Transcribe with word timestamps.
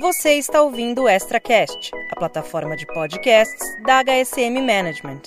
Você 0.00 0.38
está 0.38 0.62
ouvindo 0.62 1.02
o 1.02 1.08
ExtraCast, 1.10 1.90
a 2.10 2.16
plataforma 2.16 2.74
de 2.74 2.86
podcasts 2.86 3.60
da 3.82 4.02
HSM 4.02 4.58
Management. 4.58 5.20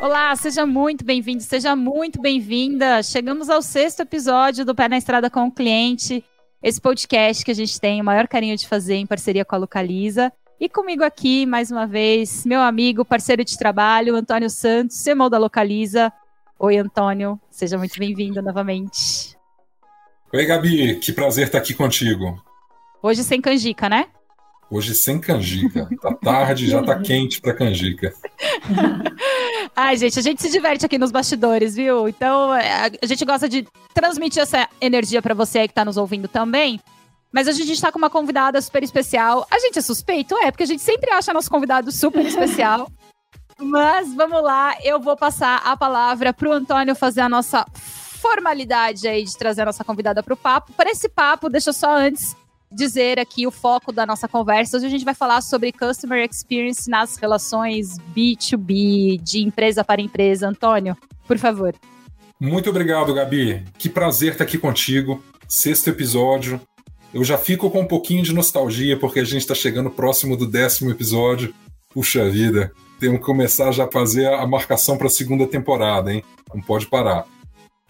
Olá, 0.00 0.36
seja 0.36 0.64
muito 0.64 1.04
bem-vindo, 1.04 1.42
seja 1.42 1.74
muito 1.74 2.20
bem-vinda. 2.20 3.02
Chegamos 3.02 3.50
ao 3.50 3.60
sexto 3.60 4.02
episódio 4.02 4.64
do 4.64 4.72
Pé 4.72 4.88
na 4.88 4.98
Estrada 4.98 5.28
com 5.28 5.48
o 5.48 5.50
Cliente, 5.50 6.24
esse 6.62 6.80
podcast 6.80 7.44
que 7.44 7.50
a 7.50 7.54
gente 7.54 7.80
tem 7.80 8.00
o 8.00 8.04
maior 8.04 8.28
carinho 8.28 8.56
de 8.56 8.68
fazer 8.68 8.94
em 8.94 9.06
parceria 9.06 9.44
com 9.44 9.56
a 9.56 9.58
Localiza. 9.58 10.32
E 10.60 10.68
comigo 10.68 11.02
aqui, 11.02 11.44
mais 11.44 11.72
uma 11.72 11.88
vez, 11.88 12.46
meu 12.46 12.60
amigo, 12.60 13.04
parceiro 13.04 13.44
de 13.44 13.58
trabalho, 13.58 14.14
Antônio 14.14 14.48
Santos, 14.48 15.02
CMO 15.02 15.28
da 15.28 15.38
Localiza. 15.38 16.12
Oi, 16.56 16.76
Antônio, 16.76 17.36
seja 17.50 17.76
muito 17.76 17.98
bem-vindo 17.98 18.40
novamente. 18.40 19.41
Oi, 20.34 20.46
Gabi, 20.46 20.94
que 20.96 21.12
prazer 21.12 21.44
estar 21.44 21.58
aqui 21.58 21.74
contigo. 21.74 22.42
Hoje 23.02 23.22
sem 23.22 23.38
canjica, 23.38 23.86
né? 23.86 24.06
Hoje 24.70 24.94
sem 24.94 25.20
canjica. 25.20 25.86
Tá 26.00 26.14
tarde, 26.14 26.70
já 26.70 26.82
tá 26.82 26.98
quente 27.04 27.38
pra 27.38 27.52
canjica. 27.52 28.14
Ai, 29.76 29.98
gente, 29.98 30.18
a 30.18 30.22
gente 30.22 30.40
se 30.40 30.48
diverte 30.48 30.86
aqui 30.86 30.96
nos 30.96 31.12
bastidores, 31.12 31.74
viu? 31.74 32.08
Então, 32.08 32.54
é, 32.54 32.90
a 33.02 33.06
gente 33.06 33.22
gosta 33.26 33.46
de 33.46 33.66
transmitir 33.92 34.40
essa 34.40 34.66
energia 34.80 35.20
para 35.20 35.34
você 35.34 35.58
aí 35.58 35.68
que 35.68 35.74
tá 35.74 35.84
nos 35.84 35.98
ouvindo 35.98 36.26
também. 36.26 36.80
Mas 37.30 37.46
hoje 37.46 37.60
a 37.60 37.66
gente 37.66 37.82
tá 37.82 37.92
com 37.92 37.98
uma 37.98 38.08
convidada 38.08 38.58
super 38.62 38.82
especial. 38.82 39.46
A 39.50 39.58
gente 39.58 39.78
é 39.78 39.82
suspeito? 39.82 40.34
É, 40.38 40.50
porque 40.50 40.64
a 40.64 40.66
gente 40.66 40.80
sempre 40.80 41.10
acha 41.10 41.34
nosso 41.34 41.50
convidado 41.50 41.92
super 41.92 42.24
especial. 42.24 42.90
Mas 43.60 44.14
vamos 44.14 44.42
lá, 44.42 44.74
eu 44.82 44.98
vou 44.98 45.14
passar 45.14 45.60
a 45.62 45.76
palavra 45.76 46.32
pro 46.32 46.52
Antônio 46.52 46.94
fazer 46.94 47.20
a 47.20 47.28
nossa 47.28 47.66
formalidade 48.22 49.08
aí 49.08 49.24
de 49.24 49.36
trazer 49.36 49.62
a 49.62 49.66
nossa 49.66 49.82
convidada 49.82 50.22
para 50.22 50.32
o 50.32 50.36
papo. 50.36 50.72
Para 50.74 50.90
esse 50.90 51.08
papo, 51.08 51.48
deixa 51.48 51.70
eu 51.70 51.74
só 51.74 51.96
antes 51.98 52.36
dizer 52.70 53.18
aqui 53.18 53.46
o 53.46 53.50
foco 53.50 53.92
da 53.92 54.06
nossa 54.06 54.28
conversa. 54.28 54.76
Hoje 54.76 54.86
a 54.86 54.88
gente 54.88 55.04
vai 55.04 55.14
falar 55.14 55.42
sobre 55.42 55.72
Customer 55.72 56.24
Experience 56.24 56.88
nas 56.88 57.16
relações 57.16 57.98
B2B, 58.16 59.20
de 59.20 59.42
empresa 59.42 59.84
para 59.84 60.00
empresa. 60.00 60.48
Antônio, 60.48 60.96
por 61.26 61.36
favor. 61.36 61.74
Muito 62.40 62.70
obrigado, 62.70 63.12
Gabi. 63.12 63.64
Que 63.76 63.88
prazer 63.88 64.32
estar 64.32 64.44
aqui 64.44 64.56
contigo. 64.56 65.22
Sexto 65.48 65.88
episódio. 65.88 66.60
Eu 67.12 67.22
já 67.24 67.36
fico 67.36 67.70
com 67.70 67.80
um 67.80 67.86
pouquinho 67.86 68.22
de 68.22 68.32
nostalgia, 68.32 68.98
porque 68.98 69.20
a 69.20 69.24
gente 69.24 69.42
está 69.42 69.54
chegando 69.54 69.90
próximo 69.90 70.36
do 70.36 70.46
décimo 70.46 70.90
episódio. 70.90 71.52
Puxa 71.92 72.30
vida, 72.30 72.72
temos 72.98 73.18
que 73.18 73.26
começar 73.26 73.70
já 73.70 73.84
a 73.84 73.90
fazer 73.90 74.32
a 74.32 74.46
marcação 74.46 74.96
para 74.96 75.08
a 75.08 75.10
segunda 75.10 75.46
temporada, 75.46 76.10
hein? 76.10 76.24
Não 76.54 76.62
pode 76.62 76.86
parar. 76.86 77.26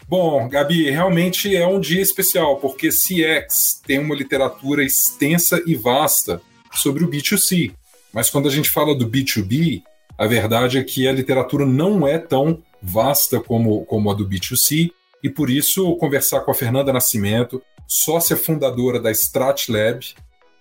Bom, 0.07 0.47
Gabi, 0.47 0.89
realmente 0.89 1.55
é 1.55 1.65
um 1.65 1.79
dia 1.79 2.01
especial, 2.01 2.57
porque 2.57 2.89
CX 2.89 3.81
tem 3.85 3.99
uma 3.99 4.15
literatura 4.15 4.83
extensa 4.83 5.61
e 5.65 5.75
vasta 5.75 6.41
sobre 6.73 7.03
o 7.03 7.09
B2C. 7.09 7.73
Mas 8.13 8.29
quando 8.29 8.47
a 8.47 8.51
gente 8.51 8.69
fala 8.69 8.95
do 8.95 9.09
B2B, 9.09 9.81
a 10.17 10.27
verdade 10.27 10.77
é 10.77 10.83
que 10.83 11.07
a 11.07 11.11
literatura 11.11 11.65
não 11.65 12.07
é 12.07 12.17
tão 12.17 12.61
vasta 12.81 13.39
como, 13.39 13.85
como 13.85 14.11
a 14.11 14.13
do 14.13 14.27
B2C, 14.27 14.91
e 15.23 15.29
por 15.29 15.49
isso 15.49 15.95
conversar 15.95 16.41
com 16.41 16.51
a 16.51 16.55
Fernanda 16.55 16.91
Nascimento, 16.91 17.61
sócia 17.87 18.35
fundadora 18.35 18.99
da 18.99 19.09
Strat 19.09 19.69
Lab, 19.69 20.05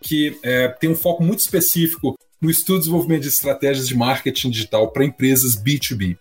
que 0.00 0.38
é, 0.42 0.68
tem 0.68 0.88
um 0.88 0.94
foco 0.94 1.22
muito 1.22 1.40
específico 1.40 2.16
no 2.40 2.50
estudo 2.50 2.76
e 2.76 2.80
desenvolvimento 2.80 3.22
de 3.22 3.28
estratégias 3.28 3.88
de 3.88 3.96
marketing 3.96 4.50
digital 4.50 4.90
para 4.90 5.04
empresas 5.04 5.56
B2B. 5.56 6.16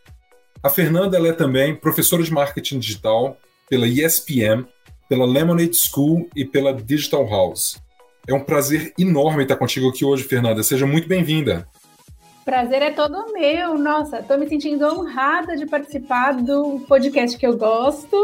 A 0.64 0.70
Fernanda 0.70 1.17
é 1.28 1.34
também 1.34 1.76
professora 1.76 2.22
de 2.22 2.31
marketing 2.31 2.78
digital 2.78 3.36
pela 3.67 3.88
ESPM, 3.88 4.67
pela 5.09 5.26
Lemonade 5.26 5.76
School 5.76 6.30
e 6.36 6.45
pela 6.45 6.72
Digital 6.72 7.28
House. 7.28 7.81
É 8.28 8.34
um 8.34 8.44
prazer 8.44 8.94
enorme 8.98 9.42
estar 9.42 9.55
contigo 9.55 9.89
aqui 9.89 10.05
hoje, 10.05 10.23
Fernanda. 10.23 10.61
Seja 10.61 10.86
muito 10.86 11.08
bem-vinda. 11.08 11.67
Prazer 12.45 12.83
é 12.83 12.92
todo 12.92 13.33
meu. 13.33 13.76
Nossa, 13.76 14.20
estou 14.20 14.38
me 14.38 14.48
sentindo 14.48 14.86
honrada 14.86 15.58
de 15.58 15.66
participar 15.66 16.33
do 16.33 16.80
podcast 16.88 17.36
que 17.39 17.48
eu 17.48 17.58
gosto. 17.58 18.16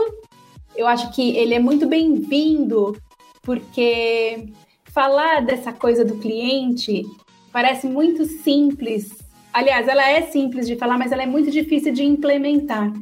Eu 0.75 0.85
acho 0.85 1.11
que 1.15 1.35
ele 1.35 1.55
é 1.55 1.59
muito 1.59 1.87
bem-vindo, 1.87 2.95
porque 3.41 4.49
falar 4.93 5.41
dessa 5.41 5.73
coisa 5.73 6.05
do 6.05 6.17
cliente 6.17 7.03
parece 7.51 7.87
muito 7.87 8.25
simples 8.25 9.26
Aliás, 9.57 9.87
ela 9.87 10.07
é 10.07 10.21
simples 10.21 10.67
de 10.67 10.75
falar, 10.75 10.99
mas 10.99 11.11
ela 11.11 11.23
é 11.23 11.25
muito 11.25 11.49
difícil 11.49 11.91
de 11.91 12.03
implementar. 12.03 12.93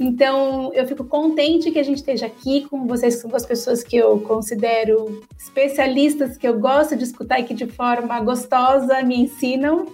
Então, 0.00 0.72
eu 0.72 0.88
fico 0.88 1.04
contente 1.04 1.70
que 1.70 1.78
a 1.78 1.82
gente 1.82 1.98
esteja 1.98 2.24
aqui 2.24 2.66
com 2.66 2.86
vocês, 2.86 3.22
com 3.22 3.36
as 3.36 3.44
pessoas 3.44 3.84
que 3.84 3.94
eu 3.94 4.18
considero 4.20 5.22
especialistas, 5.38 6.38
que 6.38 6.48
eu 6.48 6.58
gosto 6.58 6.96
de 6.96 7.04
escutar 7.04 7.40
e 7.40 7.42
que 7.42 7.52
de 7.52 7.66
forma 7.66 8.18
gostosa 8.20 9.02
me 9.02 9.20
ensinam. 9.20 9.84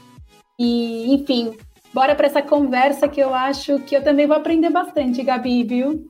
E, 0.57 1.13
enfim, 1.13 1.53
bora 1.93 2.15
para 2.15 2.29
essa 2.29 2.41
conversa 2.41 3.09
que 3.09 3.19
eu 3.19 3.35
acho 3.35 3.81
que 3.81 3.97
eu 3.97 4.05
também 4.05 4.29
vou 4.29 4.37
aprender 4.37 4.71
bastante, 4.71 5.21
Gabi, 5.21 5.65
viu? 5.65 6.09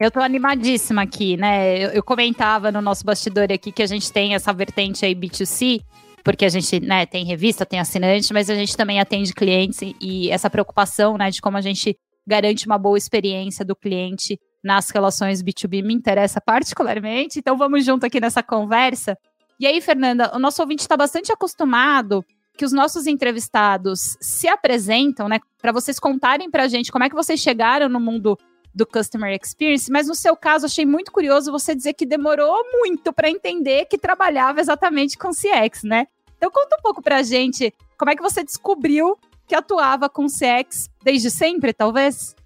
Eu 0.00 0.10
tô 0.10 0.20
animadíssima 0.20 1.02
aqui, 1.02 1.36
né? 1.36 1.76
Eu, 1.76 1.90
eu 1.90 2.02
comentava 2.02 2.72
no 2.72 2.80
nosso 2.80 3.04
bastidor 3.04 3.52
aqui 3.52 3.72
que 3.72 3.82
a 3.82 3.86
gente 3.86 4.10
tem 4.10 4.34
essa 4.34 4.54
vertente 4.54 5.04
aí 5.04 5.14
B2C, 5.14 5.82
porque 6.24 6.44
a 6.44 6.48
gente 6.48 6.80
né, 6.80 7.06
tem 7.06 7.24
revista, 7.24 7.66
tem 7.66 7.80
assinante, 7.80 8.32
mas 8.32 8.50
a 8.50 8.54
gente 8.54 8.76
também 8.76 9.00
atende 9.00 9.32
clientes 9.32 9.80
e, 10.00 10.30
essa 10.30 10.50
preocupação 10.50 11.16
né, 11.16 11.30
de 11.30 11.40
como 11.40 11.56
a 11.56 11.60
gente 11.60 11.96
garante 12.26 12.66
uma 12.66 12.78
boa 12.78 12.98
experiência 12.98 13.64
do 13.64 13.74
cliente 13.74 14.38
nas 14.62 14.90
relações 14.90 15.42
B2B 15.42 15.82
me 15.82 15.94
interessa 15.94 16.40
particularmente, 16.40 17.38
então 17.38 17.56
vamos 17.56 17.84
junto 17.84 18.04
aqui 18.04 18.20
nessa 18.20 18.42
conversa. 18.42 19.16
E 19.58 19.66
aí, 19.66 19.80
Fernanda, 19.80 20.30
o 20.34 20.38
nosso 20.38 20.60
ouvinte 20.60 20.82
está 20.82 20.96
bastante 20.96 21.32
acostumado 21.32 22.24
que 22.56 22.64
os 22.64 22.72
nossos 22.72 23.06
entrevistados 23.06 24.16
se 24.20 24.48
apresentam, 24.48 25.28
né, 25.28 25.38
para 25.62 25.72
vocês 25.72 25.98
contarem 25.98 26.50
para 26.50 26.64
a 26.64 26.68
gente 26.68 26.90
como 26.90 27.04
é 27.04 27.08
que 27.08 27.14
vocês 27.14 27.40
chegaram 27.40 27.88
no 27.88 28.00
mundo 28.00 28.36
do 28.78 28.86
Customer 28.86 29.36
Experience, 29.42 29.90
mas 29.90 30.06
no 30.06 30.14
seu 30.14 30.36
caso 30.36 30.66
achei 30.66 30.86
muito 30.86 31.10
curioso 31.10 31.50
você 31.50 31.74
dizer 31.74 31.94
que 31.94 32.06
demorou 32.06 32.62
muito 32.72 33.12
para 33.12 33.28
entender 33.28 33.86
que 33.86 33.98
trabalhava 33.98 34.60
exatamente 34.60 35.18
com 35.18 35.30
CX, 35.30 35.82
né? 35.82 36.06
Então 36.36 36.48
conta 36.48 36.76
um 36.78 36.80
pouco 36.80 37.02
pra 37.02 37.24
gente 37.24 37.74
como 37.98 38.12
é 38.12 38.14
que 38.14 38.22
você 38.22 38.44
descobriu 38.44 39.18
que 39.48 39.54
atuava 39.56 40.08
com 40.08 40.26
CX 40.26 40.88
desde 41.02 41.28
sempre, 41.28 41.72
talvez? 41.72 42.36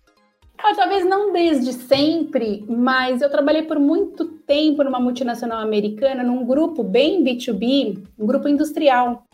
Ah, 0.56 0.74
talvez 0.74 1.04
não 1.04 1.32
desde 1.32 1.74
sempre, 1.74 2.64
mas 2.66 3.20
eu 3.20 3.28
trabalhei 3.28 3.64
por 3.64 3.78
muito 3.78 4.24
tempo 4.24 4.82
numa 4.82 5.00
multinacional 5.00 5.60
americana, 5.60 6.22
num 6.22 6.46
grupo 6.46 6.82
bem 6.82 7.22
B2B, 7.22 8.02
um 8.18 8.26
grupo 8.26 8.48
industrial. 8.48 9.26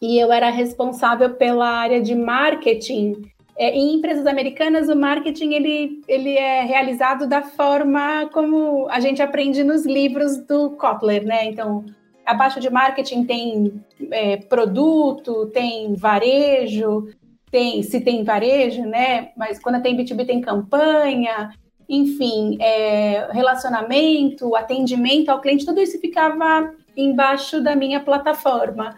E 0.00 0.18
eu 0.18 0.32
era 0.32 0.50
responsável 0.50 1.34
pela 1.34 1.68
área 1.68 2.02
de 2.02 2.16
marketing 2.16 3.22
é, 3.56 3.70
em 3.70 3.94
empresas 3.94 4.26
americanas, 4.26 4.88
o 4.88 4.96
marketing 4.96 5.52
ele, 5.52 6.02
ele 6.08 6.36
é 6.36 6.62
realizado 6.62 7.26
da 7.26 7.42
forma 7.42 8.28
como 8.32 8.88
a 8.88 8.98
gente 8.98 9.20
aprende 9.22 9.62
nos 9.62 9.84
livros 9.84 10.38
do 10.46 10.70
Kotler, 10.70 11.24
né? 11.24 11.46
Então, 11.46 11.84
abaixo 12.24 12.60
de 12.60 12.70
marketing 12.70 13.24
tem 13.24 13.84
é, 14.10 14.36
produto, 14.36 15.46
tem 15.46 15.94
varejo, 15.94 17.08
tem 17.50 17.82
se 17.82 18.00
tem 18.00 18.24
varejo, 18.24 18.82
né? 18.82 19.30
Mas 19.36 19.58
quando 19.58 19.82
tem 19.82 19.96
B2B 19.96 20.26
tem 20.26 20.40
campanha, 20.40 21.50
enfim, 21.88 22.56
é, 22.58 23.28
relacionamento, 23.32 24.56
atendimento 24.56 25.28
ao 25.28 25.40
cliente, 25.40 25.66
tudo 25.66 25.80
isso 25.80 26.00
ficava 26.00 26.72
embaixo 26.96 27.60
da 27.60 27.76
minha 27.76 28.00
plataforma. 28.00 28.96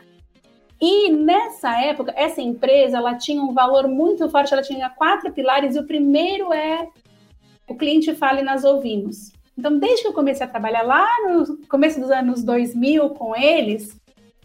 E 0.81 1.11
nessa 1.11 1.81
época, 1.81 2.13
essa 2.17 2.43
empresa 2.43 2.99
ela 2.99 3.15
tinha 3.15 3.43
um 3.43 3.55
valor 3.55 3.89
muito 3.89 4.29
forte, 4.29 4.53
ela 4.53 4.63
tinha 4.63 4.91
quatro 4.91 5.33
pilares, 5.33 5.77
e 5.77 5.79
o 5.79 5.87
primeiro 5.87 6.53
é 6.53 6.89
o 7.67 7.75
cliente 7.75 8.15
fala 8.15 8.41
e 8.41 8.45
nós 8.45 8.65
ouvimos. 8.65 9.33
Então, 9.57 9.79
desde 9.79 10.03
que 10.03 10.09
eu 10.09 10.13
comecei 10.13 10.45
a 10.45 10.49
trabalhar 10.49 10.83
lá 10.83 11.09
no 11.29 11.67
começo 11.69 12.01
dos 12.01 12.11
anos 12.11 12.43
2000 12.43 13.11
com 13.11 13.37
eles, 13.37 13.97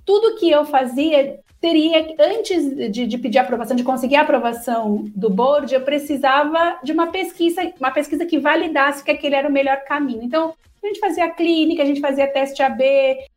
tudo 0.06 0.38
que 0.38 0.50
eu 0.50 0.66
fazia 0.66 1.40
teria, 1.60 2.16
antes 2.20 2.92
de, 2.92 3.06
de, 3.06 3.18
pedir 3.18 3.38
aprovação, 3.38 3.76
de 3.76 3.84
conseguir 3.84 4.16
a 4.16 4.22
aprovação 4.22 5.04
do 5.14 5.30
board, 5.30 5.74
eu 5.74 5.82
precisava 5.82 6.80
de 6.84 6.94
uma 6.94 7.08
pesquisa, 7.08 7.62
uma 7.80 7.92
pesquisa 7.92 8.26
que 8.26 8.40
validasse 8.40 9.04
que 9.04 9.12
aquele 9.12 9.36
era 9.36 9.50
o 9.50 9.52
melhor 9.52 9.84
caminho. 9.84 10.24
Então, 10.24 10.54
a 10.84 10.88
gente 10.88 11.00
fazia 11.00 11.30
clínica, 11.30 11.84
a 11.84 11.86
gente 11.86 12.02
fazia 12.02 12.32
teste 12.32 12.62
AB, 12.62 12.84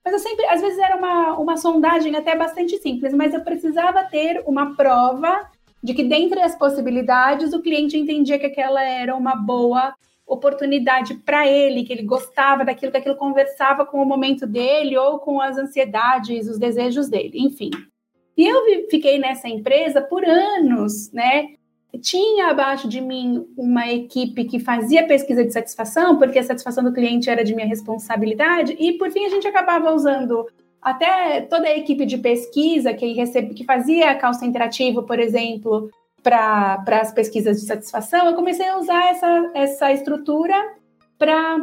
mas 0.04 0.14
eu 0.14 0.20
sempre, 0.20 0.46
às 0.46 0.60
vezes 0.60 0.78
era 0.78 0.96
uma, 0.96 1.38
uma 1.38 1.56
sondagem 1.56 2.14
até 2.16 2.36
bastante 2.36 2.78
simples, 2.78 3.12
mas 3.12 3.34
eu 3.34 3.42
precisava 3.42 4.04
ter 4.04 4.42
uma 4.46 4.74
prova 4.76 5.50
de 5.82 5.94
que 5.94 6.04
dentre 6.04 6.40
as 6.40 6.56
possibilidades 6.56 7.52
o 7.52 7.60
cliente 7.60 7.98
entendia 7.98 8.38
que 8.38 8.46
aquela 8.46 8.82
era 8.82 9.16
uma 9.16 9.34
boa 9.34 9.94
oportunidade 10.26 11.14
para 11.14 11.46
ele, 11.46 11.84
que 11.84 11.92
ele 11.92 12.04
gostava 12.04 12.64
daquilo, 12.64 12.92
que 12.92 12.98
aquilo 12.98 13.16
conversava 13.16 13.84
com 13.84 14.00
o 14.00 14.06
momento 14.06 14.46
dele 14.46 14.96
ou 14.96 15.18
com 15.18 15.40
as 15.40 15.58
ansiedades, 15.58 16.48
os 16.48 16.58
desejos 16.58 17.08
dele, 17.08 17.38
enfim. 17.38 17.70
E 18.36 18.46
eu 18.46 18.88
fiquei 18.88 19.18
nessa 19.18 19.48
empresa 19.48 20.00
por 20.00 20.24
anos, 20.24 21.12
né? 21.12 21.48
Tinha 22.00 22.48
abaixo 22.48 22.88
de 22.88 23.00
mim 23.00 23.46
uma 23.56 23.90
equipe 23.90 24.44
que 24.44 24.58
fazia 24.58 25.06
pesquisa 25.06 25.44
de 25.44 25.52
satisfação, 25.52 26.16
porque 26.16 26.38
a 26.38 26.42
satisfação 26.42 26.82
do 26.82 26.92
cliente 26.92 27.28
era 27.28 27.44
de 27.44 27.54
minha 27.54 27.66
responsabilidade, 27.66 28.76
e 28.78 28.92
por 28.94 29.10
fim 29.10 29.26
a 29.26 29.28
gente 29.28 29.46
acabava 29.46 29.92
usando 29.92 30.46
até 30.80 31.42
toda 31.42 31.68
a 31.68 31.76
equipe 31.76 32.04
de 32.04 32.18
pesquisa 32.18 32.92
que, 32.92 33.12
recebe, 33.12 33.54
que 33.54 33.64
fazia 33.64 34.14
calça 34.16 34.44
interativo, 34.44 35.04
por 35.04 35.18
exemplo, 35.18 35.90
para 36.22 36.82
as 37.00 37.12
pesquisas 37.12 37.60
de 37.60 37.66
satisfação, 37.66 38.26
eu 38.26 38.34
comecei 38.34 38.68
a 38.68 38.78
usar 38.78 39.10
essa, 39.10 39.50
essa 39.54 39.92
estrutura 39.92 40.54
para 41.18 41.58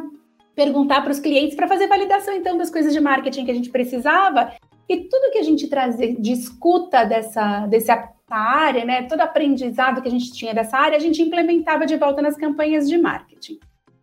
perguntar 0.55 1.01
para 1.01 1.11
os 1.11 1.19
clientes, 1.19 1.55
para 1.55 1.67
fazer 1.67 1.87
validação 1.87 2.33
então 2.33 2.57
das 2.57 2.69
coisas 2.69 2.93
de 2.93 2.99
marketing 2.99 3.45
que 3.45 3.51
a 3.51 3.53
gente 3.53 3.69
precisava. 3.69 4.53
E 4.87 4.97
tudo 4.97 5.31
que 5.31 5.37
a 5.37 5.43
gente 5.43 5.67
trazia 5.67 6.13
de 6.13 6.31
escuta 6.31 7.05
dessa, 7.05 7.65
dessa 7.67 8.09
área, 8.37 8.85
né, 8.85 9.03
todo 9.03 9.21
aprendizado 9.21 10.01
que 10.01 10.07
a 10.07 10.11
gente 10.11 10.31
tinha 10.31 10.53
dessa 10.53 10.77
área, 10.77 10.97
a 10.97 11.01
gente 11.01 11.21
implementava 11.21 11.85
de 11.85 11.97
volta 11.97 12.21
nas 12.21 12.35
campanhas 12.35 12.87
de 12.87 12.97
marketing. 12.97 13.59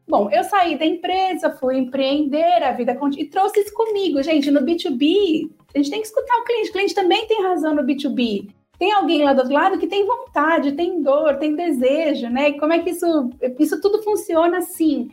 Bom, 0.09 0.31
eu 0.31 0.45
saí 0.45 0.79
da 0.79 0.87
empresa, 0.87 1.51
fui 1.51 1.79
empreender, 1.79 2.63
a 2.63 2.71
vida 2.73 2.97
e 3.19 3.25
trouxe 3.25 3.61
isso 3.61 3.75
comigo, 3.75 4.23
gente. 4.23 4.51
No 4.53 4.61
B2B, 4.61 5.51
a 5.75 5.79
gente 5.79 5.91
tem 5.91 6.01
que 6.01 6.07
escutar 6.07 6.37
o 6.37 6.45
cliente. 6.45 6.71
O 6.71 6.73
cliente 6.73 6.95
também 6.95 7.27
tem 7.27 7.43
razão 7.43 7.75
no 7.75 7.83
B2B. 7.83 8.49
Tem 8.79 8.93
alguém 8.93 9.25
lá 9.25 9.33
do 9.33 9.41
outro 9.41 9.55
lado 9.55 9.79
que 9.79 9.87
tem 9.87 10.07
vontade, 10.07 10.73
tem 10.73 11.03
dor, 11.03 11.37
tem 11.39 11.57
desejo, 11.57 12.29
né? 12.29 12.51
E 12.51 12.59
como 12.59 12.73
é 12.73 12.79
que 12.79 12.91
isso, 12.91 13.31
isso 13.59 13.81
tudo 13.81 14.03
funciona 14.03 14.59
assim? 14.59 15.11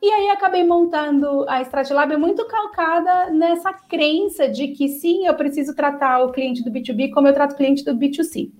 E 0.00 0.10
aí 0.10 0.28
acabei 0.30 0.62
montando 0.62 1.44
a 1.48 1.60
Stratlab 1.62 2.16
muito 2.16 2.46
calcada 2.46 3.30
nessa 3.30 3.72
crença 3.72 4.48
de 4.48 4.68
que 4.68 4.88
sim, 4.88 5.26
eu 5.26 5.34
preciso 5.34 5.74
tratar 5.74 6.22
o 6.22 6.30
cliente 6.30 6.62
do 6.62 6.70
B2B 6.70 7.10
como 7.10 7.26
eu 7.26 7.34
trato 7.34 7.52
o 7.52 7.56
cliente 7.56 7.84
do 7.84 7.96
B2C. 7.96 8.50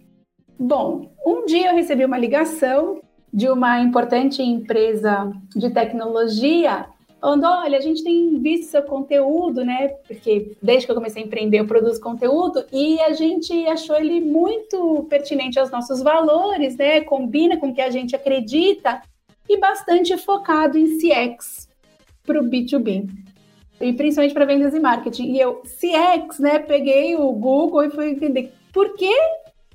Bom, 0.59 1.13
um 1.25 1.47
dia 1.47 1.71
eu 1.71 1.77
recebi 1.77 2.05
uma 2.05 2.19
ligação 2.19 3.01
de 3.33 3.49
uma 3.49 3.81
importante 3.81 4.43
empresa 4.43 5.31
de 5.55 5.71
tecnologia, 5.71 6.87
falando: 7.21 7.45
olha, 7.45 7.79
a 7.79 7.81
gente 7.81 8.03
tem 8.03 8.41
visto 8.41 8.71
seu 8.71 8.83
conteúdo, 8.83 9.65
né? 9.65 9.89
Porque 10.09 10.57
desde 10.61 10.87
que 10.87 10.91
eu 10.91 10.97
comecei 10.97 11.23
a 11.23 11.27
empreender, 11.27 11.61
eu 11.61 11.67
produzo 11.67 12.01
conteúdo 12.01 12.65
e 12.73 13.01
a 13.03 13.13
gente 13.13 13.53
achou 13.69 13.97
ele 13.97 14.21
muito 14.21 15.07
pertinente 15.09 15.61
aos 15.61 15.71
nossos 15.71 16.03
valores, 16.03 16.77
né? 16.77 17.03
Combina 17.03 17.57
com 17.57 17.69
o 17.69 17.75
que 17.75 17.81
a 17.81 17.91
gente 17.91 18.17
acredita 18.17 19.01
e 19.49 19.59
bastante 19.59 20.17
focado 20.17 20.77
em 20.77 20.99
CX 20.99 21.69
para 22.25 22.41
o 22.41 22.45
B2B. 22.45 23.09
E 23.81 23.93
principalmente 23.93 24.35
para 24.35 24.45
vendas 24.45 24.75
e 24.75 24.81
marketing. 24.81 25.33
E 25.33 25.41
eu, 25.41 25.63
CX, 25.63 26.41
né? 26.41 26.59
Peguei 26.59 27.15
o 27.15 27.31
Google 27.33 27.85
e 27.85 27.91
fui 27.91 28.11
entender 28.11 28.53
por 28.73 28.95
que 28.95 29.15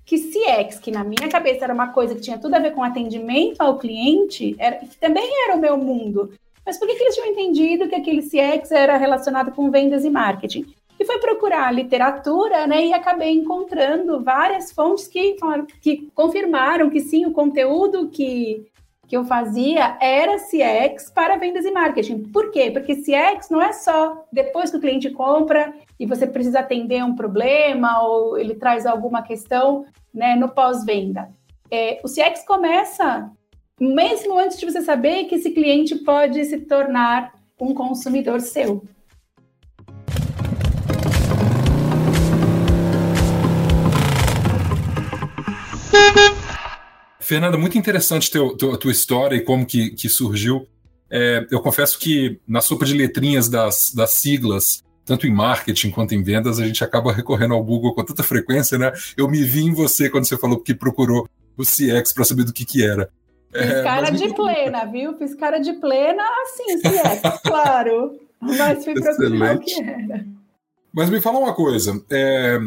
que 0.05 0.17
CX, 0.17 0.79
que 0.79 0.91
na 0.91 1.03
minha 1.03 1.29
cabeça 1.29 1.63
era 1.63 1.73
uma 1.73 1.87
coisa 1.87 2.13
que 2.13 2.21
tinha 2.21 2.37
tudo 2.37 2.55
a 2.55 2.59
ver 2.59 2.71
com 2.71 2.83
atendimento 2.83 3.61
ao 3.61 3.77
cliente, 3.77 4.55
era, 4.59 4.77
que 4.77 4.97
também 4.97 5.27
era 5.45 5.55
o 5.55 5.61
meu 5.61 5.77
mundo. 5.77 6.33
Mas 6.65 6.77
por 6.77 6.87
que, 6.87 6.95
que 6.95 7.03
eles 7.03 7.15
tinham 7.15 7.29
entendido 7.29 7.87
que 7.87 7.95
aquele 7.95 8.21
CX 8.21 8.71
era 8.71 8.97
relacionado 8.97 9.51
com 9.51 9.71
vendas 9.71 10.03
e 10.05 10.09
marketing? 10.09 10.65
E 10.99 11.05
foi 11.05 11.19
procurar 11.19 11.73
literatura, 11.73 12.67
né? 12.67 12.85
E 12.85 12.93
acabei 12.93 13.31
encontrando 13.31 14.21
várias 14.21 14.71
fontes 14.71 15.07
que, 15.07 15.35
que 15.81 16.09
confirmaram 16.13 16.89
que 16.89 16.99
sim, 16.99 17.25
o 17.25 17.31
conteúdo 17.31 18.09
que, 18.09 18.65
que 19.07 19.17
eu 19.17 19.25
fazia 19.25 19.97
era 20.01 20.37
CX 20.37 21.11
para 21.11 21.37
vendas 21.37 21.65
e 21.65 21.71
marketing. 21.71 22.23
Por 22.31 22.51
quê? 22.51 22.71
Porque 22.71 22.95
CX 22.95 23.49
não 23.49 23.61
é 23.61 23.73
só 23.73 24.25
depois 24.31 24.71
que 24.71 24.77
o 24.77 24.81
cliente 24.81 25.09
compra 25.09 25.73
e 25.99 26.05
você 26.05 26.25
precisa 26.25 26.59
atender 26.59 27.03
um 27.03 27.15
problema 27.15 28.01
ou 28.01 28.37
ele 28.37 28.55
traz 28.55 28.85
alguma 28.85 29.21
questão 29.21 29.85
né, 30.13 30.35
no 30.35 30.49
pós-venda. 30.49 31.29
É, 31.69 31.99
o 32.03 32.07
CX 32.07 32.45
começa 32.45 33.29
mesmo 33.79 34.37
antes 34.37 34.59
de 34.59 34.65
você 34.65 34.81
saber 34.81 35.25
que 35.25 35.35
esse 35.35 35.51
cliente 35.51 35.95
pode 35.95 36.43
se 36.45 36.59
tornar 36.59 37.33
um 37.59 37.73
consumidor 37.73 38.39
seu. 38.39 38.83
Fernanda, 47.23 47.57
muito 47.57 47.77
interessante 47.77 48.29
teu, 48.29 48.55
teu, 48.55 48.73
a 48.73 48.77
tua 48.77 48.91
história 48.91 49.35
e 49.35 49.41
como 49.41 49.65
que, 49.65 49.91
que 49.91 50.09
surgiu. 50.09 50.67
É, 51.09 51.45
eu 51.49 51.61
confesso 51.61 51.97
que 51.97 52.39
na 52.47 52.59
sopa 52.59 52.85
de 52.85 52.93
letrinhas 52.93 53.47
das, 53.47 53.93
das 53.93 54.11
siglas, 54.11 54.83
tanto 55.05 55.25
em 55.25 55.31
marketing 55.31 55.91
quanto 55.91 56.13
em 56.13 56.21
vendas, 56.21 56.59
a 56.59 56.65
gente 56.65 56.83
acaba 56.83 57.13
recorrendo 57.13 57.53
ao 57.53 57.63
Google 57.63 57.93
com 57.93 58.03
tanta 58.03 58.23
frequência, 58.23 58.77
né? 58.77 58.91
Eu 59.15 59.29
me 59.29 59.43
vi 59.43 59.63
em 59.63 59.73
você 59.73 60.09
quando 60.09 60.25
você 60.25 60.37
falou 60.37 60.59
que 60.59 60.73
procurou 60.73 61.27
o 61.57 61.63
CX 61.63 62.13
para 62.13 62.25
saber 62.25 62.43
do 62.43 62.53
que 62.53 62.65
que 62.65 62.85
era. 62.85 63.09
Fiz 63.51 63.71
é, 63.71 63.83
cara 63.83 64.09
de 64.09 64.33
plena, 64.33 64.85
viu? 64.85 65.17
Fiz 65.17 65.35
cara 65.35 65.59
de 65.59 65.73
plena, 65.73 66.23
assim, 66.41 66.79
CX, 66.79 67.41
claro. 67.43 68.19
Mas 68.41 68.83
fui 68.83 68.93
procurar 68.95 69.55
o 69.55 69.59
que 69.59 69.81
era. 69.81 70.25
Mas 70.91 71.09
me 71.09 71.21
fala 71.21 71.39
uma 71.39 71.53
coisa, 71.53 72.03
é, 72.11 72.59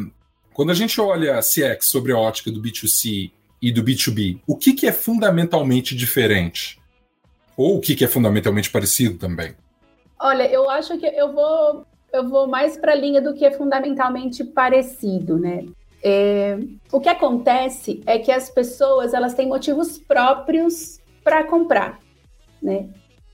quando 0.52 0.70
a 0.70 0.74
gente 0.74 1.00
olha 1.00 1.40
CX 1.40 1.86
sobre 1.86 2.12
a 2.12 2.18
ótica 2.18 2.50
do 2.50 2.62
B2C 2.62 3.32
e 3.60 3.72
do 3.72 3.82
B2B, 3.82 4.40
o 4.46 4.56
que, 4.56 4.72
que 4.72 4.86
é 4.86 4.92
fundamentalmente 4.92 5.94
diferente? 5.94 6.78
Ou 7.56 7.76
o 7.76 7.80
que, 7.80 7.94
que 7.94 8.04
é 8.04 8.08
fundamentalmente 8.08 8.70
parecido 8.70 9.16
também? 9.16 9.54
Olha, 10.18 10.48
eu 10.50 10.68
acho 10.68 10.98
que 10.98 11.06
eu 11.06 11.32
vou, 11.32 11.86
eu 12.12 12.28
vou 12.28 12.46
mais 12.46 12.76
para 12.76 12.92
a 12.92 12.96
linha 12.96 13.20
do 13.20 13.34
que 13.34 13.44
é 13.44 13.50
fundamentalmente 13.50 14.44
parecido, 14.44 15.38
né? 15.38 15.66
É, 16.02 16.58
o 16.92 17.00
que 17.00 17.08
acontece 17.08 18.02
é 18.06 18.18
que 18.18 18.30
as 18.30 18.50
pessoas 18.50 19.14
elas 19.14 19.34
têm 19.34 19.48
motivos 19.48 19.98
próprios 19.98 21.00
para 21.24 21.44
comprar, 21.44 21.98
né? 22.62 22.88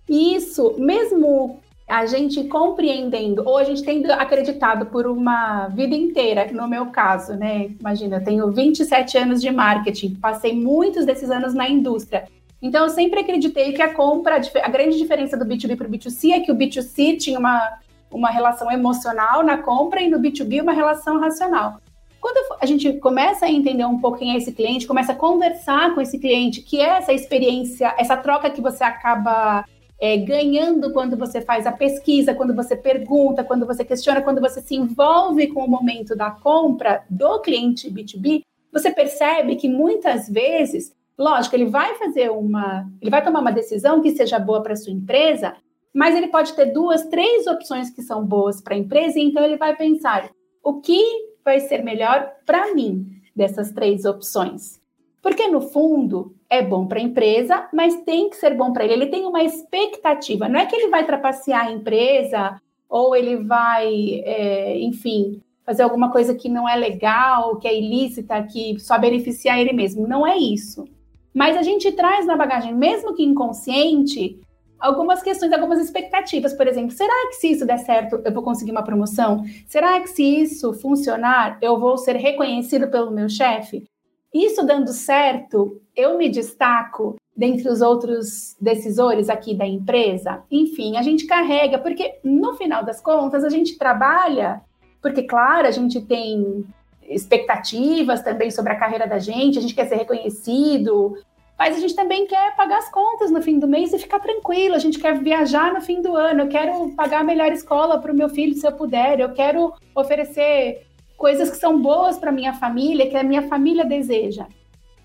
E 0.08 0.34
isso, 0.34 0.74
mesmo 0.78 1.61
a 1.92 2.06
gente 2.06 2.44
compreendendo, 2.44 3.42
ou 3.44 3.58
a 3.58 3.64
gente 3.64 3.82
tendo 3.82 4.10
acreditado 4.10 4.86
por 4.86 5.06
uma 5.06 5.68
vida 5.68 5.94
inteira, 5.94 6.50
no 6.50 6.66
meu 6.66 6.86
caso, 6.86 7.34
né? 7.34 7.70
Imagina, 7.78 8.16
eu 8.16 8.24
tenho 8.24 8.50
27 8.50 9.18
anos 9.18 9.42
de 9.42 9.50
marketing, 9.50 10.14
passei 10.14 10.54
muitos 10.54 11.04
desses 11.04 11.30
anos 11.30 11.52
na 11.52 11.68
indústria. 11.68 12.26
Então, 12.62 12.84
eu 12.84 12.88
sempre 12.88 13.20
acreditei 13.20 13.74
que 13.74 13.82
a 13.82 13.92
compra, 13.92 14.40
a 14.62 14.68
grande 14.70 14.96
diferença 14.96 15.36
do 15.36 15.44
B2B 15.44 15.76
para 15.76 15.86
o 15.86 15.90
B2C 15.90 16.32
é 16.32 16.40
que 16.40 16.50
o 16.50 16.56
B2C 16.56 17.18
tinha 17.18 17.38
uma, 17.38 17.78
uma 18.10 18.30
relação 18.30 18.72
emocional 18.72 19.42
na 19.42 19.58
compra 19.58 20.00
e 20.00 20.08
no 20.08 20.18
B2B 20.18 20.62
uma 20.62 20.72
relação 20.72 21.20
racional. 21.20 21.78
Quando 22.22 22.56
a 22.58 22.64
gente 22.64 22.90
começa 22.94 23.44
a 23.44 23.50
entender 23.50 23.84
um 23.84 23.98
pouco 23.98 24.16
quem 24.16 24.32
é 24.32 24.38
esse 24.38 24.52
cliente, 24.52 24.86
começa 24.86 25.12
a 25.12 25.16
conversar 25.16 25.94
com 25.94 26.00
esse 26.00 26.18
cliente, 26.18 26.62
que 26.62 26.80
é 26.80 26.96
essa 26.96 27.12
experiência, 27.12 27.94
essa 27.98 28.16
troca 28.16 28.48
que 28.48 28.62
você 28.62 28.82
acaba 28.82 29.66
é, 30.02 30.16
ganhando 30.16 30.92
quando 30.92 31.16
você 31.16 31.40
faz 31.40 31.64
a 31.64 31.70
pesquisa, 31.70 32.34
quando 32.34 32.52
você 32.52 32.74
pergunta, 32.74 33.44
quando 33.44 33.64
você 33.64 33.84
questiona, 33.84 34.20
quando 34.20 34.40
você 34.40 34.60
se 34.60 34.74
envolve 34.74 35.46
com 35.46 35.64
o 35.64 35.70
momento 35.70 36.16
da 36.16 36.28
compra 36.28 37.04
do 37.08 37.40
cliente 37.40 37.88
B2B, 37.88 38.42
você 38.72 38.90
percebe 38.90 39.54
que 39.54 39.68
muitas 39.68 40.28
vezes, 40.28 40.92
lógico, 41.16 41.54
ele 41.54 41.66
vai 41.66 41.94
fazer 41.94 42.32
uma, 42.32 42.84
ele 43.00 43.12
vai 43.12 43.22
tomar 43.22 43.38
uma 43.38 43.52
decisão 43.52 44.02
que 44.02 44.10
seja 44.10 44.40
boa 44.40 44.60
para 44.60 44.74
sua 44.74 44.92
empresa, 44.92 45.54
mas 45.94 46.16
ele 46.16 46.26
pode 46.26 46.52
ter 46.54 46.72
duas, 46.72 47.04
três 47.06 47.46
opções 47.46 47.88
que 47.88 48.02
são 48.02 48.26
boas 48.26 48.60
para 48.60 48.74
a 48.74 48.78
empresa, 48.78 49.20
e 49.20 49.22
então 49.22 49.44
ele 49.44 49.56
vai 49.56 49.76
pensar 49.76 50.28
o 50.64 50.80
que 50.80 51.00
vai 51.44 51.60
ser 51.60 51.84
melhor 51.84 52.28
para 52.44 52.74
mim 52.74 53.06
dessas 53.36 53.70
três 53.70 54.04
opções. 54.04 54.81
Porque 55.22 55.46
no 55.46 55.60
fundo, 55.60 56.34
é 56.50 56.60
bom 56.60 56.86
para 56.86 56.98
a 56.98 57.02
empresa, 57.02 57.68
mas 57.72 58.02
tem 58.02 58.28
que 58.28 58.36
ser 58.36 58.56
bom 58.56 58.72
para 58.72 58.84
ele. 58.84 58.94
Ele 58.94 59.06
tem 59.06 59.24
uma 59.24 59.42
expectativa. 59.42 60.48
Não 60.48 60.58
é 60.58 60.66
que 60.66 60.74
ele 60.74 60.88
vai 60.88 61.06
trapacear 61.06 61.66
a 61.66 61.72
empresa 61.72 62.60
ou 62.88 63.14
ele 63.14 63.36
vai, 63.36 64.20
é, 64.24 64.78
enfim, 64.80 65.40
fazer 65.64 65.82
alguma 65.82 66.10
coisa 66.10 66.34
que 66.34 66.48
não 66.48 66.68
é 66.68 66.76
legal, 66.76 67.56
que 67.56 67.68
é 67.68 67.78
ilícita, 67.78 68.42
que 68.42 68.78
só 68.80 68.98
beneficia 68.98 69.58
ele 69.58 69.72
mesmo. 69.72 70.06
Não 70.06 70.26
é 70.26 70.36
isso. 70.36 70.84
Mas 71.32 71.56
a 71.56 71.62
gente 71.62 71.90
traz 71.92 72.26
na 72.26 72.36
bagagem, 72.36 72.74
mesmo 72.74 73.14
que 73.14 73.22
inconsciente, 73.22 74.38
algumas 74.78 75.22
questões, 75.22 75.52
algumas 75.52 75.78
expectativas. 75.78 76.52
Por 76.52 76.66
exemplo, 76.66 76.90
será 76.90 77.28
que 77.28 77.36
se 77.36 77.52
isso 77.52 77.64
der 77.64 77.78
certo, 77.78 78.20
eu 78.24 78.34
vou 78.34 78.42
conseguir 78.42 78.72
uma 78.72 78.84
promoção? 78.84 79.44
Será 79.66 80.00
que 80.00 80.08
se 80.08 80.22
isso 80.22 80.74
funcionar, 80.74 81.56
eu 81.62 81.78
vou 81.78 81.96
ser 81.96 82.16
reconhecido 82.16 82.90
pelo 82.90 83.10
meu 83.10 83.28
chefe? 83.28 83.84
Isso 84.32 84.64
dando 84.64 84.92
certo, 84.92 85.80
eu 85.94 86.16
me 86.16 86.28
destaco 86.28 87.16
dentre 87.36 87.68
os 87.68 87.80
outros 87.80 88.56
decisores 88.60 89.28
aqui 89.28 89.54
da 89.54 89.66
empresa. 89.66 90.42
Enfim, 90.50 90.96
a 90.96 91.02
gente 91.02 91.26
carrega, 91.26 91.78
porque 91.78 92.18
no 92.24 92.54
final 92.54 92.84
das 92.84 93.00
contas 93.00 93.44
a 93.44 93.48
gente 93.48 93.76
trabalha, 93.76 94.60
porque, 95.00 95.22
claro, 95.24 95.66
a 95.66 95.70
gente 95.70 96.00
tem 96.00 96.64
expectativas 97.02 98.22
também 98.22 98.50
sobre 98.50 98.72
a 98.72 98.78
carreira 98.78 99.06
da 99.06 99.18
gente, 99.18 99.58
a 99.58 99.60
gente 99.60 99.74
quer 99.74 99.86
ser 99.86 99.96
reconhecido, 99.96 101.18
mas 101.58 101.76
a 101.76 101.80
gente 101.80 101.94
também 101.94 102.26
quer 102.26 102.56
pagar 102.56 102.78
as 102.78 102.90
contas 102.90 103.30
no 103.30 103.42
fim 103.42 103.58
do 103.58 103.68
mês 103.68 103.92
e 103.92 103.98
ficar 103.98 104.18
tranquilo. 104.18 104.74
A 104.74 104.78
gente 104.78 104.98
quer 104.98 105.18
viajar 105.18 105.72
no 105.72 105.80
fim 105.80 106.02
do 106.02 106.16
ano. 106.16 106.42
Eu 106.42 106.48
quero 106.48 106.90
pagar 106.96 107.20
a 107.20 107.24
melhor 107.24 107.52
escola 107.52 108.00
para 108.00 108.12
o 108.12 108.16
meu 108.16 108.28
filho, 108.28 108.54
se 108.54 108.66
eu 108.66 108.72
puder. 108.72 109.20
Eu 109.20 109.32
quero 109.32 109.72
oferecer 109.94 110.86
coisas 111.22 111.48
que 111.48 111.56
são 111.56 111.80
boas 111.80 112.18
para 112.18 112.32
minha 112.32 112.52
família, 112.52 113.08
que 113.08 113.16
a 113.16 113.22
minha 113.22 113.42
família 113.42 113.84
deseja. 113.84 114.44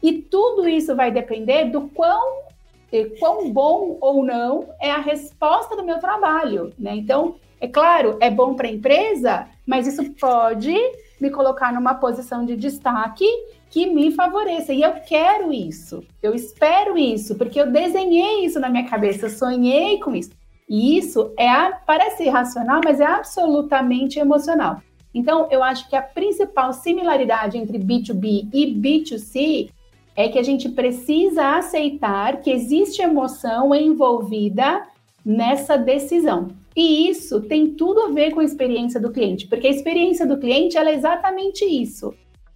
E 0.01 0.13
tudo 0.13 0.67
isso 0.67 0.95
vai 0.95 1.11
depender 1.11 1.65
do 1.65 1.81
quão, 1.89 2.39
quão 3.19 3.53
bom 3.53 3.99
ou 4.01 4.25
não 4.25 4.67
é 4.81 4.89
a 4.89 4.97
resposta 4.97 5.75
do 5.75 5.85
meu 5.85 5.99
trabalho, 5.99 6.73
né? 6.75 6.95
Então, 6.95 7.35
é 7.61 7.67
claro, 7.67 8.17
é 8.19 8.31
bom 8.31 8.55
para 8.55 8.67
a 8.67 8.71
empresa, 8.71 9.47
mas 9.63 9.85
isso 9.85 10.11
pode 10.19 10.75
me 11.21 11.29
colocar 11.29 11.71
numa 11.71 11.93
posição 11.93 12.43
de 12.43 12.55
destaque 12.55 13.27
que 13.69 13.85
me 13.85 14.09
favoreça. 14.09 14.73
E 14.73 14.81
eu 14.81 14.93
quero 14.93 15.53
isso, 15.53 16.03
eu 16.23 16.33
espero 16.33 16.97
isso, 16.97 17.35
porque 17.35 17.61
eu 17.61 17.71
desenhei 17.71 18.43
isso 18.43 18.59
na 18.59 18.69
minha 18.69 18.89
cabeça, 18.89 19.27
eu 19.27 19.29
sonhei 19.29 19.99
com 19.99 20.15
isso. 20.15 20.31
E 20.67 20.97
isso 20.97 21.31
é, 21.37 21.71
parece 21.85 22.27
racional, 22.27 22.81
mas 22.83 22.99
é 22.99 23.05
absolutamente 23.05 24.17
emocional. 24.17 24.81
Então, 25.17 25.47
eu 25.49 25.63
acho 25.63 25.89
que 25.89 25.95
a 25.95 26.01
principal 26.01 26.71
similaridade 26.71 27.57
entre 27.57 27.79
B2B 27.79 28.49
e 28.53 28.67
B2C 28.67 29.71
é 30.15 30.29
que 30.29 30.37
a 30.37 30.43
gente 30.43 30.69
precisa 30.69 31.57
aceitar 31.57 32.39
que 32.39 32.51
existe 32.51 33.01
emoção 33.01 33.73
envolvida 33.73 34.85
nessa 35.25 35.75
decisão. 35.75 36.49
E 36.75 37.09
isso 37.09 37.41
tem 37.41 37.71
tudo 37.71 38.01
a 38.01 38.09
ver 38.09 38.29
com 38.31 38.41
a 38.41 38.43
experiência 38.43 38.99
do 38.99 39.11
cliente, 39.11 39.47
porque 39.47 39.65
a 39.65 39.71
experiência 39.71 40.27
do 40.27 40.37
cliente 40.37 40.77
é 40.77 40.93
exatamente 40.93 41.65
isso. 41.65 42.13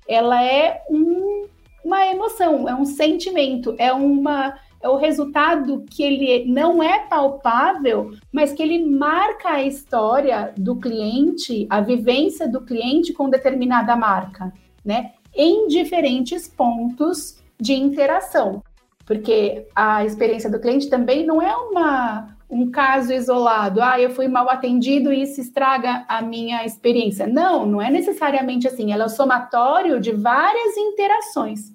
Ela 0.08 0.44
é 0.44 0.84
um, 0.88 1.48
uma 1.84 2.06
emoção, 2.06 2.70
é 2.70 2.76
um 2.76 2.86
sentimento, 2.86 3.74
é 3.80 3.92
uma 3.92 4.54
é 4.82 4.90
o 4.90 4.98
resultado 4.98 5.86
que 5.90 6.04
ele 6.04 6.46
não 6.52 6.82
é 6.82 7.00
palpável, 7.00 8.12
mas 8.32 8.52
que 8.52 8.64
ele 8.64 8.84
marca 8.86 9.50
a 9.50 9.64
história 9.64 10.54
do 10.58 10.76
cliente, 10.76 11.68
a 11.70 11.82
vivência 11.82 12.48
do 12.48 12.62
cliente 12.62 13.14
com 13.14 13.30
determinada 13.30 13.96
marca, 13.96 14.52
né? 14.84 15.14
Em 15.34 15.68
diferentes 15.68 16.48
pontos 16.48 17.42
de 17.60 17.74
interação. 17.74 18.64
Porque 19.06 19.68
a 19.76 20.04
experiência 20.06 20.50
do 20.50 20.60
cliente 20.60 20.90
também 20.90 21.26
não 21.26 21.42
é 21.42 21.56
uma, 21.56 22.38
um 22.50 22.70
caso 22.70 23.14
isolado. 23.14 23.82
Ah, 23.82 24.00
eu 24.00 24.10
fui 24.10 24.28
mal 24.28 24.50
atendido 24.50 25.14
e 25.14 25.22
isso 25.22 25.40
estraga 25.40 26.06
a 26.08 26.22
minha 26.22 26.66
experiência. 26.66 27.28
Não, 27.28 27.66
não 27.66 27.82
é 27.82 27.90
necessariamente 27.90 28.68
assim. 28.68 28.92
Ela 28.92 29.04
é 29.04 29.06
o 29.06 29.10
somatório 29.10 30.00
de 30.00 30.12
várias 30.12 30.76
interações. 30.78 31.72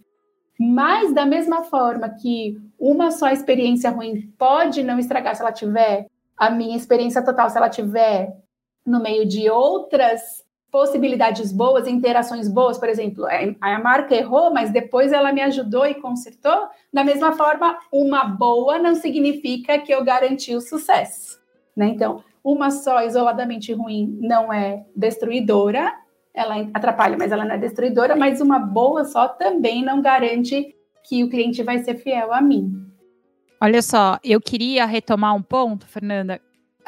Mas, 0.59 1.13
da 1.13 1.27
mesma 1.27 1.65
forma 1.65 2.09
que 2.09 2.57
uma 2.79 3.11
só 3.11 3.29
experiência 3.29 3.91
ruim 3.91 4.33
pode 4.39 4.83
não 4.83 4.99
estragar 4.99 5.35
se 5.35 5.43
ela 5.43 5.53
tiver 5.53 6.07
a 6.37 6.51
minha 6.51 6.77
experiência 6.77 7.23
total, 7.23 7.49
se 7.51 7.57
ela 7.57 7.69
tiver 7.69 8.35
no 8.85 9.01
meio 9.01 9.27
de 9.27 9.51
outras 9.51 10.45
possibilidades 10.71 11.53
boas, 11.53 11.87
interações 11.87 12.49
boas, 12.49 12.79
por 12.79 12.89
exemplo, 12.89 13.27
é, 13.27 13.55
a 13.61 13.79
marca 13.79 14.15
errou, 14.15 14.53
mas 14.53 14.71
depois 14.71 15.13
ela 15.13 15.33
me 15.33 15.41
ajudou 15.41 15.87
e 15.87 15.95
consertou. 15.95 16.69
Da 16.93 17.03
mesma 17.03 17.33
forma, 17.33 17.79
uma 17.91 18.25
boa 18.25 18.79
não 18.79 18.95
significa 18.95 19.79
que 19.79 19.93
eu 19.93 20.05
garanti 20.05 20.55
o 20.55 20.61
sucesso, 20.61 21.41
né? 21.75 21.87
Então, 21.87 22.23
uma 22.45 22.71
só 22.71 23.03
isoladamente 23.03 23.73
ruim 23.73 24.19
não 24.21 24.53
é 24.53 24.85
destruidora, 24.95 25.93
ela 26.37 26.69
atrapalha, 26.75 27.17
mas 27.17 27.33
ela 27.33 27.45
não 27.45 27.55
é 27.55 27.59
destruidora, 27.59 28.15
mas 28.15 28.43
uma 28.43 28.59
boa 28.59 29.05
só 29.07 29.27
também 29.27 29.83
não 29.83 30.03
garante 30.03 30.75
que 31.03 31.25
o 31.25 31.31
cliente 31.31 31.63
vai 31.63 31.79
ser 31.79 31.97
fiel 31.97 32.33
a 32.33 32.43
mim. 32.43 32.87
Olha 33.61 33.81
só, 33.81 34.19
eu 34.23 34.39
queria 34.39 34.85
retomar 34.85 35.35
um 35.35 35.43
ponto, 35.43 35.87
Fernanda. 35.87 36.39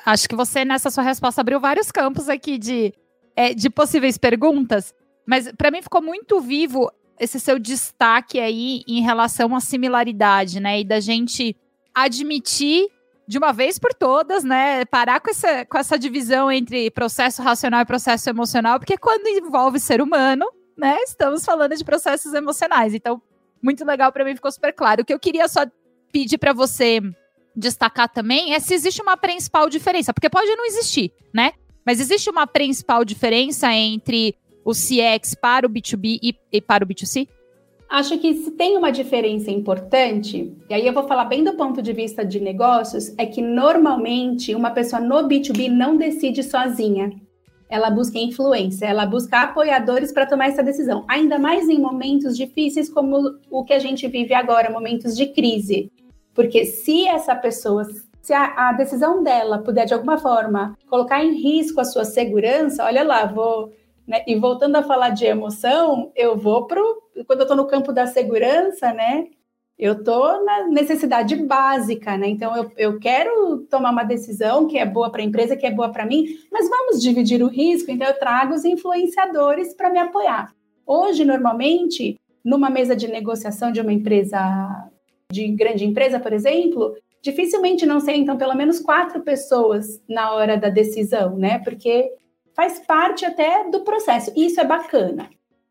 Acho 0.05 0.28
que 0.28 0.37
você, 0.37 0.67
nessa 0.67 0.90
sua 0.90 1.02
resposta, 1.02 1.40
abriu 1.40 1.59
vários 1.59 1.90
campos 1.90 2.28
aqui 2.28 2.59
de, 2.59 2.93
é, 3.35 3.55
de 3.55 3.71
possíveis 3.71 4.19
perguntas, 4.19 4.95
mas 5.26 5.50
para 5.52 5.71
mim 5.71 5.81
ficou 5.81 6.02
muito 6.02 6.40
vivo 6.40 6.93
esse 7.19 7.40
seu 7.40 7.59
destaque 7.59 8.38
aí 8.38 8.83
em 8.87 9.00
relação 9.00 9.57
à 9.57 9.61
similaridade, 9.61 10.61
né? 10.61 10.81
E 10.81 10.85
da 10.85 11.00
gente 11.00 11.57
admitir 11.95 12.87
de 13.29 13.37
uma 13.37 13.53
vez 13.53 13.79
por 13.79 13.93
todas, 13.93 14.43
né? 14.43 14.87
Parar 14.87 15.21
com 15.21 15.31
essa, 15.31 15.67
com 15.67 15.77
essa 15.77 15.99
divisão 15.99 16.51
entre 16.51 16.91
processo 16.91 17.43
racional 17.43 17.83
e 17.83 17.85
processo 17.85 18.31
emocional, 18.31 18.79
porque 18.79 18.97
quando 18.97 19.27
envolve 19.29 19.79
ser 19.79 20.01
humano, 20.01 20.47
né? 20.75 20.97
Estamos 21.03 21.45
falando 21.45 21.77
de 21.77 21.85
processos 21.85 22.33
emocionais. 22.33 22.95
Então, 22.95 23.21
muito 23.63 23.85
legal 23.85 24.11
para 24.11 24.25
mim, 24.25 24.35
ficou 24.35 24.51
super 24.51 24.73
claro. 24.73 25.03
O 25.03 25.05
que 25.05 25.13
eu 25.13 25.19
queria 25.19 25.47
só 25.47 25.67
pedir 26.11 26.39
para 26.39 26.55
você 26.55 27.03
destacar 27.55 28.09
também 28.09 28.55
é 28.55 28.61
se 28.61 28.73
existe 28.73 29.03
uma 29.03 29.17
principal 29.17 29.69
diferença, 29.69 30.15
porque 30.15 30.31
pode 30.31 30.49
não 30.57 30.65
existir, 30.65 31.13
né? 31.35 31.53
Mas 31.85 32.01
existe 32.01 32.31
uma 32.31 32.47
principal 32.47 33.05
diferença 33.05 33.71
entre 33.71 34.35
o 34.65 34.73
CX 34.73 35.35
para 35.35 35.67
o 35.67 35.71
B2B 35.71 36.19
e, 36.23 36.35
e 36.51 36.61
para 36.63 36.83
o 36.83 36.89
B2C? 36.89 37.29
Acho 37.88 38.18
que 38.18 38.35
se 38.35 38.50
tem 38.50 38.76
uma 38.76 38.92
diferença 38.92 39.50
importante, 39.50 40.54
e 40.68 40.75
aí 40.75 40.87
eu 40.87 40.92
vou 40.92 41.09
falar 41.09 41.25
bem 41.25 41.42
do 41.42 41.54
ponto 41.54 41.80
de 41.80 41.95
vista 41.95 42.23
de 42.23 42.38
negócios, 42.38 43.14
é 43.16 43.25
que 43.25 43.40
normalmente 43.40 44.54
uma 44.54 44.71
pessoa 44.71 45.00
no 45.00 45.26
B2B 45.26 45.71
não 45.71 45.97
decide 45.97 46.42
sozinha. 46.42 47.11
Ela 47.66 47.90
busca 47.90 48.18
influência, 48.18 48.85
ela 48.85 49.07
busca 49.07 49.40
apoiadores 49.40 50.12
para 50.12 50.26
tomar 50.26 50.49
essa 50.49 50.62
decisão. 50.62 51.04
Ainda 51.09 51.38
mais 51.38 51.66
em 51.68 51.78
momentos 51.78 52.37
difíceis 52.37 52.90
como 52.90 53.38
o 53.50 53.64
que 53.64 53.73
a 53.73 53.78
gente 53.78 54.07
vive 54.07 54.35
agora, 54.35 54.71
momentos 54.71 55.16
de 55.16 55.26
crise. 55.26 55.90
Porque 56.35 56.66
se 56.66 57.07
essa 57.07 57.35
pessoa, 57.35 57.87
se 58.21 58.35
a, 58.35 58.68
a 58.68 58.73
decisão 58.73 59.23
dela 59.23 59.59
puder 59.59 59.87
de 59.87 59.95
alguma 59.95 60.18
forma 60.18 60.76
colocar 60.88 61.25
em 61.25 61.40
risco 61.40 61.80
a 61.80 61.85
sua 61.85 62.04
segurança, 62.04 62.85
olha 62.85 63.02
lá, 63.02 63.25
vou 63.25 63.73
né? 64.09 64.25
E 64.27 64.35
voltando 64.35 64.77
a 64.77 64.83
falar 64.83 65.11
de 65.11 65.27
emoção, 65.27 66.11
eu 66.17 66.35
vou 66.35 66.67
para 66.67 66.81
quando 67.27 67.41
eu 67.41 67.45
estou 67.45 67.57
no 67.57 67.67
campo 67.67 67.93
da 67.93 68.07
segurança, 68.07 68.93
né? 68.93 69.27
Eu 69.79 69.93
estou 69.93 70.45
na 70.45 70.67
necessidade 70.67 71.37
básica, 71.37 72.17
né? 72.17 72.27
Então 72.27 72.57
eu, 72.57 72.73
eu 72.77 72.99
quero 72.99 73.59
tomar 73.71 73.91
uma 73.93 74.03
decisão 74.03 74.67
que 74.67 74.79
é 74.79 74.87
boa 74.87 75.11
para 75.11 75.21
a 75.21 75.25
empresa, 75.25 75.57
que 75.57 75.67
é 75.67 75.71
boa 75.71 75.91
para 75.91 76.07
mim, 76.07 76.25
mas 76.50 76.69
vamos 76.69 77.03
dividir 77.03 77.43
o 77.43 77.49
risco. 77.49 77.91
Então 77.91 78.09
eu 78.09 78.19
trago 78.19 78.55
os 78.55 78.65
influenciadores 78.65 79.75
para 79.75 79.91
me 79.91 79.99
apoiar. 79.99 80.53
Hoje, 80.87 81.25
normalmente, 81.25 82.19
numa 82.43 82.71
mesa 82.71 82.97
de 82.97 83.07
negociação 83.09 83.71
de 83.71 83.81
uma 83.81 83.93
empresa, 83.93 84.41
de 85.31 85.47
grande 85.49 85.85
empresa, 85.85 86.19
por 86.19 86.33
exemplo, 86.33 86.97
dificilmente 87.23 87.85
não 87.85 88.00
sentam 88.00 88.38
pelo 88.38 88.55
menos 88.55 88.81
quatro 88.81 89.21
pessoas 89.21 90.03
na 90.09 90.33
hora 90.33 90.57
da 90.57 90.71
decisão, 90.71 91.37
né? 91.37 91.59
Porque 91.59 92.11
faz 92.59 92.81
parte 92.81 93.25
até 93.25 93.71
do 93.71 93.85
processo. 93.85 94.33
Isso 94.35 94.61
é 94.61 94.65
bacana. 94.65 95.31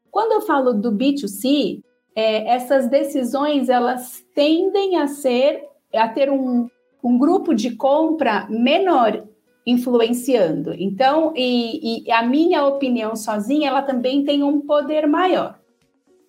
Quando 0.10 0.32
eu 0.32 0.42
falo 0.42 0.72
do 0.72 0.90
B2C, 0.90 1.82
é, 2.16 2.56
essas 2.56 2.90
decisões 2.90 3.68
elas 3.68 4.26
tendem 4.34 4.96
a 4.96 5.06
ser 5.06 5.66
a 5.94 6.08
ter 6.08 6.32
um, 6.32 6.70
um 7.04 7.18
grupo 7.18 7.54
de 7.54 7.76
compra 7.76 8.48
menor 8.50 9.28
influenciando. 9.66 10.74
Então, 10.74 11.34
e, 11.36 12.06
e 12.06 12.12
a 12.12 12.24
minha 12.24 12.66
opinião 12.66 13.18
sozinha, 13.18 13.68
ela 13.68 13.82
também 13.82 14.24
tem 14.24 14.42
um 14.42 14.62
poder 14.62 15.08
maior. 15.08 15.60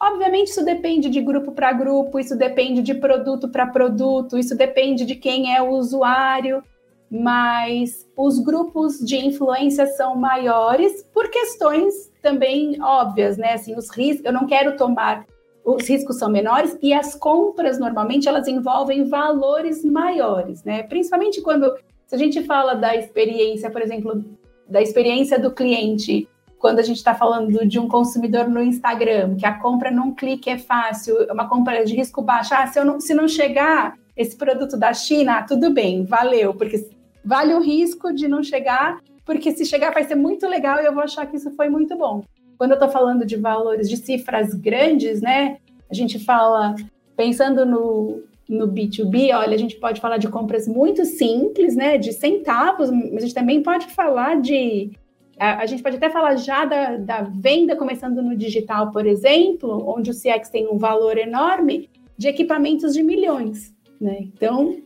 Obviamente, 0.02 0.48
isso 0.48 0.64
depende 0.64 1.08
de 1.08 1.20
grupo 1.20 1.52
para 1.52 1.72
grupo, 1.72 2.18
isso 2.18 2.36
depende 2.36 2.82
de 2.82 2.94
produto 2.94 3.48
para 3.48 3.68
produto, 3.68 4.36
isso 4.36 4.56
depende 4.56 5.04
de 5.04 5.14
quem 5.14 5.54
é 5.54 5.62
o 5.62 5.70
usuário 5.70 6.64
mas 7.10 8.06
os 8.16 8.38
grupos 8.38 8.98
de 8.98 9.16
influência 9.16 9.86
são 9.86 10.14
maiores 10.14 11.02
por 11.12 11.30
questões 11.30 12.12
também 12.22 12.80
óbvias, 12.82 13.36
né? 13.36 13.54
Assim, 13.54 13.76
os 13.76 13.88
riscos, 13.90 14.24
eu 14.24 14.32
não 14.32 14.46
quero 14.46 14.76
tomar, 14.76 15.24
os 15.64 15.88
riscos 15.88 16.18
são 16.18 16.30
menores 16.30 16.76
e 16.82 16.92
as 16.92 17.14
compras 17.14 17.78
normalmente 17.78 18.28
elas 18.28 18.46
envolvem 18.46 19.04
valores 19.04 19.84
maiores, 19.84 20.62
né? 20.64 20.82
Principalmente 20.82 21.40
quando 21.40 21.74
se 22.06 22.14
a 22.14 22.18
gente 22.18 22.42
fala 22.44 22.74
da 22.74 22.96
experiência, 22.96 23.70
por 23.70 23.82
exemplo, 23.82 24.24
da 24.68 24.80
experiência 24.80 25.38
do 25.38 25.50
cliente, 25.50 26.28
quando 26.58 26.78
a 26.78 26.82
gente 26.82 26.96
está 26.96 27.14
falando 27.14 27.66
de 27.66 27.78
um 27.78 27.86
consumidor 27.86 28.48
no 28.48 28.62
Instagram, 28.62 29.36
que 29.36 29.46
a 29.46 29.58
compra 29.58 29.90
num 29.90 30.14
clique 30.14 30.50
é 30.50 30.58
fácil, 30.58 31.26
uma 31.30 31.48
compra 31.48 31.84
de 31.84 31.94
risco 31.94 32.20
baixo, 32.20 32.54
ah, 32.54 32.66
se, 32.66 32.78
eu 32.78 32.84
não, 32.84 33.00
se 33.00 33.14
não 33.14 33.28
chegar 33.28 33.96
esse 34.16 34.36
produto 34.36 34.76
da 34.76 34.92
China, 34.92 35.44
tudo 35.46 35.70
bem, 35.70 36.04
valeu, 36.04 36.52
porque 36.52 36.88
vale 37.28 37.52
o 37.52 37.60
risco 37.60 38.10
de 38.10 38.26
não 38.26 38.42
chegar, 38.42 39.02
porque 39.22 39.52
se 39.52 39.66
chegar 39.66 39.92
vai 39.92 40.02
ser 40.04 40.14
muito 40.14 40.48
legal 40.48 40.80
e 40.80 40.86
eu 40.86 40.94
vou 40.94 41.02
achar 41.02 41.26
que 41.26 41.36
isso 41.36 41.50
foi 41.50 41.68
muito 41.68 41.94
bom. 41.94 42.24
Quando 42.56 42.70
eu 42.70 42.76
estou 42.76 42.88
falando 42.88 43.26
de 43.26 43.36
valores, 43.36 43.86
de 43.86 43.98
cifras 43.98 44.54
grandes, 44.54 45.20
né? 45.20 45.58
A 45.90 45.94
gente 45.94 46.18
fala, 46.18 46.74
pensando 47.14 47.66
no, 47.66 48.22
no 48.48 48.66
B2B, 48.66 49.36
olha, 49.36 49.54
a 49.54 49.58
gente 49.58 49.76
pode 49.76 50.00
falar 50.00 50.16
de 50.16 50.26
compras 50.28 50.66
muito 50.66 51.04
simples, 51.04 51.76
né? 51.76 51.98
De 51.98 52.14
centavos, 52.14 52.90
mas 52.90 53.16
a 53.16 53.20
gente 53.20 53.34
também 53.34 53.62
pode 53.62 53.88
falar 53.88 54.40
de. 54.40 54.90
A, 55.38 55.58
a 55.62 55.66
gente 55.66 55.82
pode 55.82 55.96
até 55.96 56.08
falar 56.08 56.34
já 56.36 56.64
da, 56.64 56.96
da 56.96 57.22
venda 57.22 57.76
começando 57.76 58.22
no 58.22 58.34
digital, 58.34 58.90
por 58.90 59.06
exemplo, 59.06 59.84
onde 59.86 60.10
o 60.10 60.14
CX 60.14 60.48
tem 60.50 60.66
um 60.66 60.78
valor 60.78 61.18
enorme 61.18 61.90
de 62.16 62.26
equipamentos 62.26 62.94
de 62.94 63.02
milhões, 63.02 63.74
né? 64.00 64.16
Então, 64.22 64.78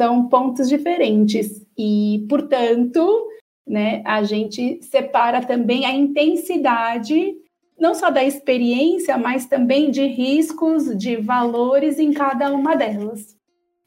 são 0.00 0.28
pontos 0.28 0.68
diferentes 0.68 1.66
e, 1.82 2.26
portanto, 2.28 3.26
né, 3.66 4.02
a 4.04 4.22
gente 4.22 4.82
separa 4.82 5.40
também 5.40 5.86
a 5.86 5.92
intensidade 5.92 7.34
não 7.78 7.94
só 7.94 8.10
da 8.10 8.22
experiência, 8.22 9.16
mas 9.16 9.46
também 9.46 9.90
de 9.90 10.04
riscos, 10.04 10.94
de 10.98 11.16
valores 11.16 11.98
em 11.98 12.12
cada 12.12 12.52
uma 12.52 12.76
delas. 12.76 13.34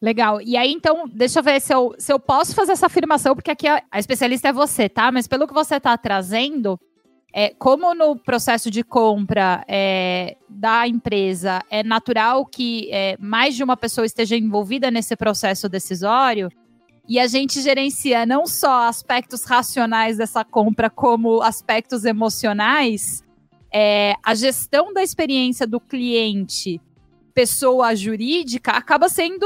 Legal. 0.01 0.41
E 0.41 0.57
aí, 0.57 0.71
então, 0.71 1.07
deixa 1.07 1.37
eu 1.37 1.43
ver 1.43 1.61
se 1.61 1.71
eu, 1.71 1.93
se 1.99 2.11
eu 2.11 2.19
posso 2.19 2.55
fazer 2.55 2.71
essa 2.71 2.87
afirmação, 2.87 3.35
porque 3.35 3.51
aqui 3.51 3.67
a, 3.67 3.83
a 3.91 3.99
especialista 3.99 4.49
é 4.49 4.53
você, 4.53 4.89
tá? 4.89 5.11
Mas 5.11 5.27
pelo 5.27 5.47
que 5.47 5.53
você 5.53 5.75
está 5.75 5.95
trazendo, 5.95 6.79
é, 7.31 7.49
como 7.49 7.93
no 7.93 8.15
processo 8.15 8.71
de 8.71 8.83
compra 8.83 9.63
é, 9.67 10.35
da 10.49 10.87
empresa 10.87 11.61
é 11.69 11.83
natural 11.83 12.45
que 12.47 12.89
é, 12.91 13.15
mais 13.19 13.55
de 13.55 13.63
uma 13.63 13.77
pessoa 13.77 14.05
esteja 14.05 14.35
envolvida 14.35 14.89
nesse 14.89 15.15
processo 15.15 15.69
decisório, 15.69 16.49
e 17.07 17.19
a 17.19 17.27
gente 17.27 17.61
gerencia 17.61 18.25
não 18.25 18.45
só 18.45 18.87
aspectos 18.87 19.43
racionais 19.43 20.17
dessa 20.17 20.43
compra, 20.43 20.89
como 20.89 21.41
aspectos 21.41 22.05
emocionais, 22.05 23.23
é, 23.73 24.15
a 24.23 24.33
gestão 24.33 24.93
da 24.93 25.03
experiência 25.03 25.67
do 25.67 25.79
cliente, 25.79 26.79
pessoa 27.33 27.95
jurídica, 27.95 28.71
acaba 28.71 29.09
sendo 29.09 29.45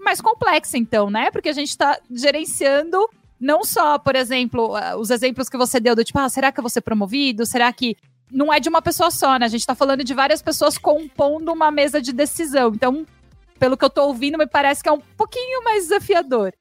mais 0.00 0.20
complexa, 0.20 0.78
então, 0.78 1.10
né? 1.10 1.30
Porque 1.30 1.48
a 1.48 1.52
gente 1.52 1.68
está 1.68 1.98
gerenciando 2.10 3.08
não 3.38 3.64
só, 3.64 3.98
por 3.98 4.16
exemplo, 4.16 4.72
os 4.98 5.10
exemplos 5.10 5.48
que 5.48 5.56
você 5.56 5.78
deu 5.78 5.94
do 5.94 6.04
tipo, 6.04 6.18
ah, 6.18 6.28
será 6.28 6.50
que 6.50 6.58
eu 6.58 6.62
vou 6.62 6.70
ser 6.70 6.80
promovido? 6.80 7.44
Será 7.46 7.72
que. 7.72 7.96
Não 8.28 8.52
é 8.52 8.58
de 8.58 8.68
uma 8.68 8.82
pessoa 8.82 9.08
só, 9.08 9.38
né? 9.38 9.46
A 9.46 9.48
gente 9.48 9.60
está 9.60 9.74
falando 9.74 10.02
de 10.02 10.12
várias 10.12 10.42
pessoas 10.42 10.76
compondo 10.76 11.52
uma 11.52 11.70
mesa 11.70 12.02
de 12.02 12.12
decisão. 12.12 12.72
Então, 12.74 13.06
pelo 13.56 13.76
que 13.76 13.84
eu 13.84 13.88
estou 13.88 14.08
ouvindo, 14.08 14.36
me 14.36 14.48
parece 14.48 14.82
que 14.82 14.88
é 14.88 14.92
um 14.92 15.00
pouquinho 15.16 15.62
mais 15.62 15.84
desafiador. 15.84 16.52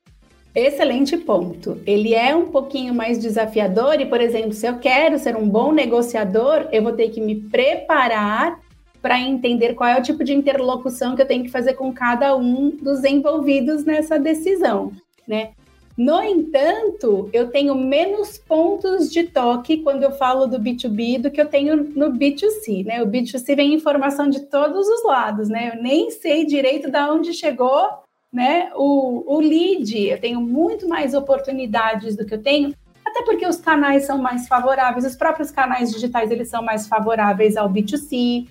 Excelente 0.55 1.17
ponto. 1.17 1.81
Ele 1.85 2.13
é 2.13 2.33
um 2.33 2.45
pouquinho 2.45 2.93
mais 2.93 3.19
desafiador 3.19 3.99
e, 3.99 4.05
por 4.05 4.21
exemplo, 4.21 4.53
se 4.53 4.65
eu 4.65 4.79
quero 4.79 5.19
ser 5.19 5.35
um 5.35 5.49
bom 5.49 5.73
negociador, 5.73 6.69
eu 6.71 6.81
vou 6.81 6.93
ter 6.93 7.09
que 7.09 7.19
me 7.19 7.35
preparar 7.35 8.57
para 9.01 9.19
entender 9.19 9.73
qual 9.73 9.89
é 9.89 9.99
o 9.99 10.01
tipo 10.01 10.23
de 10.23 10.33
interlocução 10.33 11.13
que 11.13 11.21
eu 11.21 11.27
tenho 11.27 11.43
que 11.43 11.51
fazer 11.51 11.73
com 11.73 11.93
cada 11.93 12.37
um 12.37 12.69
dos 12.69 13.03
envolvidos 13.03 13.83
nessa 13.83 14.17
decisão, 14.17 14.93
né? 15.27 15.51
No 15.97 16.21
entanto, 16.23 17.29
eu 17.31 17.49
tenho 17.49 17.75
menos 17.75 18.37
pontos 18.37 19.11
de 19.11 19.23
toque 19.23 19.77
quando 19.77 20.03
eu 20.03 20.11
falo 20.11 20.45
do 20.45 20.59
B2B 20.59 21.21
do 21.21 21.31
que 21.31 21.39
eu 21.39 21.47
tenho 21.47 21.77
no 21.95 22.11
B2C, 22.11 22.85
né? 22.85 23.03
O 23.03 23.07
B2C 23.07 23.55
vem 23.55 23.73
informação 23.73 24.29
de 24.29 24.41
todos 24.41 24.87
os 24.87 25.03
lados, 25.03 25.49
né? 25.49 25.71
Eu 25.73 25.81
nem 25.81 26.09
sei 26.11 26.45
direito 26.45 26.89
de 26.89 26.99
onde 26.99 27.33
chegou 27.33 28.04
né, 28.35 28.69
o, 28.75 29.23
o 29.33 29.39
lead, 29.39 29.97
eu 29.97 30.19
tenho 30.19 30.41
muito 30.41 30.89
mais 30.89 31.13
oportunidades 31.13 32.17
do 32.17 32.25
que 32.25 32.33
eu 32.33 32.43
tenho, 32.43 32.75
até 33.05 33.23
porque 33.23 33.47
os 33.47 33.55
canais 33.55 34.05
são 34.05 34.17
mais 34.17 34.45
favoráveis, 34.45 35.05
os 35.05 35.15
próprios 35.15 35.51
canais 35.51 35.89
digitais 35.89 36.29
eles 36.29 36.49
são 36.49 36.61
mais 36.61 36.85
favoráveis 36.85 37.55
ao 37.55 37.69
B2C. 37.69 38.45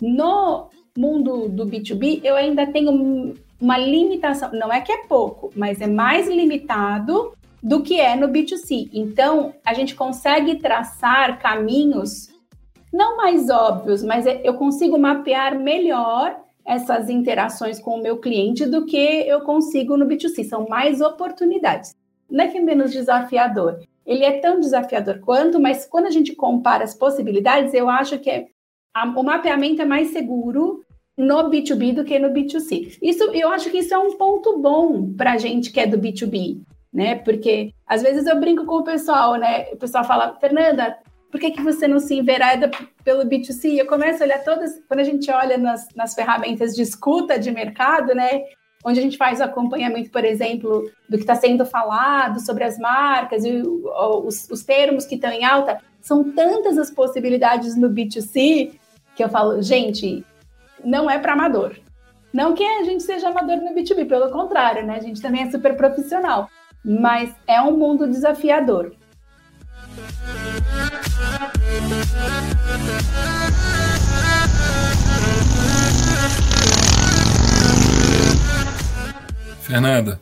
No 0.00 0.70
mundo 0.96 1.50
do 1.50 1.66
B2B, 1.66 2.22
eu 2.24 2.34
ainda 2.34 2.66
tenho 2.66 3.34
uma 3.60 3.76
limitação, 3.76 4.50
não 4.52 4.72
é 4.72 4.80
que 4.80 4.90
é 4.90 5.06
pouco, 5.06 5.52
mas 5.54 5.82
é 5.82 5.86
mais 5.86 6.28
limitado 6.28 7.34
do 7.62 7.82
que 7.82 8.00
é 8.00 8.16
no 8.16 8.28
B2C. 8.28 8.88
Então, 8.90 9.52
a 9.62 9.74
gente 9.74 9.94
consegue 9.94 10.56
traçar 10.56 11.38
caminhos 11.38 12.30
não 12.90 13.18
mais 13.18 13.50
óbvios, 13.50 14.02
mas 14.02 14.26
é, 14.26 14.40
eu 14.42 14.54
consigo 14.54 14.98
mapear 14.98 15.58
melhor 15.58 16.45
essas 16.66 17.08
interações 17.08 17.78
com 17.78 17.92
o 17.92 18.02
meu 18.02 18.18
cliente 18.18 18.66
do 18.66 18.84
que 18.84 18.96
eu 18.96 19.40
consigo 19.42 19.96
no 19.96 20.06
B2C. 20.06 20.44
São 20.44 20.66
mais 20.68 21.00
oportunidades. 21.00 21.94
Não 22.28 22.44
é 22.44 22.48
que 22.48 22.58
é 22.58 22.60
menos 22.60 22.90
desafiador. 22.90 23.78
Ele 24.04 24.24
é 24.24 24.40
tão 24.40 24.58
desafiador 24.58 25.20
quanto, 25.20 25.60
mas 25.60 25.86
quando 25.86 26.06
a 26.06 26.10
gente 26.10 26.34
compara 26.34 26.84
as 26.84 26.94
possibilidades, 26.94 27.72
eu 27.72 27.88
acho 27.88 28.18
que 28.18 28.30
é, 28.30 28.46
a, 28.94 29.04
o 29.04 29.22
mapeamento 29.22 29.82
é 29.82 29.84
mais 29.84 30.08
seguro 30.08 30.84
no 31.16 31.50
B2B 31.50 31.94
do 31.94 32.04
que 32.04 32.18
no 32.18 32.30
B2C. 32.30 32.98
Isso, 33.00 33.24
eu 33.32 33.48
acho 33.48 33.70
que 33.70 33.78
isso 33.78 33.94
é 33.94 33.98
um 33.98 34.16
ponto 34.16 34.58
bom 34.58 35.12
para 35.14 35.32
a 35.32 35.38
gente 35.38 35.72
que 35.72 35.80
é 35.80 35.86
do 35.86 35.98
B2B, 35.98 36.60
né? 36.92 37.14
Porque 37.16 37.72
às 37.86 38.02
vezes 38.02 38.26
eu 38.26 38.38
brinco 38.38 38.66
com 38.66 38.76
o 38.76 38.84
pessoal, 38.84 39.36
né? 39.36 39.70
O 39.72 39.76
pessoal 39.76 40.04
fala, 40.04 40.36
Fernanda, 40.38 40.96
por 41.36 41.40
que, 41.40 41.50
que 41.50 41.62
você 41.62 41.86
não 41.86 42.00
se 42.00 42.14
envereda 42.14 42.70
pelo 43.04 43.26
B2C? 43.26 43.76
Eu 43.76 43.86
começo 43.86 44.22
a 44.22 44.26
olhar 44.26 44.42
todas, 44.42 44.80
quando 44.88 45.00
a 45.00 45.04
gente 45.04 45.30
olha 45.30 45.58
nas, 45.58 45.86
nas 45.94 46.14
ferramentas 46.14 46.74
de 46.74 46.80
escuta 46.80 47.38
de 47.38 47.50
mercado, 47.50 48.14
né? 48.14 48.44
Onde 48.82 49.00
a 49.00 49.02
gente 49.02 49.18
faz 49.18 49.38
o 49.38 49.42
acompanhamento, 49.42 50.10
por 50.10 50.24
exemplo, 50.24 50.90
do 51.06 51.18
que 51.18 51.24
está 51.24 51.34
sendo 51.34 51.66
falado 51.66 52.40
sobre 52.40 52.64
as 52.64 52.78
marcas 52.78 53.44
e 53.44 53.62
os, 54.24 54.48
os 54.50 54.64
termos 54.64 55.04
que 55.04 55.16
estão 55.16 55.30
em 55.30 55.44
alta, 55.44 55.78
são 56.00 56.24
tantas 56.32 56.78
as 56.78 56.90
possibilidades 56.90 57.76
no 57.76 57.90
B2C 57.90 58.72
que 59.14 59.22
eu 59.22 59.28
falo, 59.28 59.60
gente, 59.60 60.24
não 60.82 61.10
é 61.10 61.18
para 61.18 61.34
amador. 61.34 61.76
Não 62.32 62.54
que 62.54 62.64
a 62.64 62.82
gente 62.82 63.02
seja 63.02 63.28
amador 63.28 63.58
no 63.58 63.74
B2B, 63.74 64.08
pelo 64.08 64.30
contrário, 64.30 64.86
né? 64.86 64.96
A 64.96 65.02
gente 65.02 65.20
também 65.20 65.42
é 65.42 65.50
super 65.50 65.76
profissional. 65.76 66.48
Mas 66.82 67.30
é 67.46 67.60
um 67.60 67.76
mundo 67.76 68.08
desafiador. 68.08 68.94
Fernanda, 79.62 80.20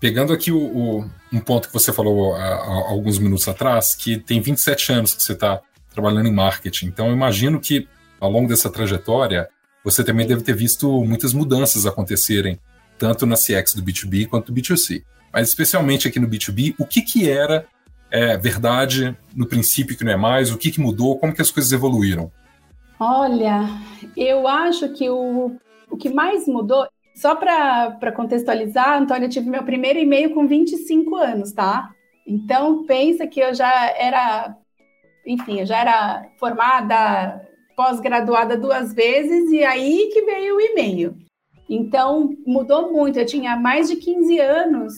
pegando 0.00 0.32
aqui 0.32 0.50
o, 0.50 0.58
o, 0.58 1.10
um 1.32 1.40
ponto 1.40 1.68
que 1.68 1.74
você 1.74 1.92
falou 1.92 2.34
há, 2.34 2.38
há, 2.38 2.90
alguns 2.90 3.18
minutos 3.18 3.46
atrás, 3.48 3.94
que 3.94 4.18
tem 4.18 4.40
27 4.40 4.92
anos 4.92 5.14
que 5.14 5.22
você 5.22 5.32
está 5.32 5.60
trabalhando 5.92 6.28
em 6.28 6.32
marketing. 6.32 6.86
Então, 6.86 7.08
eu 7.08 7.12
imagino 7.12 7.60
que 7.60 7.88
ao 8.20 8.30
longo 8.30 8.48
dessa 8.48 8.70
trajetória, 8.70 9.48
você 9.84 10.02
também 10.02 10.26
deve 10.26 10.42
ter 10.42 10.54
visto 10.54 11.04
muitas 11.04 11.32
mudanças 11.32 11.86
acontecerem, 11.86 12.58
tanto 12.98 13.26
na 13.26 13.36
CX 13.36 13.74
do 13.74 13.82
B2B 13.82 14.26
quanto 14.26 14.52
do 14.52 14.60
B2C. 14.60 15.02
Mas 15.32 15.48
especialmente 15.48 16.08
aqui 16.08 16.18
no 16.18 16.28
B2B, 16.28 16.74
o 16.78 16.86
que, 16.86 17.02
que 17.02 17.28
era 17.28 17.66
é, 18.10 18.36
verdade 18.36 19.16
no 19.34 19.46
princípio 19.46 19.96
que 19.96 20.04
não 20.04 20.12
é 20.12 20.16
mais? 20.16 20.50
O 20.50 20.58
que, 20.58 20.70
que 20.70 20.80
mudou? 20.80 21.18
Como 21.18 21.34
que 21.34 21.42
as 21.42 21.50
coisas 21.50 21.72
evoluíram? 21.72 22.30
Olha, 22.98 23.68
eu 24.16 24.48
acho 24.48 24.88
que 24.90 25.08
o, 25.08 25.56
o 25.90 25.96
que 25.96 26.08
mais 26.08 26.46
mudou, 26.46 26.86
só 27.14 27.36
para 27.36 28.12
contextualizar, 28.12 29.00
Antônio, 29.00 29.26
eu 29.26 29.30
tive 29.30 29.48
meu 29.48 29.62
primeiro 29.62 29.98
e-mail 29.98 30.34
com 30.34 30.48
25 30.48 31.16
anos, 31.16 31.52
tá? 31.52 31.90
Então, 32.26 32.84
pensa 32.84 33.26
que 33.26 33.40
eu 33.40 33.54
já 33.54 33.86
era, 33.90 34.54
enfim, 35.26 35.60
eu 35.60 35.66
já 35.66 35.78
era 35.78 36.28
formada, 36.38 37.40
pós-graduada 37.76 38.56
duas 38.56 38.92
vezes, 38.92 39.50
e 39.50 39.64
aí 39.64 40.10
que 40.12 40.22
veio 40.22 40.56
o 40.56 40.60
e-mail. 40.60 41.16
Então, 41.70 42.34
mudou 42.46 42.92
muito. 42.92 43.18
Eu 43.18 43.26
tinha 43.26 43.56
mais 43.56 43.88
de 43.88 43.96
15 43.96 44.38
anos 44.40 44.94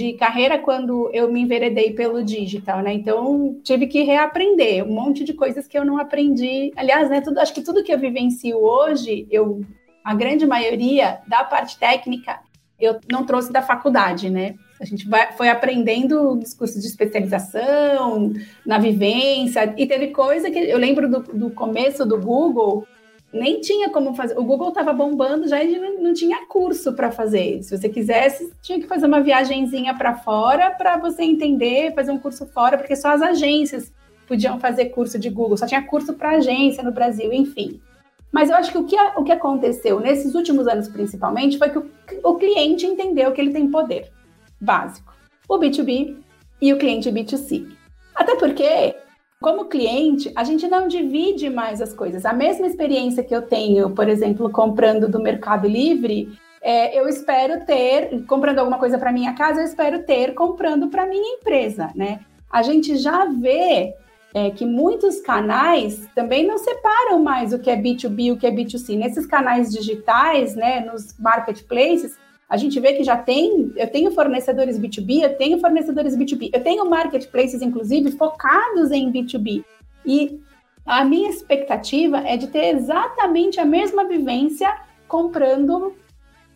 de 0.00 0.14
carreira 0.14 0.58
quando 0.58 1.10
eu 1.12 1.30
me 1.30 1.42
enveredei 1.42 1.92
pelo 1.92 2.24
digital, 2.24 2.80
né? 2.80 2.94
Então, 2.94 3.60
tive 3.62 3.86
que 3.86 4.02
reaprender 4.02 4.82
um 4.82 4.94
monte 4.94 5.22
de 5.22 5.34
coisas 5.34 5.66
que 5.66 5.76
eu 5.76 5.84
não 5.84 5.98
aprendi. 5.98 6.72
Aliás, 6.74 7.10
né, 7.10 7.20
tudo, 7.20 7.38
acho 7.38 7.52
que 7.52 7.60
tudo 7.60 7.84
que 7.84 7.92
eu 7.92 7.98
vivencio 7.98 8.56
hoje, 8.56 9.26
eu 9.30 9.60
a 10.02 10.14
grande 10.14 10.46
maioria 10.46 11.18
da 11.28 11.44
parte 11.44 11.78
técnica 11.78 12.40
eu 12.80 12.98
não 13.12 13.26
trouxe 13.26 13.52
da 13.52 13.60
faculdade, 13.60 14.30
né? 14.30 14.54
A 14.80 14.86
gente 14.86 15.06
vai, 15.06 15.32
foi 15.32 15.50
aprendendo 15.50 16.34
nos 16.34 16.54
cursos 16.54 16.80
de 16.80 16.88
especialização, 16.88 18.32
na 18.64 18.78
vivência, 18.78 19.74
e 19.76 19.86
teve 19.86 20.06
coisa 20.06 20.50
que 20.50 20.58
eu 20.58 20.78
lembro 20.78 21.10
do, 21.10 21.20
do 21.20 21.50
começo 21.50 22.06
do 22.06 22.18
Google, 22.18 22.86
nem 23.32 23.60
tinha 23.60 23.90
como 23.90 24.14
fazer. 24.14 24.38
O 24.38 24.44
Google 24.44 24.70
estava 24.70 24.92
bombando 24.92 25.48
já 25.48 25.62
não, 25.64 26.02
não 26.02 26.14
tinha 26.14 26.46
curso 26.46 26.92
para 26.92 27.10
fazer. 27.10 27.62
Se 27.62 27.76
você 27.76 27.88
quisesse, 27.88 28.52
tinha 28.60 28.80
que 28.80 28.86
fazer 28.86 29.06
uma 29.06 29.20
viagenzinha 29.20 29.94
para 29.94 30.16
fora 30.16 30.70
para 30.70 30.96
você 30.96 31.22
entender, 31.22 31.94
fazer 31.94 32.10
um 32.10 32.18
curso 32.18 32.46
fora, 32.46 32.76
porque 32.76 32.96
só 32.96 33.10
as 33.10 33.22
agências 33.22 33.92
podiam 34.26 34.58
fazer 34.60 34.86
curso 34.86 35.18
de 35.18 35.28
Google, 35.28 35.56
só 35.56 35.66
tinha 35.66 35.82
curso 35.82 36.14
para 36.14 36.36
agência 36.36 36.82
no 36.82 36.92
Brasil, 36.92 37.32
enfim. 37.32 37.80
Mas 38.32 38.48
eu 38.48 38.56
acho 38.56 38.70
que 38.70 38.78
o 38.78 38.84
que, 38.84 38.96
o 39.16 39.24
que 39.24 39.32
aconteceu 39.32 39.98
nesses 39.98 40.34
últimos 40.34 40.68
anos, 40.68 40.88
principalmente, 40.88 41.58
foi 41.58 41.70
que 41.70 41.78
o, 41.78 41.90
o 42.22 42.34
cliente 42.36 42.86
entendeu 42.86 43.32
que 43.32 43.40
ele 43.40 43.52
tem 43.52 43.68
poder 43.68 44.10
básico: 44.60 45.12
o 45.48 45.58
B2B 45.58 46.16
e 46.60 46.72
o 46.72 46.78
cliente 46.78 47.10
B2C. 47.10 47.66
Até 48.14 48.36
porque, 48.36 48.94
como 49.40 49.64
cliente, 49.64 50.30
a 50.36 50.44
gente 50.44 50.68
não 50.68 50.86
divide 50.86 51.48
mais 51.48 51.80
as 51.80 51.94
coisas. 51.94 52.26
A 52.26 52.32
mesma 52.32 52.66
experiência 52.66 53.24
que 53.24 53.34
eu 53.34 53.40
tenho, 53.40 53.90
por 53.90 54.06
exemplo, 54.06 54.50
comprando 54.50 55.08
do 55.08 55.18
Mercado 55.18 55.66
Livre, 55.66 56.38
é, 56.60 56.98
eu 56.98 57.08
espero 57.08 57.64
ter, 57.64 58.22
comprando 58.26 58.58
alguma 58.58 58.78
coisa 58.78 58.98
para 58.98 59.10
minha 59.10 59.32
casa, 59.32 59.60
eu 59.60 59.64
espero 59.64 60.04
ter 60.04 60.34
comprando 60.34 60.88
para 60.88 61.06
minha 61.06 61.36
empresa, 61.36 61.90
né? 61.94 62.20
A 62.50 62.62
gente 62.62 62.96
já 62.96 63.24
vê 63.24 63.94
é, 64.34 64.50
que 64.50 64.66
muitos 64.66 65.20
canais 65.20 66.06
também 66.14 66.46
não 66.46 66.58
separam 66.58 67.22
mais 67.22 67.54
o 67.54 67.58
que 67.58 67.70
é 67.70 67.76
B2B 67.76 68.24
e 68.24 68.32
o 68.32 68.36
que 68.36 68.46
é 68.46 68.50
B2C. 68.50 68.96
Nesses 68.98 69.24
canais 69.24 69.70
digitais, 69.72 70.54
né, 70.54 70.80
nos 70.80 71.18
marketplaces, 71.18 72.18
a 72.50 72.56
gente 72.56 72.80
vê 72.80 72.94
que 72.94 73.04
já 73.04 73.16
tem, 73.16 73.72
eu 73.76 73.88
tenho 73.88 74.10
fornecedores 74.10 74.76
B2B, 74.76 75.22
eu 75.22 75.36
tenho 75.38 75.60
fornecedores 75.60 76.16
B2B, 76.16 76.50
eu 76.52 76.60
tenho 76.60 76.84
marketplaces, 76.84 77.62
inclusive, 77.62 78.10
focados 78.10 78.90
em 78.90 79.12
B2B. 79.12 79.64
E 80.04 80.40
a 80.84 81.04
minha 81.04 81.30
expectativa 81.30 82.18
é 82.18 82.36
de 82.36 82.48
ter 82.48 82.74
exatamente 82.74 83.60
a 83.60 83.64
mesma 83.64 84.04
vivência 84.04 84.68
comprando 85.06 85.94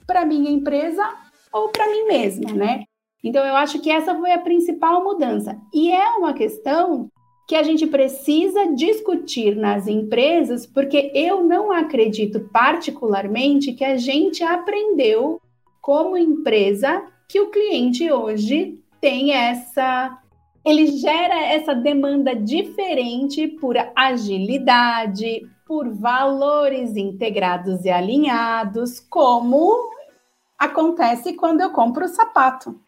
para 0.04 0.26
minha 0.26 0.50
empresa 0.50 1.09
ou 1.52 1.68
para 1.68 1.88
mim 1.88 2.07
mesma, 2.09 2.52
né? 2.52 2.83
Então 3.22 3.46
eu 3.46 3.54
acho 3.54 3.80
que 3.80 3.88
essa 3.88 4.16
foi 4.16 4.33
a 4.33 4.38
principal 4.38 5.04
mudança. 5.04 5.57
E 5.72 5.92
é 5.92 6.09
uma 6.16 6.35
questão 6.35 7.09
que 7.46 7.54
a 7.54 7.62
gente 7.62 7.87
precisa 7.87 8.74
discutir 8.74 9.54
nas 9.54 9.87
empresas, 9.87 10.66
porque 10.66 11.12
eu 11.14 11.44
não 11.44 11.70
acredito 11.70 12.40
particularmente 12.52 13.72
que 13.72 13.85
a 13.85 13.96
gente 13.96 14.42
aprendeu 14.42 15.40
como 15.85 16.16
empresa 16.16 17.05
que 17.29 17.38
o 17.38 17.51
cliente 17.51 18.11
hoje 18.11 18.83
tem 19.03 19.35
essa 19.35 20.18
ele 20.64 20.87
gera 20.87 21.44
essa 21.44 21.75
demanda 21.75 22.35
diferente 22.35 23.47
por 23.47 23.77
agilidade, 23.94 25.42
por 25.66 25.90
valores 25.90 26.97
integrados 26.97 27.85
e 27.85 27.90
alinhados, 27.90 28.99
como 28.99 29.90
acontece 30.59 31.35
quando 31.35 31.61
eu 31.61 31.70
compro 31.70 32.07
o 32.07 32.09
sapato. 32.09 32.81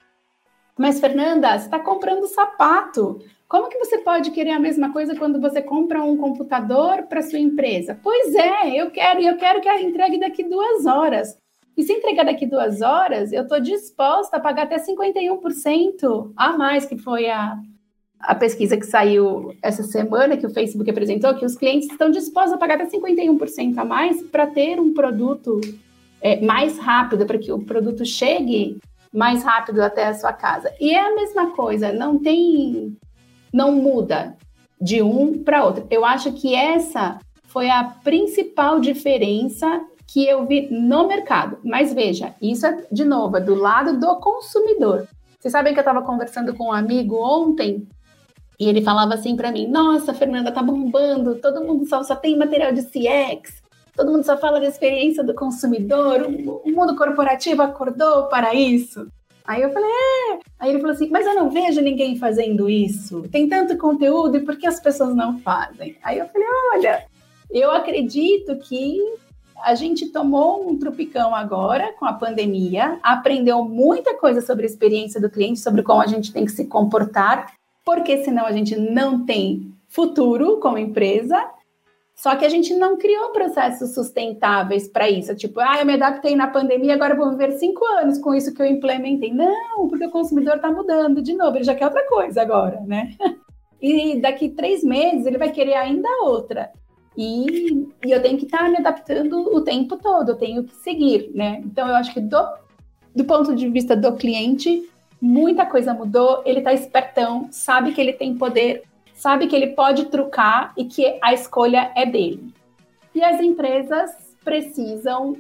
Mas, 0.74 0.98
Fernanda, 0.98 1.50
você 1.50 1.66
está 1.66 1.78
comprando 1.78 2.26
sapato. 2.26 3.20
Como 3.46 3.68
que 3.68 3.78
você 3.78 3.98
pode 3.98 4.30
querer 4.30 4.52
a 4.52 4.58
mesma 4.58 4.90
coisa 4.90 5.14
quando 5.14 5.38
você 5.38 5.60
compra 5.60 6.02
um 6.02 6.16
computador 6.16 7.02
para 7.02 7.20
sua 7.20 7.38
empresa? 7.38 8.00
Pois 8.02 8.34
é, 8.34 8.74
eu 8.74 8.90
quero, 8.90 9.20
e 9.20 9.26
eu 9.26 9.36
quero 9.36 9.60
que 9.60 9.68
a 9.68 9.82
entregue 9.82 10.18
daqui 10.18 10.42
duas 10.42 10.86
horas. 10.86 11.38
E 11.76 11.82
se 11.82 11.92
entregar 11.92 12.24
daqui 12.24 12.46
duas 12.46 12.80
horas, 12.80 13.32
eu 13.32 13.42
estou 13.42 13.60
disposta 13.60 14.38
a 14.38 14.40
pagar 14.40 14.62
até 14.62 14.78
51% 14.78 16.32
a 16.34 16.56
mais, 16.56 16.86
que 16.86 16.96
foi 16.96 17.28
a, 17.28 17.58
a 18.18 18.34
pesquisa 18.34 18.76
que 18.76 18.86
saiu 18.86 19.54
essa 19.62 19.82
semana, 19.82 20.36
que 20.36 20.46
o 20.46 20.50
Facebook 20.50 20.90
apresentou, 20.90 21.34
que 21.34 21.44
os 21.44 21.54
clientes 21.54 21.90
estão 21.90 22.10
dispostos 22.10 22.54
a 22.54 22.58
pagar 22.58 22.80
até 22.80 22.86
51% 22.86 23.76
a 23.76 23.84
mais 23.84 24.22
para 24.22 24.46
ter 24.46 24.80
um 24.80 24.94
produto 24.94 25.60
é, 26.20 26.40
mais 26.40 26.78
rápido, 26.78 27.26
para 27.26 27.38
que 27.38 27.52
o 27.52 27.62
produto 27.62 28.06
chegue 28.06 28.78
mais 29.12 29.42
rápido 29.42 29.80
até 29.80 30.06
a 30.06 30.14
sua 30.14 30.32
casa. 30.32 30.72
E 30.80 30.90
é 30.90 31.00
a 31.00 31.14
mesma 31.14 31.50
coisa, 31.50 31.92
não 31.92 32.18
tem. 32.18 32.96
não 33.52 33.72
muda 33.72 34.34
de 34.80 35.02
um 35.02 35.42
para 35.42 35.64
outro. 35.64 35.86
Eu 35.90 36.04
acho 36.04 36.32
que 36.32 36.54
essa 36.54 37.18
foi 37.44 37.70
a 37.70 37.84
principal 37.84 38.80
diferença 38.80 39.82
que 40.06 40.26
eu 40.26 40.46
vi 40.46 40.68
no 40.70 41.06
mercado. 41.08 41.58
Mas 41.64 41.92
veja, 41.92 42.34
isso 42.40 42.66
é, 42.66 42.86
de 42.90 43.04
novo, 43.04 43.36
é 43.36 43.40
do 43.40 43.54
lado 43.54 43.98
do 43.98 44.16
consumidor. 44.16 45.08
Vocês 45.38 45.52
sabem 45.52 45.72
que 45.72 45.78
eu 45.78 45.82
estava 45.82 46.02
conversando 46.02 46.54
com 46.54 46.68
um 46.68 46.72
amigo 46.72 47.16
ontem 47.16 47.86
e 48.58 48.68
ele 48.68 48.82
falava 48.82 49.14
assim 49.14 49.36
para 49.36 49.52
mim: 49.52 49.66
Nossa, 49.66 50.14
Fernanda, 50.14 50.52
tá 50.52 50.62
bombando, 50.62 51.36
todo 51.36 51.64
mundo 51.64 51.86
só, 51.86 52.02
só 52.02 52.16
tem 52.16 52.36
material 52.36 52.72
de 52.72 52.82
CX, 52.82 53.62
todo 53.94 54.10
mundo 54.10 54.24
só 54.24 54.36
fala 54.36 54.60
da 54.60 54.66
experiência 54.66 55.22
do 55.22 55.34
consumidor, 55.34 56.22
o, 56.22 56.62
o 56.64 56.70
mundo 56.72 56.96
corporativo 56.96 57.62
acordou 57.62 58.24
para 58.24 58.54
isso. 58.54 59.06
Aí 59.46 59.62
eu 59.62 59.70
falei, 59.72 59.88
é. 59.88 60.38
Aí 60.58 60.70
ele 60.70 60.80
falou 60.80 60.94
assim, 60.94 61.08
mas 61.08 61.24
eu 61.24 61.34
não 61.34 61.50
vejo 61.50 61.80
ninguém 61.80 62.16
fazendo 62.16 62.68
isso. 62.68 63.22
Tem 63.30 63.48
tanto 63.48 63.78
conteúdo 63.78 64.36
e 64.36 64.40
por 64.40 64.56
que 64.56 64.66
as 64.66 64.80
pessoas 64.80 65.14
não 65.14 65.38
fazem? 65.38 65.96
Aí 66.02 66.18
eu 66.18 66.26
falei, 66.26 66.48
olha, 66.74 67.04
eu 67.50 67.70
acredito 67.70 68.56
que 68.56 68.98
a 69.62 69.74
gente 69.74 70.06
tomou 70.06 70.68
um 70.68 70.78
tropicão 70.78 71.34
agora 71.34 71.92
com 71.98 72.04
a 72.04 72.12
pandemia, 72.12 72.98
aprendeu 73.02 73.64
muita 73.64 74.14
coisa 74.14 74.40
sobre 74.40 74.64
a 74.64 74.66
experiência 74.66 75.20
do 75.20 75.30
cliente, 75.30 75.60
sobre 75.60 75.82
como 75.82 76.00
a 76.00 76.06
gente 76.06 76.32
tem 76.32 76.44
que 76.44 76.52
se 76.52 76.66
comportar, 76.66 77.52
porque 77.84 78.24
senão 78.24 78.46
a 78.46 78.52
gente 78.52 78.76
não 78.76 79.24
tem 79.24 79.72
futuro 79.88 80.58
como 80.58 80.78
empresa. 80.78 81.50
Só 82.14 82.34
que 82.34 82.46
a 82.46 82.48
gente 82.48 82.74
não 82.74 82.96
criou 82.96 83.30
processos 83.30 83.92
sustentáveis 83.92 84.88
para 84.88 85.08
isso. 85.10 85.34
Tipo, 85.34 85.60
ah, 85.60 85.78
eu 85.78 85.84
me 85.84 85.92
adaptei 85.92 86.34
na 86.34 86.46
pandemia, 86.46 86.94
agora 86.94 87.14
vou 87.14 87.30
viver 87.30 87.52
cinco 87.52 87.84
anos 87.84 88.18
com 88.18 88.34
isso 88.34 88.54
que 88.54 88.62
eu 88.62 88.66
implementei. 88.66 89.34
Não, 89.34 89.86
porque 89.86 90.06
o 90.06 90.10
consumidor 90.10 90.56
está 90.56 90.70
mudando 90.70 91.20
de 91.20 91.34
novo, 91.34 91.58
ele 91.58 91.64
já 91.64 91.74
quer 91.74 91.84
outra 91.84 92.06
coisa 92.08 92.40
agora, 92.42 92.80
né? 92.80 93.14
E 93.78 94.18
daqui 94.22 94.48
três 94.48 94.82
meses 94.82 95.26
ele 95.26 95.36
vai 95.36 95.52
querer 95.52 95.74
ainda 95.74 96.08
outra. 96.22 96.72
E, 97.16 97.88
e 98.04 98.10
eu 98.10 98.20
tenho 98.20 98.36
que 98.36 98.44
estar 98.44 98.58
tá 98.58 98.68
me 98.68 98.76
adaptando 98.76 99.54
o 99.54 99.62
tempo 99.62 99.96
todo, 99.96 100.32
eu 100.32 100.36
tenho 100.36 100.64
que 100.64 100.74
seguir, 100.76 101.30
né? 101.34 101.62
Então, 101.64 101.88
eu 101.88 101.94
acho 101.94 102.12
que 102.12 102.20
do, 102.20 102.46
do 103.14 103.24
ponto 103.24 103.54
de 103.54 103.68
vista 103.68 103.96
do 103.96 104.12
cliente, 104.12 104.86
muita 105.20 105.64
coisa 105.64 105.94
mudou, 105.94 106.42
ele 106.44 106.58
está 106.58 106.74
espertão, 106.74 107.48
sabe 107.50 107.92
que 107.92 108.00
ele 108.00 108.12
tem 108.12 108.36
poder, 108.36 108.82
sabe 109.14 109.46
que 109.46 109.56
ele 109.56 109.68
pode 109.68 110.06
trucar 110.06 110.74
e 110.76 110.84
que 110.84 111.18
a 111.22 111.32
escolha 111.32 111.90
é 111.96 112.04
dele. 112.04 112.52
E 113.14 113.24
as 113.24 113.40
empresas 113.40 114.10
precisam 114.44 115.36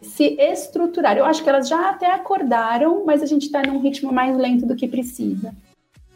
se 0.00 0.36
estruturar. 0.38 1.16
Eu 1.16 1.24
acho 1.24 1.42
que 1.42 1.48
elas 1.48 1.68
já 1.68 1.90
até 1.90 2.12
acordaram, 2.12 3.04
mas 3.04 3.22
a 3.22 3.26
gente 3.26 3.46
está 3.46 3.62
num 3.62 3.80
ritmo 3.80 4.12
mais 4.12 4.36
lento 4.36 4.64
do 4.64 4.76
que 4.76 4.86
precisa. 4.86 5.52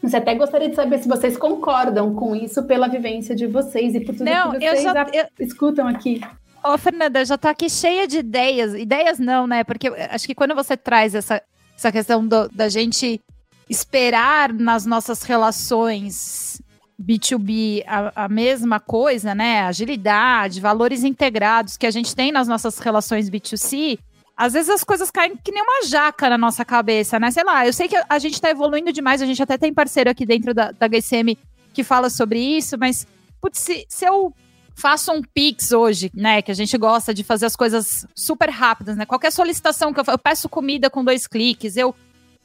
Você 0.02 0.16
até 0.16 0.34
gostaria 0.34 0.68
de 0.68 0.74
saber 0.74 0.98
se 0.98 1.08
vocês 1.08 1.36
concordam 1.36 2.14
com 2.14 2.34
isso 2.34 2.62
pela 2.64 2.88
vivência 2.88 3.34
de 3.34 3.46
vocês 3.46 3.94
e 3.94 4.00
por 4.00 4.14
tudo 4.14 4.24
não, 4.24 4.52
que 4.52 4.58
vocês 4.58 4.82
já, 4.82 5.06
eu... 5.12 5.26
escutam 5.38 5.86
aqui. 5.86 6.20
Ô, 6.64 6.76
Fernanda, 6.78 7.24
já 7.24 7.36
tô 7.36 7.48
aqui 7.48 7.68
cheia 7.68 8.06
de 8.06 8.18
ideias. 8.18 8.74
Ideias 8.74 9.18
não, 9.18 9.46
né? 9.46 9.64
Porque 9.64 9.88
acho 9.88 10.26
que 10.26 10.34
quando 10.34 10.54
você 10.54 10.76
traz 10.76 11.14
essa, 11.14 11.42
essa 11.76 11.92
questão 11.92 12.26
do, 12.26 12.48
da 12.48 12.68
gente 12.68 13.20
esperar 13.68 14.52
nas 14.52 14.84
nossas 14.84 15.22
relações 15.22 16.60
B2B 17.00 17.82
a, 17.86 18.24
a, 18.24 18.28
mesma 18.28 18.78
coisa, 18.78 19.34
né? 19.34 19.62
Agilidade, 19.62 20.60
valores 20.60 21.02
integrados 21.02 21.76
que 21.76 21.86
a 21.86 21.90
gente 21.90 22.14
tem 22.14 22.30
nas 22.30 22.46
nossas 22.46 22.78
relações 22.78 23.30
B2C, 23.30 23.98
às 24.40 24.55
vezes 24.55 24.70
as 24.70 24.83
coisas 24.83 25.11
caem 25.11 25.37
que 25.37 25.53
nem 25.53 25.62
uma 25.62 25.87
jaca 25.87 26.31
na 26.31 26.38
nossa 26.38 26.64
cabeça, 26.64 27.20
né? 27.20 27.31
Sei 27.31 27.44
lá, 27.44 27.66
eu 27.66 27.74
sei 27.74 27.88
que 27.88 28.03
a 28.09 28.18
gente 28.18 28.33
está 28.33 28.48
evoluindo 28.48 28.90
demais, 28.90 29.20
a 29.20 29.26
gente 29.26 29.42
até 29.42 29.59
tem 29.59 29.70
parceiro 29.70 30.09
aqui 30.09 30.24
dentro 30.24 30.55
da, 30.55 30.72
da 30.72 30.88
HCM 30.88 31.37
que 31.74 31.85
fala 31.85 32.09
sobre 32.09 32.40
isso, 32.40 32.79
mas, 32.79 33.07
putz, 33.38 33.59
se, 33.59 33.85
se 33.87 34.07
eu 34.07 34.35
faço 34.74 35.12
um 35.12 35.20
Pix 35.20 35.72
hoje, 35.72 36.11
né? 36.14 36.40
Que 36.40 36.50
a 36.50 36.55
gente 36.55 36.79
gosta 36.79 37.12
de 37.12 37.22
fazer 37.22 37.44
as 37.44 37.55
coisas 37.55 38.07
super 38.14 38.48
rápidas, 38.48 38.96
né? 38.96 39.05
Qualquer 39.05 39.31
solicitação 39.31 39.92
que 39.92 40.00
eu, 40.00 40.05
eu 40.09 40.18
peço 40.18 40.48
comida 40.48 40.88
com 40.88 41.05
dois 41.05 41.26
cliques, 41.26 41.76
eu. 41.76 41.94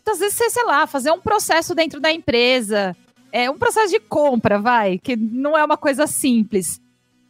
Às 0.06 0.20
vezes, 0.20 0.36
sei 0.36 0.66
lá, 0.66 0.86
fazer 0.86 1.12
um 1.12 1.22
processo 1.22 1.74
dentro 1.74 2.02
da 2.02 2.12
empresa. 2.12 2.94
É 3.32 3.50
um 3.50 3.58
processo 3.58 3.94
de 3.94 4.02
compra, 4.02 4.60
vai, 4.60 4.98
que 4.98 5.16
não 5.16 5.58
é 5.58 5.64
uma 5.64 5.78
coisa 5.78 6.06
simples. 6.08 6.82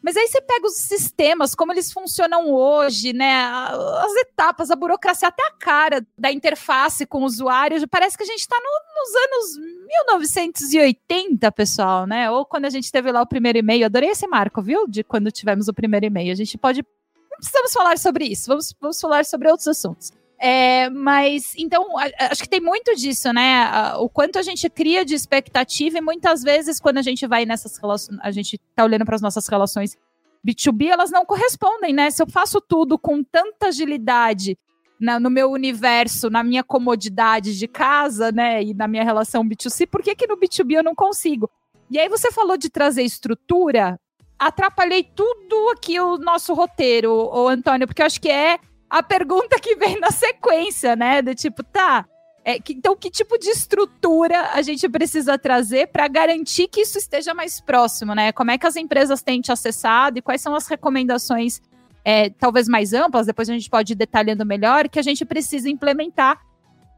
Mas 0.06 0.16
aí 0.16 0.28
você 0.28 0.40
pega 0.40 0.68
os 0.68 0.76
sistemas, 0.76 1.56
como 1.56 1.72
eles 1.72 1.92
funcionam 1.92 2.54
hoje, 2.54 3.12
né? 3.12 3.34
As 3.34 4.14
etapas, 4.18 4.70
a 4.70 4.76
burocracia, 4.76 5.30
até 5.30 5.42
a 5.48 5.52
cara 5.54 6.06
da 6.16 6.32
interface 6.32 7.08
com 7.08 7.24
o 7.24 7.26
usuário. 7.26 7.90
Parece 7.90 8.16
que 8.16 8.22
a 8.22 8.28
gente 8.28 8.42
está 8.42 8.56
no, 8.56 8.70
nos 9.02 9.16
anos 9.16 9.58
1980, 9.88 11.52
pessoal, 11.54 12.06
né? 12.06 12.30
Ou 12.30 12.46
quando 12.46 12.66
a 12.66 12.70
gente 12.70 12.92
teve 12.92 13.12
lá 13.12 13.24
o 13.24 13.28
primeiro 13.28 13.58
e-mail. 13.58 13.88
Adorei 13.88 14.12
esse 14.12 14.28
marco, 14.28 14.62
viu? 14.62 14.88
De 14.88 15.04
quando 15.04 15.32
tivemos 15.32 15.68
o 15.68 15.74
primeiro 15.74 16.06
e-mail. 16.06 16.32
A 16.32 16.36
gente 16.36 16.56
pode. 16.56 16.84
Não 17.32 17.38
precisamos 17.40 17.74
falar 17.74 17.98
sobre 17.98 18.26
isso, 18.26 18.46
vamos, 18.46 18.76
vamos 18.80 19.02
falar 19.02 19.26
sobre 19.26 19.50
outros 19.50 19.68
assuntos. 19.68 20.12
É, 20.38 20.90
mas, 20.90 21.54
então, 21.58 21.98
acho 22.30 22.44
que 22.44 22.50
tem 22.50 22.60
muito 22.60 22.94
disso, 22.96 23.32
né? 23.32 23.94
O 23.98 24.10
quanto 24.10 24.38
a 24.38 24.42
gente 24.42 24.70
cria 24.70 25.06
de 25.06 25.16
expectativa 25.16 25.98
e 25.98 26.02
muitas 26.02 26.44
vezes, 26.44 26.80
quando 26.80 26.98
a 26.98 27.02
gente 27.02 27.26
vai 27.26 27.46
nessas 27.46 27.78
relações, 27.78 28.20
a 28.22 28.32
gente 28.32 28.60
tá 28.76 28.84
olhando 28.84 29.06
para 29.06 29.16
as 29.16 29.22
nossas 29.22 29.48
relações 29.48 29.98
B2B, 30.46 30.88
elas 30.88 31.10
não 31.10 31.26
correspondem, 31.26 31.94
né? 31.94 32.12
Se 32.12 32.22
eu 32.22 32.28
faço 32.28 32.62
tudo 32.62 33.00
com 33.00 33.24
tanta 33.24 33.68
agilidade 33.68 34.58
na, 35.00 35.20
no 35.20 35.30
meu 35.30 35.50
universo, 35.52 36.30
na 36.30 36.44
minha 36.44 36.64
comodidade 36.64 37.58
de 37.58 37.68
casa, 37.68 38.32
né? 38.32 38.62
E 38.62 38.74
na 38.74 38.88
minha 38.88 39.04
relação 39.04 39.48
B2C, 39.48 39.88
por 39.88 40.04
que, 40.04 40.16
que 40.16 40.28
no 40.28 40.38
B2B 40.38 40.74
eu 40.74 40.84
não 40.84 40.94
consigo? 40.94 41.50
E 41.90 41.98
aí 41.98 42.10
você 42.10 42.32
falou 42.32 42.58
de 42.58 42.70
trazer 42.70 43.04
estrutura, 43.04 44.00
atrapalhei 44.38 45.04
tudo 45.04 45.70
aqui 45.70 46.00
o 46.00 46.18
nosso 46.18 46.54
roteiro, 46.54 47.12
o 47.12 47.48
Antônio, 47.48 47.88
porque 47.88 48.02
eu 48.02 48.06
acho 48.06 48.20
que 48.20 48.30
é 48.30 48.60
a 48.98 49.04
pergunta 49.04 49.60
que 49.60 49.76
vem 49.76 50.00
na 50.00 50.10
sequência, 50.10 50.96
né? 50.96 51.22
Do 51.22 51.36
tipo, 51.36 51.62
tá. 51.64 52.06
É, 52.46 52.60
que, 52.60 52.72
então, 52.72 52.96
que 52.96 53.10
tipo 53.10 53.38
de 53.38 53.50
estrutura 53.50 54.52
a 54.54 54.62
gente 54.62 54.88
precisa 54.88 55.38
trazer 55.38 55.88
para 55.88 56.08
garantir 56.08 56.70
que 56.70 56.80
isso 56.80 56.98
esteja 56.98 57.34
mais 57.34 57.60
próximo, 57.60 58.16
né? 58.16 58.32
Como 58.32 58.52
é 58.52 58.58
que 58.58 58.66
as 58.66 58.78
empresas 58.78 59.22
têm 59.22 59.42
te 59.42 59.52
acessado 59.52 60.18
e 60.18 60.22
quais 60.22 60.40
são 60.40 60.56
as 60.56 60.68
recomendações, 60.68 61.60
é, 62.06 62.30
talvez 62.30 62.70
mais 62.70 62.94
amplas, 62.94 63.26
depois 63.26 63.50
a 63.50 63.54
gente 63.54 63.70
pode 63.70 63.92
ir 63.92 63.96
detalhando 63.98 64.46
melhor, 64.46 64.88
que 64.88 65.00
a 65.00 65.04
gente 65.04 65.26
precisa 65.26 65.70
implementar 65.70 66.40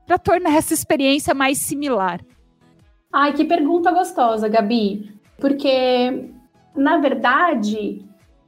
para 0.06 0.20
tornar 0.20 0.54
essa 0.54 0.76
experiência 0.76 1.34
mais 1.34 1.58
similar? 1.58 2.20
Ai, 3.12 3.34
que 3.34 3.44
pergunta 3.44 3.92
gostosa, 3.92 4.48
Gabi. 4.48 5.20
Porque, 5.40 6.30
na 6.76 7.00
verdade, 7.00 8.06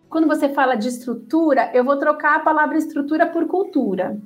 quando 0.10 0.28
você 0.28 0.50
fala 0.50 0.76
de 0.76 0.88
estrutura, 0.88 1.72
eu 1.74 1.84
vou 1.84 1.98
trocar 1.98 2.36
a 2.36 2.40
palavra 2.40 2.78
estrutura 2.78 3.28
por 3.28 3.48
cultura. 3.48 4.20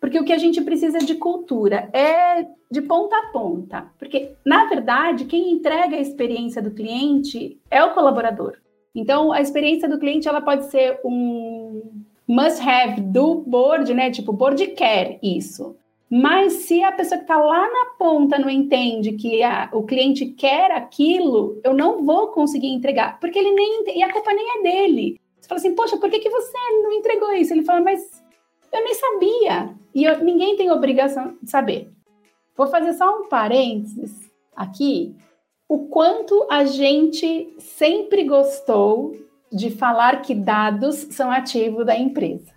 Porque 0.00 0.20
o 0.20 0.24
que 0.24 0.34
a 0.34 0.38
gente 0.38 0.60
precisa 0.60 0.98
de 0.98 1.14
cultura 1.14 1.88
é 1.92 2.46
de 2.70 2.82
ponta 2.82 3.16
a 3.16 3.26
ponta. 3.32 3.86
Porque, 3.98 4.32
na 4.44 4.66
verdade, 4.66 5.24
quem 5.24 5.50
entrega 5.50 5.96
a 5.96 6.00
experiência 6.00 6.60
do 6.60 6.72
cliente 6.72 7.58
é 7.70 7.82
o 7.82 7.94
colaborador. 7.94 8.58
Então, 8.94 9.32
a 9.32 9.40
experiência 9.40 9.88
do 9.88 9.98
cliente 9.98 10.28
ela 10.28 10.42
pode 10.42 10.66
ser 10.66 11.00
um 11.04 12.04
must 12.28 12.60
have 12.60 13.00
do 13.00 13.36
board, 13.36 13.94
né? 13.94 14.10
Tipo, 14.10 14.32
o 14.32 14.36
board 14.36 14.66
quer 14.68 15.18
isso. 15.22 15.74
Mas 16.10 16.52
se 16.52 16.82
a 16.82 16.92
pessoa 16.92 17.18
que 17.18 17.24
está 17.24 17.36
lá 17.36 17.60
na 17.60 17.86
ponta 17.98 18.38
não 18.38 18.50
entende 18.50 19.12
que 19.12 19.42
a, 19.42 19.70
o 19.72 19.82
cliente 19.82 20.26
quer 20.26 20.70
aquilo, 20.70 21.60
eu 21.64 21.72
não 21.72 22.04
vou 22.04 22.28
conseguir 22.28 22.68
entregar, 22.68 23.18
porque 23.18 23.38
ele 23.38 23.52
nem 23.52 23.84
e 23.96 24.02
a 24.02 24.12
culpa 24.12 24.32
nem 24.32 24.58
é 24.58 24.62
dele. 24.62 25.18
Você 25.40 25.48
fala 25.48 25.58
assim, 25.58 25.74
poxa, 25.74 25.96
por 25.96 26.10
que, 26.10 26.20
que 26.20 26.30
você 26.30 26.56
não 26.82 26.92
entregou 26.92 27.32
isso? 27.32 27.52
Ele 27.52 27.64
fala, 27.64 27.80
mas 27.80 28.22
eu 28.72 28.84
nem 28.84 28.94
sabia. 28.94 29.74
E 29.94 30.04
eu, 30.04 30.22
ninguém 30.22 30.56
tem 30.56 30.70
obrigação 30.70 31.36
de 31.42 31.50
saber. 31.50 31.90
Vou 32.56 32.66
fazer 32.66 32.92
só 32.94 33.20
um 33.20 33.28
parênteses 33.28 34.30
aqui. 34.54 35.14
O 35.68 35.88
quanto 35.88 36.46
a 36.50 36.64
gente 36.64 37.54
sempre 37.58 38.24
gostou 38.24 39.16
de 39.50 39.70
falar 39.70 40.22
que 40.22 40.34
dados 40.34 40.96
são 41.10 41.30
ativo 41.30 41.84
da 41.84 41.96
empresa 41.96 42.53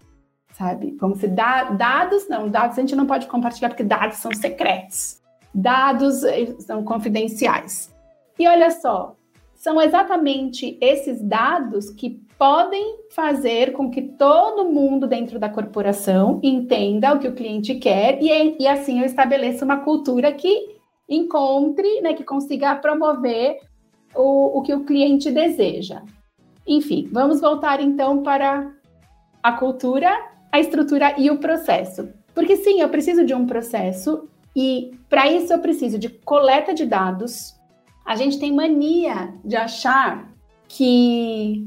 sabe? 0.58 0.94
Como 0.94 1.16
se 1.16 1.28
dá, 1.28 1.66
dados, 1.66 2.28
não, 2.28 2.48
dados 2.48 2.78
a 2.78 2.82
gente 2.82 2.96
não 2.96 3.06
pode 3.06 3.28
compartilhar 3.28 3.70
porque 3.70 3.84
dados 3.84 4.18
são 4.18 4.32
secretos. 4.34 5.22
Dados 5.54 6.24
eh, 6.24 6.56
são 6.60 6.84
confidenciais. 6.84 7.94
E 8.40 8.48
olha 8.48 8.72
só, 8.72 9.16
são 9.54 9.80
exatamente 9.80 10.78
esses 10.82 11.22
dados 11.22 11.92
que 11.92 12.22
podem 12.38 12.98
fazer 13.12 13.74
com 13.74 13.90
que 13.90 14.02
todo 14.02 14.70
mundo 14.70 15.08
dentro 15.08 15.40
da 15.40 15.50
corporação 15.50 16.40
entenda 16.44 17.14
o 17.14 17.20
que 17.20 17.28
o 17.28 17.34
cliente 17.34 17.76
quer 17.76 18.22
e, 18.22 18.58
e 18.60 18.68
assim 18.68 19.00
eu 19.00 19.06
estabeleça 19.06 19.66
uma 19.66 19.78
cultura 19.78 20.32
que 20.32 20.76
encontre, 21.10 22.02
né, 22.02 22.14
que 22.14 22.24
consiga 22.24 22.76
promover 22.76 23.60
o, 24.16 24.60
o 24.60 24.62
que 24.62 24.74
o 24.74 24.84
cliente 24.84 25.32
deseja. 25.32 26.04
Enfim, 26.68 27.08
vamos 27.12 27.42
voltar 27.42 27.80
então 27.80 28.22
para 28.22 28.72
a 29.42 29.54
cultura 29.54 30.37
a 30.58 30.62
estrutura 30.62 31.16
e 31.18 31.30
o 31.30 31.38
processo. 31.38 32.10
Porque 32.34 32.56
sim, 32.58 32.82
eu 32.82 32.90
preciso 32.90 33.26
de 33.26 33.34
um 33.34 33.46
processo 33.46 34.28
e 34.56 34.92
para 35.10 35.32
isso 35.32 35.54
eu 35.54 35.60
preciso 35.60 35.98
de 35.98 36.10
coleta 36.10 36.74
de 36.74 36.86
dados. 36.86 37.56
A 38.06 38.16
gente 38.16 38.40
tem 38.40 38.54
mania 38.54 39.34
de 39.44 39.56
achar 39.56 40.32
que 40.68 41.66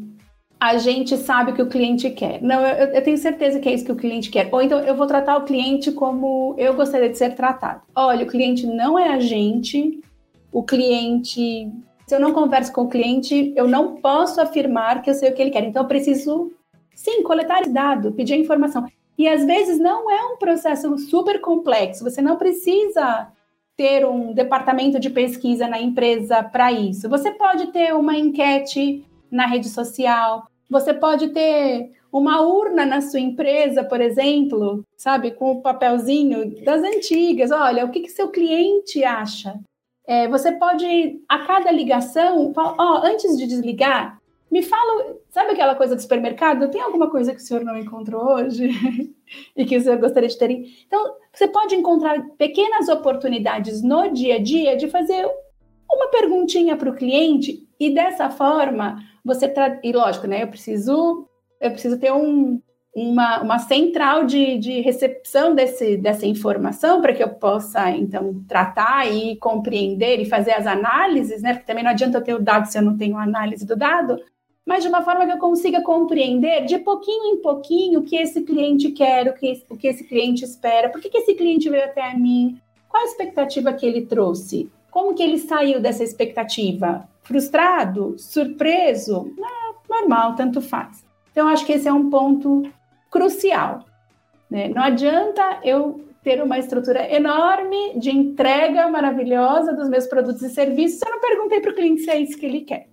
a 0.59 0.77
gente 0.77 1.17
sabe 1.17 1.53
o 1.53 1.55
que 1.55 1.63
o 1.63 1.69
cliente 1.69 2.11
quer. 2.11 2.43
Não, 2.43 2.61
eu, 2.61 2.89
eu, 2.89 3.03
tenho 3.03 3.17
certeza 3.17 3.59
que 3.59 3.69
é 3.69 3.73
isso 3.73 3.85
que 3.85 3.93
o 3.93 3.97
cliente 3.97 4.31
quer. 4.31 4.49
Ou 4.53 4.61
então 4.61 4.79
eu 4.81 4.95
vou 4.95 5.07
tratar 5.07 5.39
o 5.39 5.45
cliente 5.45 5.91
como 5.93 6.55
eu 6.59 6.75
gostaria 6.75 7.09
de 7.09 7.17
ser 7.17 7.35
tratado. 7.35 7.81
Olha, 7.95 8.25
o 8.25 8.29
cliente 8.29 8.67
não 8.67 8.99
é 8.99 9.09
a 9.09 9.19
gente, 9.19 10.01
o 10.53 10.63
cliente. 10.63 11.71
Se 12.07 12.15
eu 12.15 12.21
não 12.21 12.33
converso 12.33 12.73
com 12.73 12.83
o 12.83 12.89
cliente, 12.89 13.53
eu 13.57 13.67
não 13.67 13.97
posso 13.97 14.41
afirmar 14.41 15.01
que 15.01 15.09
eu 15.09 15.15
sei 15.15 15.31
o 15.31 15.35
que 15.35 15.41
ele 15.41 15.51
quer. 15.51 15.65
Então 15.65 15.83
eu 15.83 15.89
preciso 15.89 16.53
Sim, 17.01 17.23
coletar 17.23 17.67
dado, 17.67 18.13
pedir 18.13 18.35
informação. 18.35 18.87
E 19.17 19.27
às 19.27 19.43
vezes 19.43 19.79
não 19.79 20.11
é 20.11 20.23
um 20.27 20.37
processo 20.37 20.99
super 20.99 21.41
complexo, 21.41 22.05
você 22.05 22.21
não 22.21 22.37
precisa 22.37 23.29
ter 23.75 24.05
um 24.05 24.35
departamento 24.35 25.01
de 25.01 25.09
pesquisa 25.09 25.67
na 25.67 25.81
empresa 25.81 26.43
para 26.43 26.71
isso. 26.71 27.09
Você 27.09 27.31
pode 27.31 27.69
ter 27.69 27.95
uma 27.95 28.19
enquete 28.19 29.03
na 29.31 29.47
rede 29.47 29.71
social, 29.71 30.47
você 30.69 30.93
pode 30.93 31.31
ter 31.31 31.91
uma 32.13 32.43
urna 32.43 32.85
na 32.85 33.01
sua 33.01 33.21
empresa, 33.21 33.83
por 33.83 34.03
exemplo, 34.03 34.85
sabe, 34.95 35.31
com 35.31 35.53
o 35.53 35.63
papelzinho 35.63 36.63
das 36.63 36.83
antigas. 36.83 37.51
Olha, 37.51 37.87
o 37.87 37.91
que, 37.91 38.01
que 38.01 38.11
seu 38.11 38.29
cliente 38.29 39.03
acha? 39.05 39.59
É, 40.07 40.29
você 40.29 40.53
pode, 40.53 41.19
a 41.27 41.39
cada 41.47 41.73
ligação, 41.73 42.53
falar, 42.53 42.75
ó, 42.79 43.01
antes 43.07 43.39
de 43.39 43.47
desligar, 43.47 44.20
me 44.51 44.63
fala, 44.63 45.17
sabe 45.29 45.53
aquela 45.53 45.77
coisa 45.77 45.95
do 45.95 46.03
supermercado? 46.03 46.71
Tem 46.71 46.81
alguma 46.81 47.09
coisa 47.09 47.33
que 47.33 47.41
o 47.41 47.45
senhor 47.45 47.65
não 47.65 47.79
encontrou 47.79 48.35
hoje 48.35 48.71
e 49.57 49.65
que 49.65 49.77
o 49.77 49.81
senhor 49.81 49.99
gostaria 49.99 50.29
de 50.29 50.37
ter? 50.37 50.51
Então, 50.87 51.15
você 51.33 51.47
pode 51.47 51.75
encontrar 51.75 52.21
pequenas 52.37 52.89
oportunidades 52.89 53.81
no 53.81 54.13
dia 54.13 54.37
a 54.37 54.43
dia 54.43 54.77
de 54.77 54.89
fazer 54.89 55.25
uma 55.89 56.09
perguntinha 56.09 56.77
para 56.77 56.91
o 56.91 56.95
cliente 56.95 57.67
e 57.79 57.95
dessa 57.95 58.29
forma 58.29 58.99
você 59.25 59.49
tra... 59.49 59.79
e 59.85 59.93
lógico, 59.93 60.27
né? 60.27 60.43
Eu 60.43 60.49
preciso 60.49 61.27
eu 61.61 61.71
preciso 61.71 61.99
ter 61.99 62.11
um, 62.11 62.61
uma, 62.95 63.43
uma 63.43 63.59
central 63.59 64.25
de, 64.25 64.59
de 64.59 64.81
recepção 64.81 65.55
desse, 65.55 65.97
dessa 65.99 66.27
informação 66.27 67.03
para 67.03 67.13
que 67.13 67.23
eu 67.23 67.29
possa, 67.29 67.91
então, 67.91 68.43
tratar 68.49 69.07
e 69.07 69.37
compreender 69.37 70.21
e 70.21 70.25
fazer 70.25 70.53
as 70.53 70.67
análises, 70.67 71.43
né? 71.43 71.53
Porque 71.53 71.67
também 71.67 71.85
não 71.85 71.91
adianta 71.91 72.19
eu 72.19 72.25
ter 72.25 72.35
o 72.35 72.43
dado 72.43 72.65
se 72.65 72.79
eu 72.79 72.83
não 72.83 72.97
tenho 72.97 73.17
análise 73.17 73.67
do 73.67 73.77
dado 73.77 74.19
mas 74.71 74.85
de 74.85 74.89
uma 74.89 75.03
forma 75.03 75.27
que 75.27 75.33
eu 75.33 75.39
consiga 75.39 75.83
compreender 75.83 76.65
de 76.65 76.79
pouquinho 76.79 77.35
em 77.35 77.43
pouquinho 77.43 77.99
o 77.99 78.03
que 78.05 78.15
esse 78.15 78.43
cliente 78.43 78.93
quer, 78.93 79.27
o 79.27 79.35
que, 79.35 79.65
o 79.69 79.77
que 79.77 79.89
esse 79.89 80.05
cliente 80.05 80.45
espera, 80.45 80.89
por 80.89 81.01
que, 81.01 81.09
que 81.09 81.19
esse 81.19 81.35
cliente 81.35 81.69
veio 81.69 81.87
até 81.87 82.15
mim, 82.17 82.57
qual 82.89 83.03
a 83.03 83.07
expectativa 83.07 83.73
que 83.73 83.85
ele 83.85 84.07
trouxe, 84.07 84.71
como 84.89 85.13
que 85.13 85.25
ele 85.25 85.39
saiu 85.39 85.81
dessa 85.81 86.05
expectativa, 86.05 87.09
frustrado, 87.25 88.15
surpreso, 88.17 89.35
normal, 89.89 90.37
tanto 90.37 90.61
faz. 90.61 91.05
Então, 91.33 91.49
acho 91.49 91.67
que 91.67 91.73
esse 91.73 91.89
é 91.89 91.93
um 91.93 92.09
ponto 92.09 92.63
crucial. 93.11 93.85
Né? 94.49 94.69
Não 94.69 94.85
adianta 94.85 95.59
eu 95.65 96.01
ter 96.23 96.41
uma 96.41 96.61
estrutura 96.61 97.13
enorme 97.13 97.99
de 97.99 98.11
entrega 98.11 98.87
maravilhosa 98.87 99.73
dos 99.73 99.89
meus 99.89 100.07
produtos 100.07 100.43
e 100.43 100.51
serviços 100.51 101.01
se 101.01 101.09
eu 101.09 101.11
não 101.11 101.21
perguntei 101.21 101.59
para 101.59 101.73
o 101.73 101.75
cliente 101.75 102.03
se 102.03 102.11
é 102.11 102.21
isso 102.21 102.39
que 102.39 102.47
ele 102.47 102.61
quer. 102.61 102.87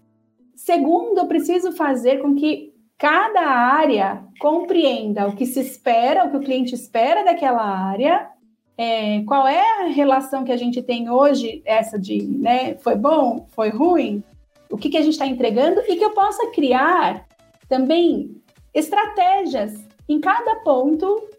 Segundo, 0.57 1.19
eu 1.19 1.27
preciso 1.27 1.71
fazer 1.71 2.17
com 2.17 2.33
que 2.33 2.73
cada 2.97 3.41
área 3.41 4.23
compreenda 4.39 5.27
o 5.27 5.35
que 5.35 5.45
se 5.45 5.59
espera, 5.59 6.25
o 6.25 6.31
que 6.31 6.37
o 6.37 6.41
cliente 6.41 6.73
espera 6.73 7.23
daquela 7.23 7.61
área, 7.61 8.27
é, 8.75 9.21
qual 9.21 9.47
é 9.47 9.83
a 9.83 9.87
relação 9.89 10.43
que 10.43 10.51
a 10.51 10.57
gente 10.57 10.81
tem 10.81 11.11
hoje, 11.11 11.61
essa 11.63 11.97
de, 11.99 12.23
né, 12.23 12.73
foi 12.79 12.95
bom, 12.95 13.45
foi 13.51 13.69
ruim, 13.69 14.23
o 14.67 14.77
que, 14.77 14.89
que 14.89 14.97
a 14.97 15.01
gente 15.01 15.13
está 15.13 15.27
entregando? 15.27 15.79
E 15.87 15.95
que 15.95 16.03
eu 16.03 16.11
possa 16.11 16.47
criar 16.47 17.27
também 17.69 18.41
estratégias 18.73 19.87
em 20.09 20.19
cada 20.19 20.55
ponto 20.55 21.29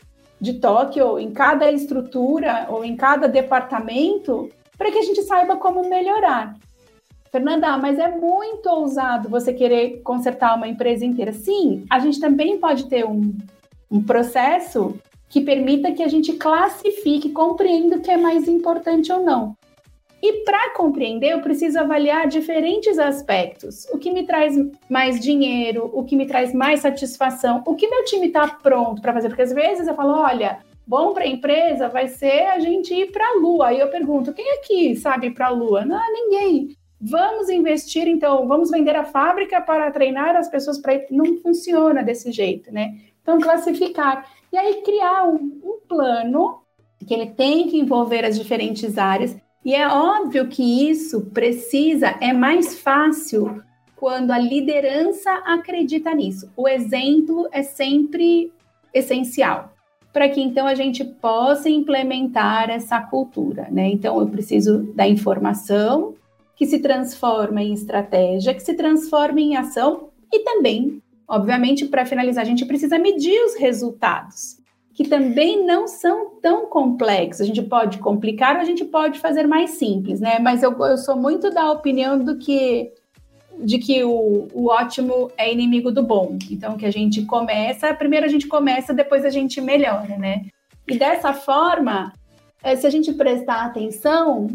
de 0.40 0.54
toque, 0.61 1.02
ou 1.02 1.18
em 1.18 1.33
cada 1.33 1.72
estrutura, 1.72 2.68
ou 2.70 2.85
em 2.85 2.94
cada 2.94 3.26
departamento, 3.26 4.48
para 4.76 4.92
que 4.92 4.98
a 4.98 5.02
gente 5.02 5.22
saiba 5.22 5.57
como 5.57 5.88
melhorar. 5.88 6.57
Fernanda, 7.31 7.77
mas 7.77 7.99
é 7.99 8.09
muito 8.09 8.69
ousado 8.69 9.29
você 9.29 9.53
querer 9.53 10.01
consertar 10.03 10.57
uma 10.57 10.69
empresa 10.69 11.05
inteira. 11.05 11.33
Sim, 11.33 11.85
a 11.91 11.99
gente 11.99 12.21
também 12.21 12.59
pode 12.59 12.88
ter 12.88 13.05
um, 13.05 13.37
um 13.91 14.03
processo 14.03 14.99
que 15.29 15.41
permita 15.41 15.93
que 15.93 16.03
a 16.03 16.09
gente 16.09 16.33
classifique, 16.33 17.31
compreenda 17.31 17.97
o 17.97 18.01
que 18.01 18.11
é 18.11 18.17
mais 18.17 18.49
importante 18.49 19.12
ou 19.12 19.23
não. 19.23 19.57
E 20.21 20.45
para 20.45 20.75
compreender, 20.75 21.33
eu 21.33 21.41
preciso 21.41 21.79
avaliar 21.79 22.27
diferentes 22.27 22.99
aspectos. 22.99 23.87
O 23.93 23.99
que 23.99 24.11
me 24.11 24.25
traz 24.25 24.57
mais 24.88 25.21
dinheiro, 25.21 25.88
o 25.93 26.03
que 26.03 26.17
me 26.17 26.27
traz 26.27 26.53
mais 26.53 26.81
satisfação, 26.81 27.62
o 27.64 27.77
que 27.77 27.87
meu 27.87 28.05
time 28.05 28.27
está 28.27 28.49
pronto 28.49 29.01
para 29.01 29.12
fazer. 29.12 29.29
Porque 29.29 29.43
às 29.43 29.53
vezes 29.53 29.87
eu 29.87 29.95
falo, 29.95 30.14
olha, 30.14 30.59
bom 30.85 31.14
para 31.14 31.23
a 31.23 31.29
empresa 31.29 31.88
vai 31.88 32.09
ser 32.09 32.47
a 32.47 32.59
gente 32.59 32.93
ir 32.93 33.12
para 33.12 33.25
a 33.29 33.38
Lua. 33.38 33.69
Aí 33.69 33.79
eu 33.79 33.88
pergunto, 33.88 34.33
quem 34.33 34.59
aqui 34.59 34.97
sabe 34.97 35.29
ir 35.29 35.35
para 35.35 35.47
a 35.47 35.51
Lua? 35.51 35.85
Não, 35.85 36.03
ninguém. 36.12 36.77
Vamos 37.00 37.48
investir, 37.48 38.08
então, 38.08 38.46
vamos 38.48 38.70
vender 38.70 38.96
a 38.96 39.04
fábrica 39.04 39.61
para 39.61 39.90
treinar 39.90 40.34
as 40.37 40.48
pessoas 40.48 40.78
para. 40.78 41.00
Não 41.11 41.37
funciona 41.38 42.02
desse 42.02 42.32
jeito, 42.32 42.72
né? 42.72 42.98
Então, 43.22 43.40
classificar. 43.40 44.26
E 44.52 44.56
aí, 44.56 44.82
criar 44.82 45.28
um, 45.28 45.61
um 45.62 45.78
plano 45.87 46.62
que 47.06 47.14
ele 47.14 47.26
tem 47.26 47.68
que 47.68 47.78
envolver 47.78 48.24
as 48.24 48.38
diferentes 48.38 48.98
áreas. 48.98 49.37
E 49.64 49.74
é 49.74 49.87
óbvio 49.87 50.48
que 50.48 50.90
isso 50.90 51.26
precisa, 51.26 52.16
é 52.20 52.32
mais 52.32 52.78
fácil 52.80 53.62
quando 53.96 54.30
a 54.30 54.38
liderança 54.38 55.30
acredita 55.44 56.14
nisso. 56.14 56.50
O 56.56 56.68
exemplo 56.68 57.48
é 57.52 57.62
sempre 57.62 58.52
essencial 58.94 59.72
para 60.12 60.28
que 60.28 60.40
então 60.40 60.66
a 60.66 60.74
gente 60.74 61.04
possa 61.04 61.68
implementar 61.68 62.70
essa 62.70 63.00
cultura, 63.00 63.68
né? 63.70 63.88
Então 63.88 64.18
eu 64.18 64.26
preciso 64.26 64.90
da 64.94 65.06
informação, 65.06 66.14
que 66.59 66.66
se 66.66 66.81
transforma 66.81 67.62
em 67.62 67.73
estratégia, 67.73 68.53
que 68.53 68.62
se 68.62 68.75
transforma 68.75 69.40
em 69.40 69.57
ação 69.57 70.09
e 70.33 70.40
também, 70.40 71.01
obviamente, 71.29 71.87
para 71.87 72.05
finalizar, 72.05 72.42
a 72.42 72.47
gente 72.47 72.66
precisa 72.66 72.99
medir 72.99 73.40
os 73.44 73.55
resultados, 73.55 74.59
que 74.92 75.07
também 75.07 75.64
não 75.64 75.87
são 75.87 76.33
tão 76.42 76.66
complexos. 76.66 77.42
A 77.42 77.44
gente 77.47 77.62
pode 77.62 77.99
complicar 77.99 78.57
ou 78.57 78.62
a 78.62 78.64
gente 78.64 78.85
pode 78.85 79.21
fazer 79.21 79.47
mais 79.47 79.71
simples, 79.71 80.18
né? 80.18 80.40
Mas 80.40 80.64
eu, 80.64 80.77
eu 80.85 80.99
sou 80.99 81.16
muito 81.16 81.49
da 81.49 81.71
opinião 81.71 82.18
do 82.18 82.37
que 82.37 82.92
de 83.61 83.79
que 83.79 84.05
o, 84.05 84.47
o 84.53 84.66
ótimo 84.68 85.33
é 85.37 85.53
inimigo 85.53 85.90
do 85.90 86.03
bom. 86.03 86.38
Então, 86.49 86.77
que 86.77 86.87
a 86.87 86.92
gente 86.92 87.25
começa, 87.25 87.92
primeiro 87.92 88.25
a 88.25 88.29
gente 88.29 88.47
começa, 88.47 88.94
depois 88.94 89.25
a 89.25 89.31
gente 89.31 89.61
melhora, 89.61 90.16
né? 90.16 90.47
E 90.87 90.97
dessa 90.97 91.33
forma, 91.33 92.12
eh, 92.62 92.77
se 92.77 92.87
a 92.87 92.90
gente 92.90 93.12
prestar 93.12 93.64
atenção, 93.64 94.49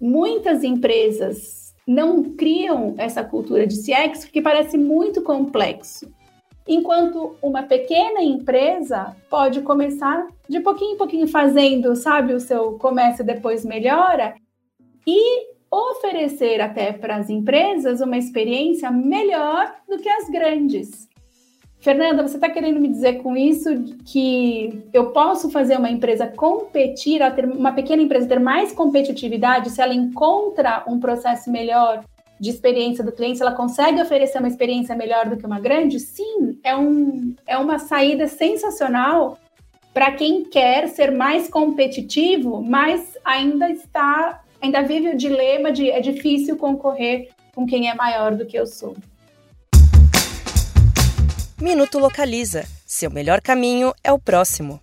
muitas 0.00 0.64
empresas 0.64 1.74
não 1.86 2.22
criam 2.22 2.94
essa 2.98 3.24
cultura 3.24 3.66
de 3.66 3.76
CX 3.76 4.24
porque 4.24 4.40
parece 4.40 4.78
muito 4.78 5.22
complexo. 5.22 6.12
Enquanto 6.68 7.36
uma 7.42 7.64
pequena 7.64 8.22
empresa 8.22 9.16
pode 9.28 9.60
começar 9.62 10.26
de 10.48 10.60
pouquinho 10.60 10.94
em 10.94 10.96
pouquinho 10.96 11.26
fazendo, 11.26 11.96
sabe, 11.96 12.32
o 12.32 12.40
seu 12.40 12.78
comércio 12.78 13.24
depois 13.24 13.64
melhora 13.64 14.34
e 15.06 15.50
oferecer 15.70 16.60
até 16.60 16.92
para 16.92 17.16
as 17.16 17.28
empresas 17.28 18.00
uma 18.00 18.16
experiência 18.18 18.90
melhor 18.90 19.74
do 19.88 19.98
que 19.98 20.08
as 20.08 20.28
grandes. 20.30 21.09
Fernanda, 21.80 22.22
você 22.22 22.36
está 22.36 22.50
querendo 22.50 22.78
me 22.78 22.88
dizer 22.88 23.22
com 23.22 23.34
isso 23.34 23.70
que 24.04 24.84
eu 24.92 25.12
posso 25.12 25.50
fazer 25.50 25.78
uma 25.78 25.90
empresa 25.90 26.26
competir, 26.26 27.22
uma 27.56 27.72
pequena 27.72 28.02
empresa 28.02 28.28
ter 28.28 28.38
mais 28.38 28.72
competitividade 28.72 29.70
se 29.70 29.80
ela 29.80 29.94
encontra 29.94 30.84
um 30.86 31.00
processo 31.00 31.50
melhor 31.50 32.04
de 32.38 32.50
experiência 32.50 33.02
do 33.02 33.12
cliente, 33.12 33.38
se 33.38 33.42
ela 33.42 33.52
consegue 33.52 34.00
oferecer 34.00 34.38
uma 34.38 34.48
experiência 34.48 34.94
melhor 34.94 35.28
do 35.28 35.38
que 35.38 35.46
uma 35.46 35.58
grande, 35.58 35.98
sim, 35.98 36.58
é, 36.62 36.76
um, 36.76 37.34
é 37.46 37.56
uma 37.56 37.78
saída 37.78 38.28
sensacional 38.28 39.38
para 39.92 40.12
quem 40.12 40.44
quer 40.44 40.86
ser 40.88 41.10
mais 41.10 41.48
competitivo, 41.48 42.62
mas 42.62 43.16
ainda 43.24 43.70
está, 43.70 44.42
ainda 44.60 44.82
vive 44.82 45.10
o 45.10 45.16
dilema 45.16 45.72
de 45.72 45.90
é 45.90 46.00
difícil 46.00 46.56
concorrer 46.56 47.30
com 47.54 47.66
quem 47.66 47.88
é 47.88 47.94
maior 47.94 48.34
do 48.34 48.46
que 48.46 48.58
eu 48.58 48.66
sou. 48.66 48.94
Minuto 51.60 51.98
Localiza. 51.98 52.66
Seu 52.86 53.10
melhor 53.10 53.42
caminho 53.42 53.92
é 54.02 54.10
o 54.10 54.18
próximo. 54.18 54.80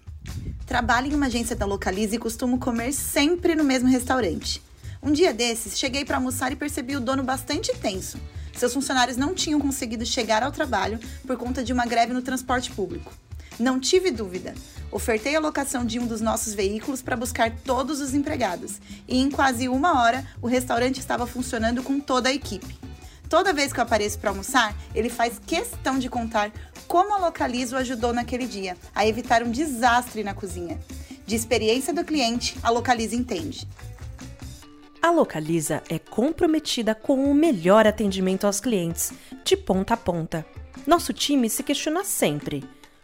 Trabalho 0.67 1.07
em 1.07 1.15
uma 1.15 1.25
agência 1.25 1.55
da 1.55 1.65
Localiza 1.65 2.15
e 2.15 2.19
costumo 2.19 2.59
comer 2.59 2.93
sempre 2.93 3.55
no 3.55 3.63
mesmo 3.63 3.89
restaurante. 3.89 4.61
Um 5.01 5.11
dia 5.11 5.33
desses, 5.33 5.79
cheguei 5.79 6.05
para 6.05 6.17
almoçar 6.17 6.51
e 6.51 6.55
percebi 6.55 6.95
o 6.95 6.99
dono 6.99 7.23
bastante 7.23 7.75
tenso. 7.77 8.19
Seus 8.55 8.75
funcionários 8.75 9.17
não 9.17 9.33
tinham 9.33 9.59
conseguido 9.59 10.05
chegar 10.05 10.43
ao 10.43 10.51
trabalho 10.51 10.99
por 11.25 11.35
conta 11.35 11.63
de 11.63 11.73
uma 11.73 11.87
greve 11.87 12.13
no 12.13 12.21
transporte 12.21 12.69
público. 12.69 13.11
Não 13.59 13.79
tive 13.79 14.11
dúvida. 14.11 14.53
Ofertei 14.91 15.35
a 15.35 15.39
locação 15.39 15.83
de 15.83 15.97
um 15.97 16.05
dos 16.05 16.21
nossos 16.21 16.53
veículos 16.53 17.01
para 17.01 17.17
buscar 17.17 17.51
todos 17.65 17.99
os 17.99 18.13
empregados, 18.13 18.75
e 19.07 19.19
em 19.19 19.31
quase 19.31 19.67
uma 19.67 19.99
hora 19.99 20.23
o 20.39 20.45
restaurante 20.45 20.99
estava 20.99 21.25
funcionando 21.25 21.81
com 21.81 21.99
toda 21.99 22.29
a 22.29 22.33
equipe. 22.33 22.77
Toda 23.29 23.53
vez 23.53 23.73
que 23.73 23.79
eu 23.79 23.83
apareço 23.83 24.19
para 24.19 24.29
almoçar, 24.29 24.75
ele 24.95 25.09
faz 25.09 25.39
questão 25.45 25.99
de 25.99 26.09
contar 26.09 26.51
como 26.87 27.13
a 27.13 27.17
Localiza 27.17 27.75
o 27.75 27.79
ajudou 27.79 28.13
naquele 28.13 28.47
dia 28.47 28.77
a 28.95 29.05
evitar 29.05 29.43
um 29.43 29.51
desastre 29.51 30.23
na 30.23 30.33
cozinha. 30.33 30.79
De 31.25 31.35
experiência 31.35 31.93
do 31.93 32.05
cliente, 32.05 32.57
a 32.63 32.69
Localiza 32.69 33.15
entende. 33.15 33.67
A 35.01 35.11
Localiza 35.11 35.83
é 35.89 35.99
comprometida 35.99 36.95
com 36.95 37.29
o 37.29 37.33
melhor 37.33 37.85
atendimento 37.85 38.47
aos 38.47 38.61
clientes, 38.61 39.11
de 39.43 39.57
ponta 39.57 39.93
a 39.93 39.97
ponta. 39.97 40.45
Nosso 40.85 41.11
time 41.11 41.49
se 41.49 41.63
questiona 41.63 42.05
sempre: 42.05 42.63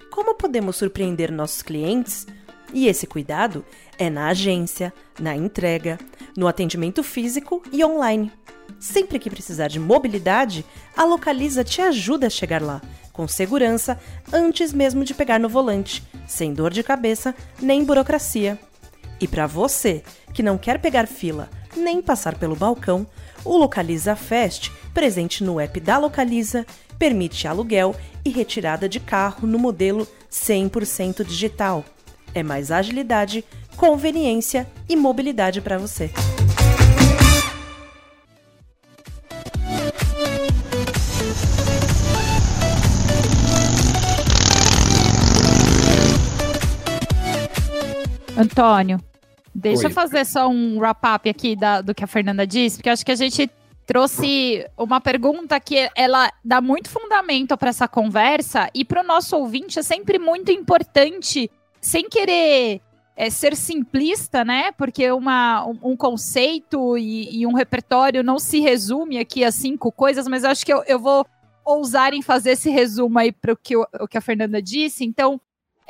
como 0.10 0.36
podemos 0.36 0.78
surpreender 0.78 1.32
nossos 1.32 1.62
clientes? 1.62 2.26
E 2.74 2.88
esse 2.88 3.06
cuidado 3.06 3.64
é 4.00 4.10
na 4.10 4.30
agência, 4.30 4.92
na 5.20 5.36
entrega, 5.36 6.00
no 6.36 6.48
atendimento 6.48 7.04
físico 7.04 7.62
e 7.72 7.84
online. 7.84 8.32
Sempre 8.80 9.18
que 9.18 9.30
precisar 9.30 9.68
de 9.68 9.80
mobilidade, 9.80 10.66
a 10.96 11.04
Localiza 11.06 11.64
te 11.64 11.82
ajuda 11.82 12.28
a 12.28 12.30
chegar 12.30 12.62
lá, 12.62 12.82
com 13.12 13.28
segurança, 13.28 14.00
antes 14.32 14.74
mesmo 14.74 15.06
de 15.06 15.14
pegar 15.14 15.40
no 15.40 15.48
volante, 15.48 16.04
sem 16.28 16.54
dor 16.54 16.72
de 16.72 16.84
cabeça 16.84 17.34
nem 17.62 17.84
burocracia. 17.84 18.60
E 19.22 19.28
para 19.28 19.48
você 19.48 20.04
que 20.34 20.44
não 20.44 20.58
quer 20.58 20.80
pegar 20.80 21.08
fila, 21.08 21.50
nem 21.78 22.02
passar 22.02 22.38
pelo 22.38 22.56
balcão, 22.56 23.08
o 23.46 23.58
Localiza 23.58 24.16
Fest, 24.16 24.70
presente 24.94 25.44
no 25.44 25.60
app 25.60 25.80
da 25.80 25.98
Localiza, 25.98 26.66
permite 26.98 27.48
aluguel 27.48 27.96
e 28.26 28.30
retirada 28.30 28.88
de 28.88 29.00
carro 29.00 29.48
no 29.48 29.60
modelo 29.60 30.08
100% 30.32 31.24
digital. 31.24 31.84
É 32.34 32.42
mais 32.42 32.72
agilidade, 32.72 33.46
conveniência 33.76 34.68
e 34.90 34.96
mobilidade 34.96 35.62
para 35.62 35.78
você. 35.78 36.12
Antônio, 48.44 49.00
Deixa 49.54 49.84
Oi. 49.84 49.86
eu 49.86 49.92
fazer 49.92 50.26
só 50.26 50.48
um 50.50 50.80
wrap-up 50.80 51.30
aqui 51.30 51.56
da, 51.56 51.82
do 51.82 51.94
que 51.94 52.04
a 52.04 52.08
Fernanda 52.08 52.46
disse, 52.48 52.78
porque 52.78 52.90
acho 52.90 53.06
que 53.06 53.12
a 53.12 53.16
gente 53.16 53.50
trouxe 53.86 54.66
uma 54.78 55.00
pergunta 55.00 55.60
que 55.60 55.90
ela 55.96 56.32
dá 56.44 56.60
muito 56.60 56.90
fundamento 56.90 57.56
para 57.56 57.70
essa 57.70 57.88
conversa 57.88 58.70
e 58.74 58.84
para 58.84 59.02
o 59.02 59.06
nosso 59.06 59.36
ouvinte 59.36 59.78
é 59.78 59.84
sempre 59.84 60.18
muito 60.18 60.52
importante, 60.52 61.52
sem 61.80 62.10
querer 62.10 62.82
é, 63.16 63.30
ser 63.30 63.56
simplista, 63.56 64.44
né? 64.44 64.72
Porque 64.72 65.12
uma, 65.12 65.68
um, 65.68 65.92
um 65.92 65.98
conceito 65.98 66.98
e, 66.98 67.42
e, 67.42 67.46
um 67.46 67.54
repertório 67.54 68.24
não 68.24 68.40
se 68.40 68.60
resume 68.60 69.20
aqui 69.20 69.44
a 69.44 69.52
cinco 69.52 69.92
coisas, 69.92 70.28
mas 70.28 70.44
acho 70.44 70.66
que 70.66 70.74
eu, 70.74 70.84
eu 70.88 70.98
vou 70.98 71.28
ousar 71.64 72.14
em 72.14 72.24
fazer 72.24 72.52
esse 72.52 72.72
resumo 72.72 73.20
aí 73.20 73.32
para 73.32 73.54
o 73.54 73.58
que, 73.58 73.76
o 73.78 74.08
que 74.10 74.18
a 74.18 74.22
Fernanda 74.22 74.60
disse. 74.60 75.06
Então, 75.06 75.40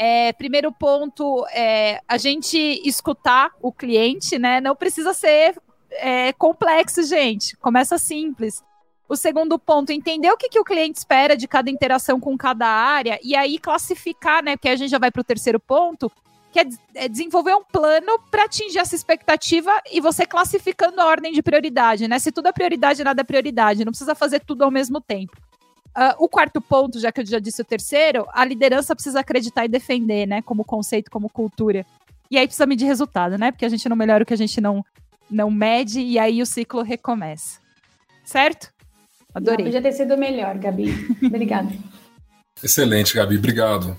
é, 0.06 0.34
primeiro 0.34 0.70
ponto, 0.70 1.48
é, 1.54 2.02
a 2.06 2.18
gente 2.18 2.58
escutar 2.84 3.52
o 3.62 3.72
cliente, 3.72 4.38
né? 4.38 4.60
Não 4.60 4.76
precisa 4.76 5.14
ser 5.14 5.56
é, 5.92 6.34
complexo, 6.34 7.04
gente. 7.04 7.56
Começa 7.56 7.98
simples. 7.98 8.62
O 9.08 9.16
segundo 9.16 9.58
ponto, 9.58 9.94
entender 9.94 10.30
o 10.30 10.36
que, 10.36 10.50
que 10.50 10.60
o 10.60 10.64
cliente 10.66 11.00
espera 11.00 11.38
de 11.38 11.48
cada 11.48 11.70
interação 11.70 12.20
com 12.20 12.38
cada 12.38 12.68
área 12.68 13.18
e 13.24 13.34
aí 13.34 13.58
classificar, 13.58 14.44
né? 14.44 14.58
Porque 14.58 14.68
a 14.68 14.76
gente 14.76 14.92
já 14.92 15.00
vai 15.00 15.10
para 15.10 15.22
o 15.22 15.24
terceiro 15.24 15.58
ponto, 15.58 16.12
que 16.52 16.60
é, 16.60 16.66
é 16.96 17.08
desenvolver 17.08 17.56
um 17.56 17.64
plano 17.64 18.20
para 18.30 18.44
atingir 18.44 18.80
essa 18.80 18.96
expectativa 18.96 19.72
e 19.90 20.02
você 20.02 20.26
classificando 20.26 21.00
a 21.00 21.06
ordem 21.06 21.32
de 21.32 21.42
prioridade, 21.42 22.10
né? 22.10 22.20
Se 22.20 22.30
tudo 22.30 22.50
é 22.50 22.52
prioridade, 22.52 23.06
nada 23.06 23.22
é 23.22 23.24
prioridade. 23.24 23.86
Não 23.86 23.94
precisa 23.94 24.14
fazer 24.14 24.42
tudo 24.42 24.66
ao 24.66 24.72
mesmo 24.72 25.00
tempo. 25.00 25.38
Uh, 25.96 26.24
o 26.24 26.28
quarto 26.28 26.60
ponto, 26.60 27.00
já 27.00 27.12
que 27.12 27.22
eu 27.22 27.26
já 27.26 27.40
disse 27.40 27.62
o 27.62 27.66
terceiro, 27.66 28.26
a 28.34 28.44
liderança 28.44 28.96
precisa 28.96 29.20
acreditar 29.20 29.66
e 29.66 29.68
defender, 29.68 30.26
né? 30.26 30.42
Como 30.42 30.66
conceito, 30.66 31.12
como 31.12 31.30
cultura. 31.30 31.86
E 32.32 32.38
aí 32.38 32.48
precisa 32.48 32.66
medir 32.66 32.86
resultado, 32.86 33.38
né? 33.38 33.52
Porque 33.52 33.66
a 33.66 33.70
gente 33.70 33.88
não 33.88 33.96
melhora 33.96 34.24
o 34.24 34.26
que 34.26 34.34
a 34.34 34.38
gente 34.38 34.60
não, 34.60 34.84
não 35.30 35.52
mede 35.52 36.00
e 36.00 36.18
aí 36.18 36.42
o 36.42 36.46
ciclo 36.46 36.82
recomeça. 36.82 37.60
Certo? 38.26 38.74
Adorei. 39.36 39.66
Não, 39.66 39.72
podia 39.72 39.82
ter 39.82 39.92
sido 39.92 40.18
melhor, 40.18 40.58
Gabi. 40.58 40.94
Obrigada. 41.24 41.72
Excelente, 42.64 43.14
Gabi. 43.14 43.38
Obrigado. 43.38 43.96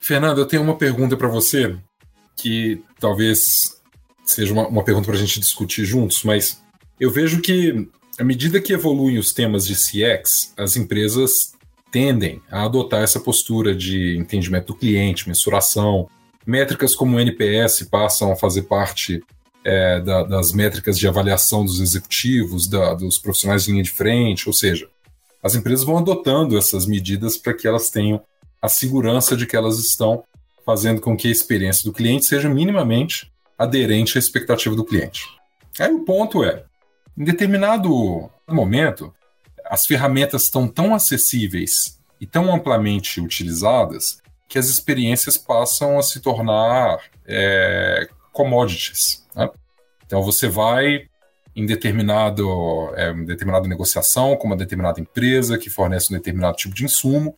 Fernanda, 0.00 0.40
eu 0.40 0.46
tenho 0.46 0.62
uma 0.62 0.76
pergunta 0.76 1.16
para 1.16 1.28
você 1.28 1.76
que 2.36 2.82
talvez 2.98 3.44
seja 4.24 4.52
uma, 4.52 4.66
uma 4.66 4.84
pergunta 4.84 5.06
para 5.06 5.16
a 5.16 5.18
gente 5.18 5.40
discutir 5.40 5.84
juntos, 5.84 6.22
mas 6.24 6.62
eu 6.98 7.10
vejo 7.10 7.40
que 7.40 7.88
à 8.18 8.24
medida 8.24 8.60
que 8.60 8.72
evoluem 8.72 9.18
os 9.18 9.32
temas 9.32 9.66
de 9.66 9.74
CX, 9.74 10.52
as 10.56 10.76
empresas 10.76 11.54
tendem 11.90 12.42
a 12.50 12.64
adotar 12.64 13.02
essa 13.02 13.20
postura 13.20 13.74
de 13.74 14.16
entendimento 14.16 14.68
do 14.68 14.78
cliente, 14.78 15.28
mensuração. 15.28 16.08
Métricas 16.46 16.94
como 16.94 17.16
o 17.16 17.20
NPS 17.20 17.82
passam 17.90 18.32
a 18.32 18.36
fazer 18.36 18.62
parte 18.62 19.22
é, 19.64 20.00
da, 20.00 20.22
das 20.24 20.52
métricas 20.52 20.98
de 20.98 21.08
avaliação 21.08 21.64
dos 21.64 21.80
executivos, 21.80 22.68
da, 22.68 22.94
dos 22.94 23.18
profissionais 23.18 23.64
de 23.64 23.72
linha 23.72 23.82
de 23.82 23.90
frente, 23.90 24.48
ou 24.48 24.52
seja, 24.52 24.88
as 25.42 25.54
empresas 25.54 25.84
vão 25.84 25.98
adotando 25.98 26.56
essas 26.56 26.86
medidas 26.86 27.36
para 27.36 27.54
que 27.54 27.66
elas 27.66 27.90
tenham 27.90 28.22
a 28.60 28.68
segurança 28.68 29.36
de 29.36 29.46
que 29.46 29.56
elas 29.56 29.78
estão 29.78 30.24
fazendo 30.64 31.00
com 31.00 31.16
que 31.16 31.28
a 31.28 31.32
experiência 31.32 31.84
do 31.84 31.92
cliente 31.92 32.24
seja 32.24 32.48
minimamente 32.48 33.30
aderente 33.58 34.18
à 34.18 34.20
expectativa 34.20 34.74
do 34.74 34.84
cliente. 34.84 35.24
Aí 35.78 35.92
o 35.92 36.04
ponto 36.04 36.42
é, 36.42 36.64
em 37.16 37.24
determinado 37.24 38.30
momento, 38.48 39.14
as 39.64 39.86
ferramentas 39.86 40.44
estão 40.44 40.68
tão 40.68 40.94
acessíveis 40.94 41.98
e 42.20 42.26
tão 42.26 42.54
amplamente 42.54 43.20
utilizadas 43.20 44.20
que 44.48 44.58
as 44.58 44.68
experiências 44.68 45.36
passam 45.36 45.98
a 45.98 46.02
se 46.02 46.20
tornar 46.20 46.98
é, 47.26 48.08
commodities. 48.32 49.26
Né? 49.34 49.48
Então 50.04 50.22
você 50.22 50.48
vai 50.48 51.08
em 51.54 51.64
determinado, 51.64 52.94
é, 52.94 53.10
em 53.10 53.24
determinada 53.24 53.66
negociação 53.66 54.36
com 54.36 54.46
uma 54.46 54.56
determinada 54.56 55.00
empresa 55.00 55.58
que 55.58 55.70
fornece 55.70 56.12
um 56.12 56.16
determinado 56.16 56.56
tipo 56.56 56.74
de 56.74 56.84
insumo, 56.84 57.36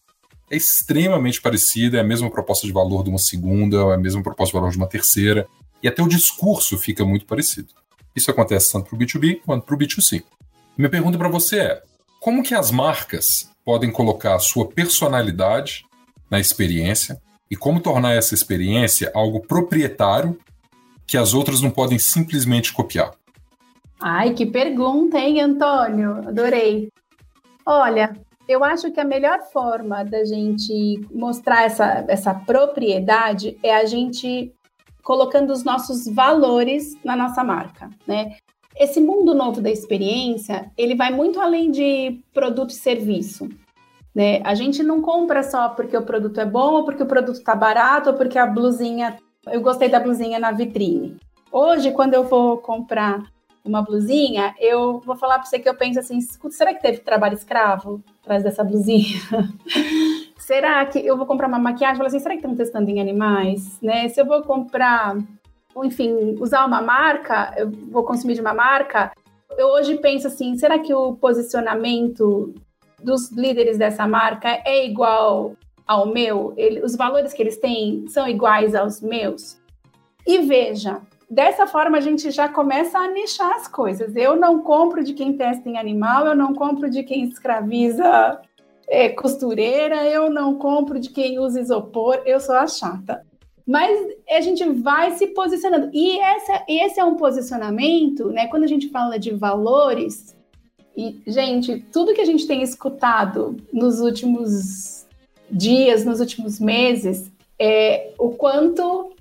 é 0.50 0.56
extremamente 0.56 1.40
parecida, 1.40 1.98
é 1.98 2.00
a 2.00 2.04
mesma 2.04 2.30
proposta 2.30 2.66
de 2.66 2.72
valor 2.72 3.04
de 3.04 3.10
uma 3.10 3.18
segunda, 3.18 3.76
é 3.76 3.94
a 3.94 3.98
mesma 3.98 4.22
proposta 4.22 4.50
de 4.50 4.58
valor 4.58 4.70
de 4.70 4.76
uma 4.76 4.88
terceira, 4.88 5.46
e 5.82 5.86
até 5.86 6.02
o 6.02 6.08
discurso 6.08 6.76
fica 6.76 7.04
muito 7.04 7.26
parecido. 7.26 7.68
Isso 8.18 8.32
acontece 8.32 8.72
tanto 8.72 8.90
para 8.90 8.96
o 8.96 8.98
B2B 8.98 9.42
quanto 9.46 9.64
para 9.64 9.76
o 9.76 9.78
B2C. 9.78 10.24
Minha 10.76 10.90
pergunta 10.90 11.16
para 11.16 11.28
você 11.28 11.60
é: 11.60 11.82
como 12.18 12.42
que 12.42 12.52
as 12.52 12.72
marcas 12.72 13.48
podem 13.64 13.92
colocar 13.92 14.34
a 14.34 14.40
sua 14.40 14.66
personalidade 14.66 15.84
na 16.28 16.40
experiência 16.40 17.20
e 17.48 17.54
como 17.54 17.80
tornar 17.80 18.14
essa 18.14 18.34
experiência 18.34 19.12
algo 19.14 19.40
proprietário 19.40 20.36
que 21.06 21.16
as 21.16 21.32
outras 21.32 21.60
não 21.60 21.70
podem 21.70 21.96
simplesmente 21.96 22.72
copiar? 22.72 23.12
Ai, 24.00 24.34
que 24.34 24.44
pergunta, 24.44 25.16
hein, 25.16 25.40
Antônio? 25.40 26.28
Adorei. 26.28 26.88
Olha, 27.64 28.16
eu 28.48 28.64
acho 28.64 28.90
que 28.90 28.98
a 28.98 29.04
melhor 29.04 29.42
forma 29.52 30.04
da 30.04 30.24
gente 30.24 31.06
mostrar 31.12 31.62
essa, 31.62 32.04
essa 32.08 32.34
propriedade 32.34 33.56
é 33.62 33.76
a 33.76 33.84
gente 33.84 34.52
colocando 35.08 35.54
os 35.54 35.64
nossos 35.64 36.06
valores 36.06 36.94
na 37.02 37.16
nossa 37.16 37.42
marca, 37.42 37.88
né? 38.06 38.36
Esse 38.76 39.00
mundo 39.00 39.34
novo 39.34 39.58
da 39.58 39.70
experiência, 39.70 40.70
ele 40.76 40.94
vai 40.94 41.10
muito 41.10 41.40
além 41.40 41.70
de 41.70 42.20
produto 42.34 42.72
e 42.72 42.74
serviço. 42.74 43.48
Né? 44.14 44.42
A 44.44 44.54
gente 44.54 44.82
não 44.82 45.00
compra 45.00 45.42
só 45.42 45.70
porque 45.70 45.96
o 45.96 46.04
produto 46.04 46.38
é 46.38 46.44
bom, 46.44 46.74
ou 46.74 46.84
porque 46.84 47.02
o 47.02 47.06
produto 47.06 47.36
está 47.36 47.54
barato, 47.54 48.10
ou 48.10 48.16
porque 48.16 48.38
a 48.38 48.46
blusinha. 48.46 49.16
Eu 49.46 49.62
gostei 49.62 49.88
da 49.88 49.98
blusinha 49.98 50.38
na 50.38 50.52
vitrine. 50.52 51.16
Hoje, 51.50 51.90
quando 51.92 52.12
eu 52.12 52.24
vou 52.24 52.58
comprar 52.58 53.22
uma 53.64 53.80
blusinha, 53.80 54.54
eu 54.60 55.00
vou 55.00 55.16
falar 55.16 55.38
para 55.38 55.46
você 55.46 55.58
que 55.58 55.70
eu 55.70 55.74
penso 55.74 56.00
assim: 56.00 56.20
será 56.50 56.74
que 56.74 56.82
teve 56.82 56.98
trabalho 56.98 57.34
escravo 57.34 58.04
atrás 58.22 58.42
dessa 58.42 58.62
blusinha? 58.62 59.18
será 60.48 60.86
que 60.86 60.98
eu 60.98 61.14
vou 61.14 61.26
comprar 61.26 61.46
uma 61.46 61.58
maquiagem? 61.58 61.98
Falo 61.98 62.06
assim, 62.06 62.18
será 62.18 62.34
que 62.34 62.40
estão 62.40 62.56
testando 62.56 62.88
em 62.90 63.02
animais? 63.02 63.78
Né? 63.82 64.08
Se 64.08 64.18
eu 64.18 64.24
vou 64.24 64.42
comprar, 64.42 65.14
enfim, 65.84 66.36
usar 66.40 66.64
uma 66.64 66.80
marca, 66.80 67.52
eu 67.58 67.70
vou 67.70 68.02
consumir 68.02 68.32
de 68.32 68.40
uma 68.40 68.54
marca. 68.54 69.12
Eu 69.58 69.68
hoje 69.68 69.98
penso 69.98 70.26
assim: 70.26 70.56
será 70.56 70.78
que 70.78 70.94
o 70.94 71.14
posicionamento 71.16 72.54
dos 73.02 73.30
líderes 73.30 73.76
dessa 73.76 74.08
marca 74.08 74.48
é 74.64 74.86
igual 74.86 75.54
ao 75.86 76.06
meu? 76.06 76.54
Ele, 76.56 76.82
os 76.82 76.96
valores 76.96 77.34
que 77.34 77.42
eles 77.42 77.58
têm 77.58 78.06
são 78.08 78.26
iguais 78.26 78.74
aos 78.74 79.02
meus? 79.02 79.60
E 80.26 80.38
veja, 80.38 81.02
dessa 81.28 81.66
forma 81.66 81.98
a 81.98 82.00
gente 82.00 82.30
já 82.30 82.48
começa 82.48 82.98
a 82.98 83.08
nichar 83.08 83.52
as 83.52 83.68
coisas. 83.68 84.16
Eu 84.16 84.34
não 84.34 84.62
compro 84.62 85.04
de 85.04 85.12
quem 85.12 85.34
testa 85.34 85.68
em 85.68 85.76
animal, 85.76 86.26
eu 86.26 86.34
não 86.34 86.54
compro 86.54 86.88
de 86.88 87.02
quem 87.02 87.24
escraviza 87.24 88.40
é, 88.88 89.08
costureira, 89.10 90.04
eu 90.06 90.30
não 90.30 90.56
compro 90.56 90.98
de 90.98 91.10
quem 91.10 91.38
usa 91.38 91.60
isopor, 91.60 92.22
eu 92.24 92.40
sou 92.40 92.54
a 92.54 92.66
chata. 92.66 93.24
Mas 93.66 93.98
a 94.30 94.40
gente 94.40 94.66
vai 94.70 95.10
se 95.16 95.26
posicionando. 95.28 95.90
E 95.92 96.18
essa, 96.18 96.64
esse 96.66 96.98
é 96.98 97.04
um 97.04 97.16
posicionamento, 97.16 98.30
né? 98.30 98.46
Quando 98.46 98.64
a 98.64 98.68
gente 98.68 98.88
fala 98.88 99.18
de 99.18 99.30
valores, 99.34 100.34
e, 100.96 101.20
gente, 101.26 101.84
tudo 101.92 102.14
que 102.14 102.20
a 102.20 102.24
gente 102.24 102.46
tem 102.46 102.62
escutado 102.62 103.56
nos 103.70 104.00
últimos 104.00 105.06
dias, 105.50 106.04
nos 106.04 106.18
últimos 106.18 106.58
meses, 106.58 107.30
é 107.58 108.12
o 108.18 108.30
quanto 108.30 109.12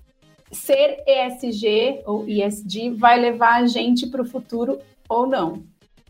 ser 0.52 1.04
ESG 1.06 2.04
ou 2.06 2.28
ESG 2.28 2.92
vai 2.92 3.20
levar 3.20 3.62
a 3.62 3.68
gente 3.68 4.08
para 4.08 4.22
o 4.22 4.26
futuro 4.26 4.80
ou 5.10 5.28
não. 5.28 5.62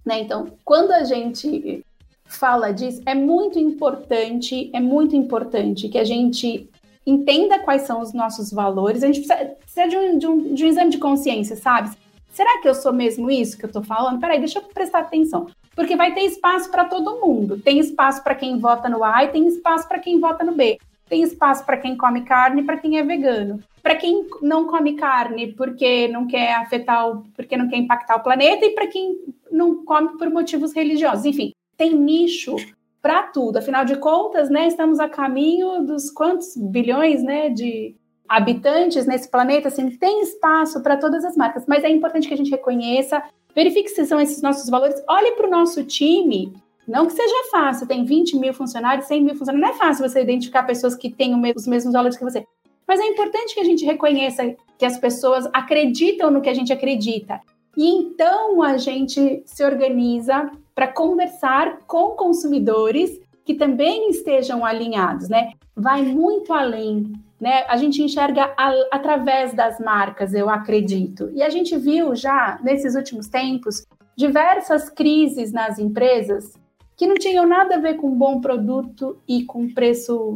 Né? 0.06 0.22
Então, 0.22 0.48
quando 0.64 0.92
a 0.92 1.04
gente 1.04 1.84
fala 2.28 2.72
disso, 2.72 3.02
é 3.06 3.16
muito 3.16 3.58
importante, 3.58 4.70
é 4.74 4.80
muito 4.80 5.16
importante 5.16 5.90
que 5.90 5.98
a 5.98 6.04
gente 6.04 6.70
entenda 7.06 7.60
quais 7.60 7.84
são 7.84 8.02
os 8.02 8.14
nossos 8.14 8.52
valores. 8.52 9.02
A 9.02 9.08
gente 9.08 9.22
precisa, 9.22 9.50
precisa 9.52 9.88
de, 9.88 9.98
um, 9.98 10.18
de, 10.18 10.28
um, 10.28 10.54
de 10.54 10.66
um 10.66 10.68
exame 10.68 10.92
de 10.92 10.98
consciência, 10.98 11.56
sabe? 11.56 11.96
Será 12.30 12.62
que 12.62 12.68
eu 12.68 12.76
sou 12.76 12.94
mesmo 12.94 13.32
isso 13.32 13.58
que 13.58 13.66
eu 13.66 13.70
estou 13.70 13.84
falando? 13.84 14.20
Peraí, 14.20 14.38
deixa 14.38 14.60
eu 14.60 14.64
prestar 14.64 15.00
atenção. 15.00 15.48
Porque 15.76 15.96
vai 15.96 16.14
ter 16.14 16.22
espaço 16.22 16.70
para 16.70 16.86
todo 16.86 17.20
mundo. 17.20 17.60
Tem 17.60 17.80
espaço 17.80 18.24
para 18.24 18.36
quem 18.36 18.60
vota 18.60 18.90
no 18.90 19.04
A 19.04 19.24
e 19.24 19.30
tem 19.30 19.48
espaço 19.48 19.88
para 19.88 20.00
quem 20.00 20.20
vota 20.20 20.44
no 20.44 20.54
B. 20.54 20.78
Tem 21.10 21.24
espaço 21.24 21.66
para 21.66 21.78
quem 21.78 21.96
come 21.96 22.22
carne 22.22 22.62
e 22.62 22.64
para 22.66 22.78
quem 22.78 23.00
é 23.00 23.04
vegano. 23.04 23.60
Para 23.82 23.96
quem 23.96 24.28
não 24.42 24.68
come 24.68 24.94
carne 24.94 25.54
porque 25.54 26.10
não 26.10 26.28
quer 26.28 26.56
afetar, 26.56 27.10
o, 27.10 27.24
porque 27.36 27.56
não 27.56 27.70
quer 27.70 27.78
impactar 27.78 28.18
o 28.18 28.24
planeta 28.24 28.66
e 28.66 28.72
para 28.72 28.88
quem 28.88 29.18
não 29.50 29.86
come 29.86 30.18
por 30.18 30.30
motivos 30.30 30.74
religiosos. 30.74 31.26
Enfim, 31.26 31.54
tem 31.78 31.96
nicho 31.96 32.56
para 33.02 33.24
tudo. 33.24 33.58
Afinal 33.58 33.86
de 33.86 33.96
contas, 33.98 34.50
né, 34.50 34.68
estamos 34.68 35.00
a 35.00 35.08
caminho 35.08 35.84
dos 35.84 36.10
quantos 36.10 36.58
bilhões, 36.58 37.24
né, 37.24 37.50
de 37.50 37.96
habitantes 38.28 39.06
nesse 39.06 39.30
planeta, 39.30 39.70
assim, 39.70 39.90
tem 39.92 40.22
espaço 40.22 40.84
para 40.84 40.98
todas 40.98 41.24
as 41.24 41.38
marcas, 41.38 41.66
mas 41.66 41.84
é 41.84 41.90
importante 41.90 42.28
que 42.28 42.34
a 42.34 42.38
gente 42.38 42.52
reconheça, 42.52 43.24
verifique 43.56 43.90
se 43.90 44.06
são 44.06 44.20
esses 44.20 44.42
nossos 44.42 44.70
valores, 44.70 45.02
olhe 45.08 45.32
para 45.32 45.48
o 45.48 45.52
nosso 45.52 45.84
time 45.86 46.54
não 46.88 47.06
que 47.06 47.14
seja 47.14 47.50
fácil, 47.52 47.86
tem 47.86 48.06
20 48.06 48.38
mil 48.38 48.54
funcionários, 48.54 49.08
100 49.08 49.22
mil 49.22 49.36
funcionários, 49.36 49.70
não 49.70 49.76
é 49.76 49.78
fácil 49.78 50.08
você 50.08 50.22
identificar 50.22 50.64
pessoas 50.64 50.96
que 50.96 51.10
têm 51.10 51.36
os 51.54 51.68
mesmos 51.68 51.94
valores 51.94 52.18
que 52.18 52.24
você. 52.24 52.46
Mas 52.88 53.02
é 53.02 53.06
importante 53.06 53.54
que 53.54 53.60
a 53.60 53.66
gente 53.66 53.84
reconheça 53.84 54.56
que 54.78 54.86
as 54.86 54.98
pessoas 54.98 55.46
acreditam 55.52 56.32
no 56.32 56.40
que 56.40 56.48
a 56.48 56.54
gente 56.54 56.72
acredita. 56.72 57.42
E 57.78 57.88
então 57.88 58.64
a 58.64 58.76
gente 58.78 59.44
se 59.46 59.64
organiza 59.64 60.50
para 60.74 60.88
conversar 60.88 61.82
com 61.86 62.16
consumidores 62.16 63.20
que 63.46 63.54
também 63.54 64.10
estejam 64.10 64.66
alinhados, 64.66 65.30
né? 65.30 65.52
Vai 65.76 66.02
muito 66.02 66.52
além, 66.52 67.14
né? 67.40 67.64
A 67.70 67.78
gente 67.78 68.02
enxerga 68.02 68.52
a, 68.58 68.74
através 68.92 69.54
das 69.54 69.80
marcas, 69.80 70.34
eu 70.34 70.50
acredito. 70.50 71.30
E 71.36 71.44
a 71.44 71.50
gente 71.50 71.78
viu 71.78 72.16
já 72.16 72.60
nesses 72.64 72.96
últimos 72.96 73.28
tempos 73.28 73.86
diversas 74.16 74.90
crises 74.90 75.52
nas 75.54 75.78
empresas 75.78 76.54
que 76.96 77.06
não 77.06 77.14
tinham 77.14 77.48
nada 77.48 77.76
a 77.76 77.80
ver 77.80 77.94
com 77.98 78.10
bom 78.10 78.42
produto 78.42 79.20
e 79.28 79.46
com 79.46 79.72
preço 79.72 80.34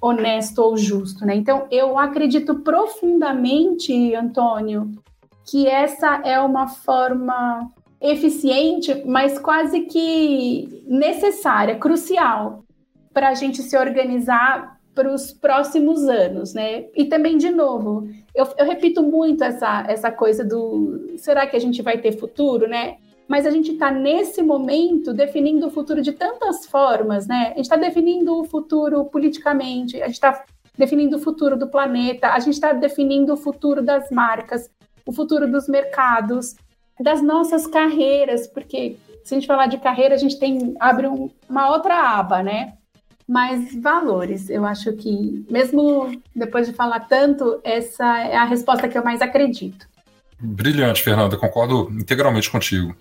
honesto 0.00 0.60
ou 0.60 0.74
justo, 0.74 1.26
né? 1.26 1.34
Então, 1.34 1.66
eu 1.70 1.98
acredito 1.98 2.60
profundamente, 2.60 4.14
Antônio, 4.14 4.90
que 5.50 5.66
essa 5.66 6.20
é 6.24 6.38
uma 6.40 6.68
forma 6.68 7.70
eficiente, 8.00 9.02
mas 9.06 9.38
quase 9.38 9.80
que 9.80 10.84
necessária, 10.86 11.76
crucial, 11.76 12.64
para 13.12 13.30
a 13.30 13.34
gente 13.34 13.62
se 13.62 13.76
organizar 13.76 14.78
para 14.94 15.12
os 15.12 15.32
próximos 15.32 16.08
anos, 16.08 16.54
né? 16.54 16.86
E 16.94 17.04
também, 17.04 17.36
de 17.38 17.50
novo, 17.50 18.08
eu, 18.34 18.46
eu 18.58 18.66
repito 18.66 19.02
muito 19.02 19.42
essa, 19.42 19.84
essa 19.88 20.10
coisa 20.10 20.44
do 20.44 21.14
será 21.16 21.46
que 21.46 21.56
a 21.56 21.60
gente 21.60 21.82
vai 21.82 21.98
ter 21.98 22.12
futuro, 22.12 22.68
né? 22.68 22.96
mas 23.28 23.44
a 23.44 23.50
gente 23.50 23.72
está 23.72 23.90
nesse 23.90 24.42
momento 24.42 25.12
definindo 25.12 25.66
o 25.66 25.70
futuro 25.70 26.00
de 26.00 26.12
tantas 26.12 26.64
formas, 26.64 27.26
né? 27.26 27.48
A 27.52 27.56
gente 27.56 27.64
está 27.64 27.76
definindo 27.76 28.40
o 28.40 28.44
futuro 28.44 29.04
politicamente, 29.04 30.00
a 30.00 30.06
gente 30.06 30.14
está 30.14 30.44
definindo 30.78 31.18
o 31.18 31.20
futuro 31.20 31.54
do 31.54 31.68
planeta, 31.68 32.30
a 32.30 32.38
gente 32.38 32.54
está 32.54 32.72
definindo 32.72 33.34
o 33.34 33.36
futuro 33.36 33.82
das 33.82 34.10
marcas, 34.10 34.70
o 35.08 35.12
futuro 35.12 35.50
dos 35.50 35.66
mercados, 35.66 36.54
das 37.00 37.22
nossas 37.22 37.66
carreiras, 37.66 38.46
porque 38.46 38.98
se 39.24 39.34
a 39.34 39.38
gente 39.38 39.46
falar 39.46 39.66
de 39.66 39.78
carreira, 39.78 40.14
a 40.14 40.18
gente 40.18 40.38
tem 40.38 40.74
abre 40.78 41.06
um, 41.06 41.30
uma 41.48 41.70
outra 41.70 42.18
aba, 42.18 42.42
né? 42.42 42.74
Mas 43.26 43.74
valores, 43.80 44.50
eu 44.50 44.66
acho 44.66 44.92
que 44.92 45.46
mesmo 45.50 46.20
depois 46.36 46.66
de 46.66 46.74
falar 46.74 47.00
tanto, 47.00 47.58
essa 47.64 48.18
é 48.18 48.36
a 48.36 48.44
resposta 48.44 48.86
que 48.86 48.98
eu 48.98 49.04
mais 49.04 49.22
acredito. 49.22 49.88
Brilhante, 50.38 51.02
Fernanda, 51.02 51.38
concordo 51.38 51.90
integralmente 51.92 52.50
contigo. 52.50 52.94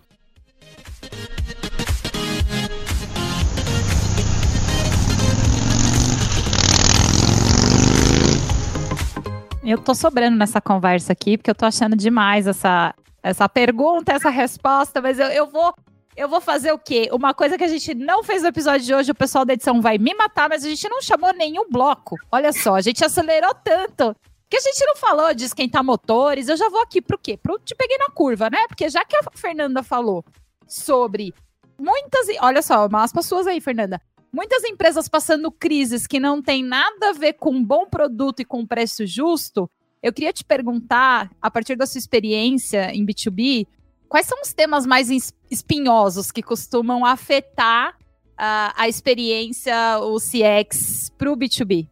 Eu 9.67 9.77
tô 9.77 9.93
sobrando 9.93 10.37
nessa 10.37 10.61
conversa 10.61 11.11
aqui, 11.11 11.37
porque 11.37 11.51
eu 11.51 11.55
tô 11.55 11.65
achando 11.65 11.93
demais 11.93 12.47
essa, 12.47 12.95
essa 13.21 13.49
pergunta, 13.49 14.13
essa 14.13 14.29
resposta, 14.29 15.01
mas 15.01 15.19
eu, 15.19 15.27
eu 15.27 15.45
vou. 15.45 15.73
Eu 16.15 16.29
vou 16.29 16.39
fazer 16.39 16.71
o 16.71 16.79
quê? 16.79 17.09
Uma 17.11 17.33
coisa 17.33 17.57
que 17.57 17.65
a 17.65 17.67
gente 17.67 17.93
não 17.93 18.23
fez 18.23 18.41
no 18.41 18.47
episódio 18.47 18.85
de 18.85 18.95
hoje, 18.95 19.11
o 19.11 19.15
pessoal 19.15 19.43
da 19.43 19.53
edição 19.53 19.81
vai 19.81 19.97
me 19.97 20.15
matar, 20.15 20.47
mas 20.47 20.63
a 20.63 20.69
gente 20.69 20.87
não 20.87 21.01
chamou 21.01 21.31
nenhum 21.33 21.69
bloco. 21.69 22.15
Olha 22.31 22.51
só, 22.53 22.75
a 22.75 22.81
gente 22.81 23.03
acelerou 23.03 23.53
tanto 23.55 24.15
que 24.49 24.55
a 24.55 24.61
gente 24.61 24.83
não 24.85 24.95
falou 24.95 25.33
de 25.35 25.43
esquentar 25.43 25.83
motores. 25.83 26.47
Eu 26.47 26.55
já 26.55 26.69
vou 26.69 26.81
aqui 26.81 27.01
pro 27.01 27.19
quê? 27.19 27.37
Pro 27.37 27.59
te 27.59 27.75
peguei 27.75 27.97
na 27.97 28.09
curva, 28.09 28.49
né? 28.49 28.65
Porque 28.69 28.89
já 28.89 29.03
que 29.03 29.17
a 29.17 29.21
Fernanda 29.35 29.83
falou 29.83 30.23
sobre 30.65 31.35
muitas. 31.77 32.25
Olha 32.39 32.61
só, 32.61 32.87
uma 32.87 33.03
aspas 33.03 33.25
suas 33.25 33.45
aí, 33.45 33.59
Fernanda 33.59 34.01
muitas 34.37 34.63
empresas 34.65 35.09
passando 35.09 35.51
crises 35.51 36.05
que 36.05 36.19
não 36.19 36.43
tem 36.43 36.63
nada 36.63 37.09
a 37.09 37.13
ver 37.13 37.33
com 37.33 37.49
um 37.49 37.63
bom 37.63 37.87
produto 37.87 38.39
e 38.39 38.45
com 38.45 38.59
um 38.59 38.67
preço 38.67 39.03
justo, 39.03 39.67
eu 40.03 40.13
queria 40.13 40.31
te 40.31 40.45
perguntar, 40.45 41.31
a 41.41 41.49
partir 41.49 41.75
da 41.75 41.87
sua 41.87 41.97
experiência 41.97 42.93
em 42.93 43.03
B2B, 43.03 43.65
quais 44.07 44.27
são 44.27 44.39
os 44.39 44.53
temas 44.53 44.85
mais 44.85 45.09
espinhosos 45.49 46.31
que 46.31 46.43
costumam 46.43 47.03
afetar 47.03 47.95
uh, 47.95 48.73
a 48.75 48.87
experiência, 48.87 49.73
o 50.01 50.17
CX, 50.17 51.09
para 51.17 51.31
o 51.31 51.35
B2B? 51.35 51.87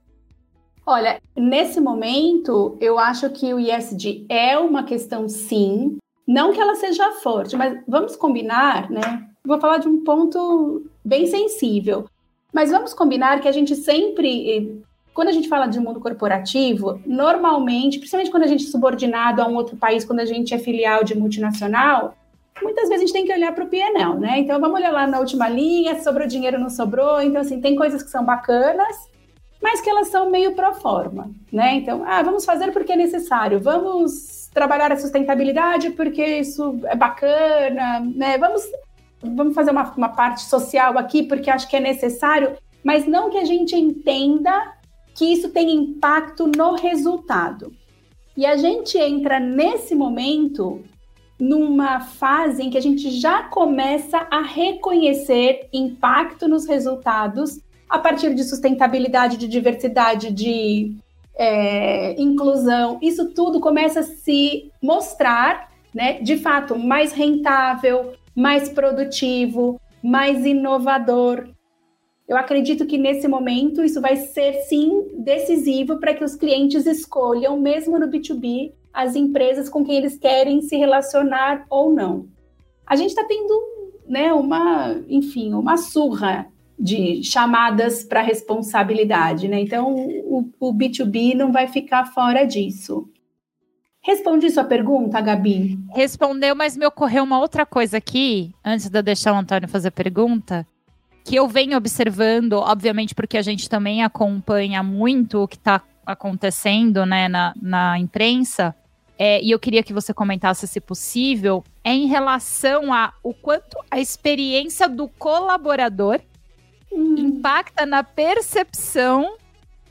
Olha, 0.86 1.20
nesse 1.36 1.82
momento, 1.82 2.78
eu 2.80 3.00
acho 3.00 3.28
que 3.32 3.52
o 3.56 3.60
ISD 3.60 4.24
é 4.30 4.56
uma 4.56 4.84
questão, 4.84 5.28
sim. 5.28 5.98
Não 6.28 6.54
que 6.54 6.62
ela 6.62 6.76
seja 6.76 7.12
forte, 7.14 7.56
mas 7.56 7.82
vamos 7.88 8.16
combinar, 8.16 8.92
né? 8.92 9.28
Vou 9.44 9.60
falar 9.60 9.80
de 9.80 9.88
um 9.88 10.04
ponto 10.04 10.86
bem 11.04 11.26
sensível. 11.26 12.06
Mas 12.56 12.72
vamos 12.72 12.94
combinar 12.94 13.42
que 13.42 13.50
a 13.50 13.52
gente 13.52 13.76
sempre, 13.76 14.82
quando 15.14 15.28
a 15.28 15.32
gente 15.34 15.50
fala 15.50 15.68
de 15.68 15.78
mundo 15.78 16.00
corporativo, 16.00 17.02
normalmente, 17.06 17.98
principalmente 17.98 18.32
quando 18.32 18.44
a 18.44 18.48
gente 18.48 18.66
é 18.66 18.70
subordinado 18.70 19.42
a 19.42 19.46
um 19.46 19.56
outro 19.56 19.76
país, 19.76 20.06
quando 20.06 20.22
a 20.22 20.26
gente 20.26 20.54
é 20.54 20.58
filial 20.58 21.04
de 21.04 21.18
multinacional, 21.18 22.16
muitas 22.64 22.88
vezes 22.88 23.04
a 23.04 23.06
gente 23.06 23.12
tem 23.12 23.26
que 23.26 23.34
olhar 23.34 23.54
para 23.54 23.66
o 23.66 23.68
PNL, 23.68 24.18
né? 24.18 24.40
Então 24.40 24.58
vamos 24.62 24.78
olhar 24.80 24.94
lá 24.94 25.06
na 25.06 25.20
última 25.20 25.50
linha, 25.50 26.02
sobrou 26.02 26.26
dinheiro, 26.26 26.58
não 26.58 26.70
sobrou. 26.70 27.22
Então, 27.22 27.42
assim, 27.42 27.60
tem 27.60 27.76
coisas 27.76 28.02
que 28.02 28.10
são 28.10 28.24
bacanas, 28.24 28.96
mas 29.62 29.82
que 29.82 29.90
elas 29.90 30.08
são 30.08 30.30
meio 30.30 30.56
pro 30.56 30.74
forma, 30.76 31.30
né? 31.52 31.74
Então, 31.74 32.06
ah, 32.08 32.24
vamos 32.24 32.46
fazer 32.46 32.72
porque 32.72 32.94
é 32.94 32.96
necessário, 32.96 33.60
vamos 33.60 34.50
trabalhar 34.54 34.94
a 34.94 34.98
sustentabilidade 34.98 35.90
porque 35.90 36.24
isso 36.38 36.80
é 36.86 36.96
bacana, 36.96 38.00
né? 38.00 38.38
Vamos, 38.38 38.64
vamos 39.36 39.54
fazer 39.54 39.72
uma, 39.72 39.92
uma 39.96 40.10
parte 40.10 40.42
social 40.44 40.98
aqui 40.98 41.24
porque 41.24 41.50
acho 41.50 41.70
que 41.70 41.76
é 41.76 41.80
necessário, 41.80 42.58
mas 42.84 43.08
não 43.08 43.30
que 43.30 43.38
a 43.38 43.46
gente 43.46 43.76
entenda 43.76 44.74
que 45.16 45.26
isso 45.26 45.50
tem 45.50 45.72
impacto 45.72 46.48
no 46.48 46.76
resultado. 46.76 47.74
E 48.36 48.46
a 48.46 48.58
gente 48.58 48.98
entra 48.98 49.40
nesse 49.40 49.96
momento 49.96 50.84
numa 51.40 52.00
fase 52.00 52.64
em 52.64 52.70
que 52.70 52.78
a 52.78 52.82
gente 52.82 53.10
já 53.10 53.44
começa 53.44 54.28
a 54.30 54.42
reconhecer 54.42 55.68
impacto 55.74 56.48
nos 56.48 56.66
resultados 56.66 57.60
a 57.90 58.00
partir 58.00 58.34
de 58.34 58.44
sustentabilidade, 58.44 59.38
de 59.38 59.48
diversidade, 59.48 60.32
de 60.32 60.96
é, 61.36 62.20
inclusão. 62.22 62.98
Isso 63.02 63.32
tudo 63.32 63.60
começa 63.60 64.02
a 64.02 64.04
se 64.04 64.72
mostrar, 64.82 65.72
né, 65.94 66.20
de 66.22 66.38
fato, 66.38 66.78
mais 66.78 67.12
rentável, 67.14 68.14
mais 68.36 68.70
produtivo, 68.70 69.80
mais 70.04 70.46
inovador. 70.46 71.50
Eu 72.28 72.38
acredito 72.38 72.86
que 72.86 72.98
nesse 72.98 73.28
momento 73.28 73.84
isso 73.84 74.02
vai 74.02 74.16
ser 74.16 74.54
sim 74.64 75.08
decisivo 75.20 76.00
para 76.00 76.14
que 76.14 76.24
os 76.24 76.36
clientes 76.36 76.86
escolham, 76.86 77.60
mesmo 77.60 78.00
no 78.00 78.08
B2B, 78.08 78.74
as 78.92 79.16
empresas 79.16 79.70
com 79.70 79.86
quem 79.86 79.96
eles 79.96 80.18
querem 80.18 80.62
se 80.62 80.76
relacionar 80.76 81.66
ou 81.70 81.94
não. 81.94 82.28
A 82.86 82.96
gente 82.96 83.10
está 83.10 83.24
tendo, 83.24 83.62
né, 84.08 84.34
uma, 84.34 85.02
enfim, 85.08 85.54
uma 85.54 85.78
surra 85.78 86.48
de 86.78 87.24
chamadas 87.24 88.04
para 88.04 88.22
responsabilidade, 88.22 89.48
né? 89.48 89.60
Então 89.62 89.96
o, 89.96 90.50
o 90.60 90.74
B2B 90.74 91.34
não 91.34 91.52
vai 91.52 91.68
ficar 91.68 92.06
fora 92.06 92.44
disso. 92.44 93.08
Respondi 94.06 94.52
sua 94.52 94.64
pergunta, 94.64 95.20
Gabi? 95.20 95.80
Respondeu, 95.96 96.56
mas 96.56 96.78
me 96.78 96.86
ocorreu 96.86 97.24
uma 97.24 97.40
outra 97.40 97.66
coisa 97.66 97.98
aqui, 97.98 98.54
antes 98.64 98.88
de 98.88 98.96
eu 98.96 99.02
deixar 99.02 99.34
o 99.34 99.36
Antônio 99.36 99.68
fazer 99.68 99.88
a 99.88 99.92
pergunta, 99.92 100.66
que 101.24 101.36
eu 101.36 101.48
venho 101.48 101.76
observando, 101.76 102.54
obviamente, 102.54 103.16
porque 103.16 103.36
a 103.36 103.42
gente 103.42 103.68
também 103.68 104.04
acompanha 104.04 104.84
muito 104.84 105.42
o 105.42 105.48
que 105.48 105.56
está 105.56 105.82
acontecendo 106.06 107.04
né, 107.04 107.28
na, 107.28 107.56
na 107.60 107.98
imprensa, 107.98 108.76
é, 109.18 109.42
e 109.42 109.50
eu 109.50 109.58
queria 109.58 109.82
que 109.82 109.92
você 109.92 110.14
comentasse, 110.14 110.68
se 110.68 110.80
possível, 110.80 111.64
é 111.84 111.92
em 111.92 112.06
relação 112.06 112.94
a 112.94 113.12
o 113.24 113.34
quanto 113.34 113.76
a 113.90 114.00
experiência 114.00 114.88
do 114.88 115.08
colaborador 115.08 116.20
hum. 116.92 117.16
impacta 117.18 117.88
na 117.88 118.04
percepção 118.04 119.36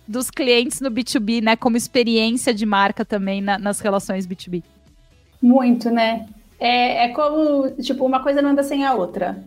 dos 0.07 0.31
clientes 0.31 0.81
no 0.81 0.91
B2B, 0.91 1.43
né? 1.43 1.57
Como 1.57 1.77
experiência 1.77 2.53
de 2.53 2.67
marca 2.67 3.05
também 3.05 3.41
na, 3.41 3.59
nas 3.59 3.81
relações 3.81 4.27
B2B. 4.27 4.63
Muito, 5.41 5.91
né? 5.91 6.27
É, 6.59 7.05
é 7.05 7.09
como, 7.09 7.71
tipo, 7.83 8.05
uma 8.05 8.23
coisa 8.23 8.41
não 8.41 8.51
anda 8.51 8.63
sem 8.63 8.85
a 8.85 8.95
outra. 8.95 9.43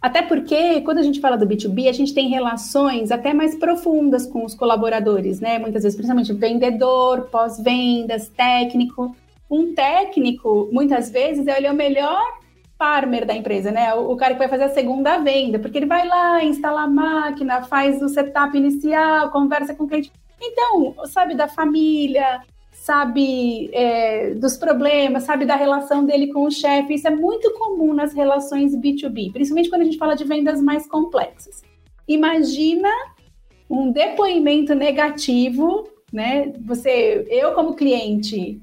Até 0.00 0.22
porque, 0.22 0.80
quando 0.80 0.98
a 0.98 1.02
gente 1.02 1.20
fala 1.20 1.36
do 1.36 1.46
B2B, 1.46 1.88
a 1.88 1.92
gente 1.92 2.14
tem 2.14 2.28
relações 2.28 3.10
até 3.10 3.34
mais 3.34 3.54
profundas 3.54 4.26
com 4.26 4.44
os 4.44 4.54
colaboradores, 4.54 5.40
né? 5.40 5.58
Muitas 5.58 5.82
vezes, 5.82 5.96
principalmente 5.96 6.32
vendedor, 6.32 7.28
pós-vendas, 7.30 8.28
técnico. 8.28 9.14
Um 9.50 9.74
técnico, 9.74 10.68
muitas 10.72 11.10
vezes, 11.10 11.46
ele 11.46 11.66
é 11.66 11.72
o 11.72 11.74
melhor 11.74 12.39
farmer 12.80 13.26
da 13.26 13.34
empresa, 13.34 13.70
né? 13.70 13.92
O, 13.92 14.16
cara 14.16 14.32
que 14.32 14.38
vai 14.38 14.48
fazer 14.48 14.64
a 14.64 14.70
segunda 14.70 15.18
venda, 15.18 15.58
porque 15.58 15.76
ele 15.76 15.84
vai 15.84 16.08
lá, 16.08 16.42
instala 16.42 16.84
a 16.84 16.88
máquina, 16.88 17.62
faz 17.64 18.00
o 18.00 18.08
setup 18.08 18.56
inicial, 18.56 19.30
conversa 19.30 19.74
com 19.74 19.84
o 19.84 19.86
cliente. 19.86 20.10
Então, 20.40 20.94
sabe 21.04 21.34
da 21.34 21.46
família, 21.46 22.40
sabe 22.72 23.68
é, 23.74 24.32
dos 24.32 24.56
problemas, 24.56 25.24
sabe 25.24 25.44
da 25.44 25.56
relação 25.56 26.06
dele 26.06 26.32
com 26.32 26.44
o 26.44 26.50
chefe. 26.50 26.94
Isso 26.94 27.06
é 27.06 27.10
muito 27.10 27.52
comum 27.52 27.92
nas 27.92 28.14
relações 28.14 28.74
B2B, 28.74 29.30
principalmente 29.30 29.68
quando 29.68 29.82
a 29.82 29.84
gente 29.84 29.98
fala 29.98 30.16
de 30.16 30.24
vendas 30.24 30.62
mais 30.62 30.88
complexas. 30.88 31.62
Imagina 32.08 32.88
um 33.68 33.92
depoimento 33.92 34.74
negativo, 34.74 35.86
né? 36.10 36.50
Você, 36.64 37.26
eu 37.28 37.52
como 37.52 37.74
cliente, 37.74 38.58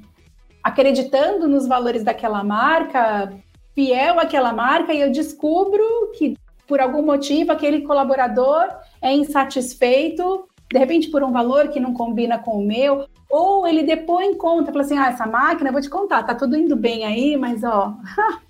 acreditando 0.64 1.48
nos 1.48 1.68
valores 1.68 2.04
daquela 2.04 2.44
marca, 2.44 3.32
fiel 3.78 4.20
àquela 4.20 4.52
marca, 4.52 4.92
e 4.92 5.00
eu 5.00 5.12
descubro 5.12 6.12
que 6.18 6.36
por 6.66 6.80
algum 6.80 7.04
motivo 7.04 7.52
aquele 7.52 7.82
colaborador 7.82 8.68
é 9.00 9.14
insatisfeito 9.14 10.48
de 10.72 10.80
repente 10.80 11.12
por 11.12 11.24
um 11.24 11.32
valor 11.32 11.68
que 11.68 11.80
não 11.80 11.94
combina 11.94 12.40
com 12.40 12.60
o 12.60 12.66
meu, 12.66 13.06
ou 13.30 13.68
ele 13.68 13.84
depois 13.84 14.28
em 14.28 14.34
conta, 14.34 14.72
fala 14.72 14.84
assim, 14.84 14.98
ah, 14.98 15.10
essa 15.10 15.28
máquina, 15.28 15.72
vou 15.72 15.80
te 15.80 15.92
contar, 15.92 16.24
tá 16.24 16.34
tudo 16.34 16.58
indo 16.58 16.76
bem 16.76 17.06
aí, 17.06 17.38
mas 17.38 17.64
ó, 17.64 17.94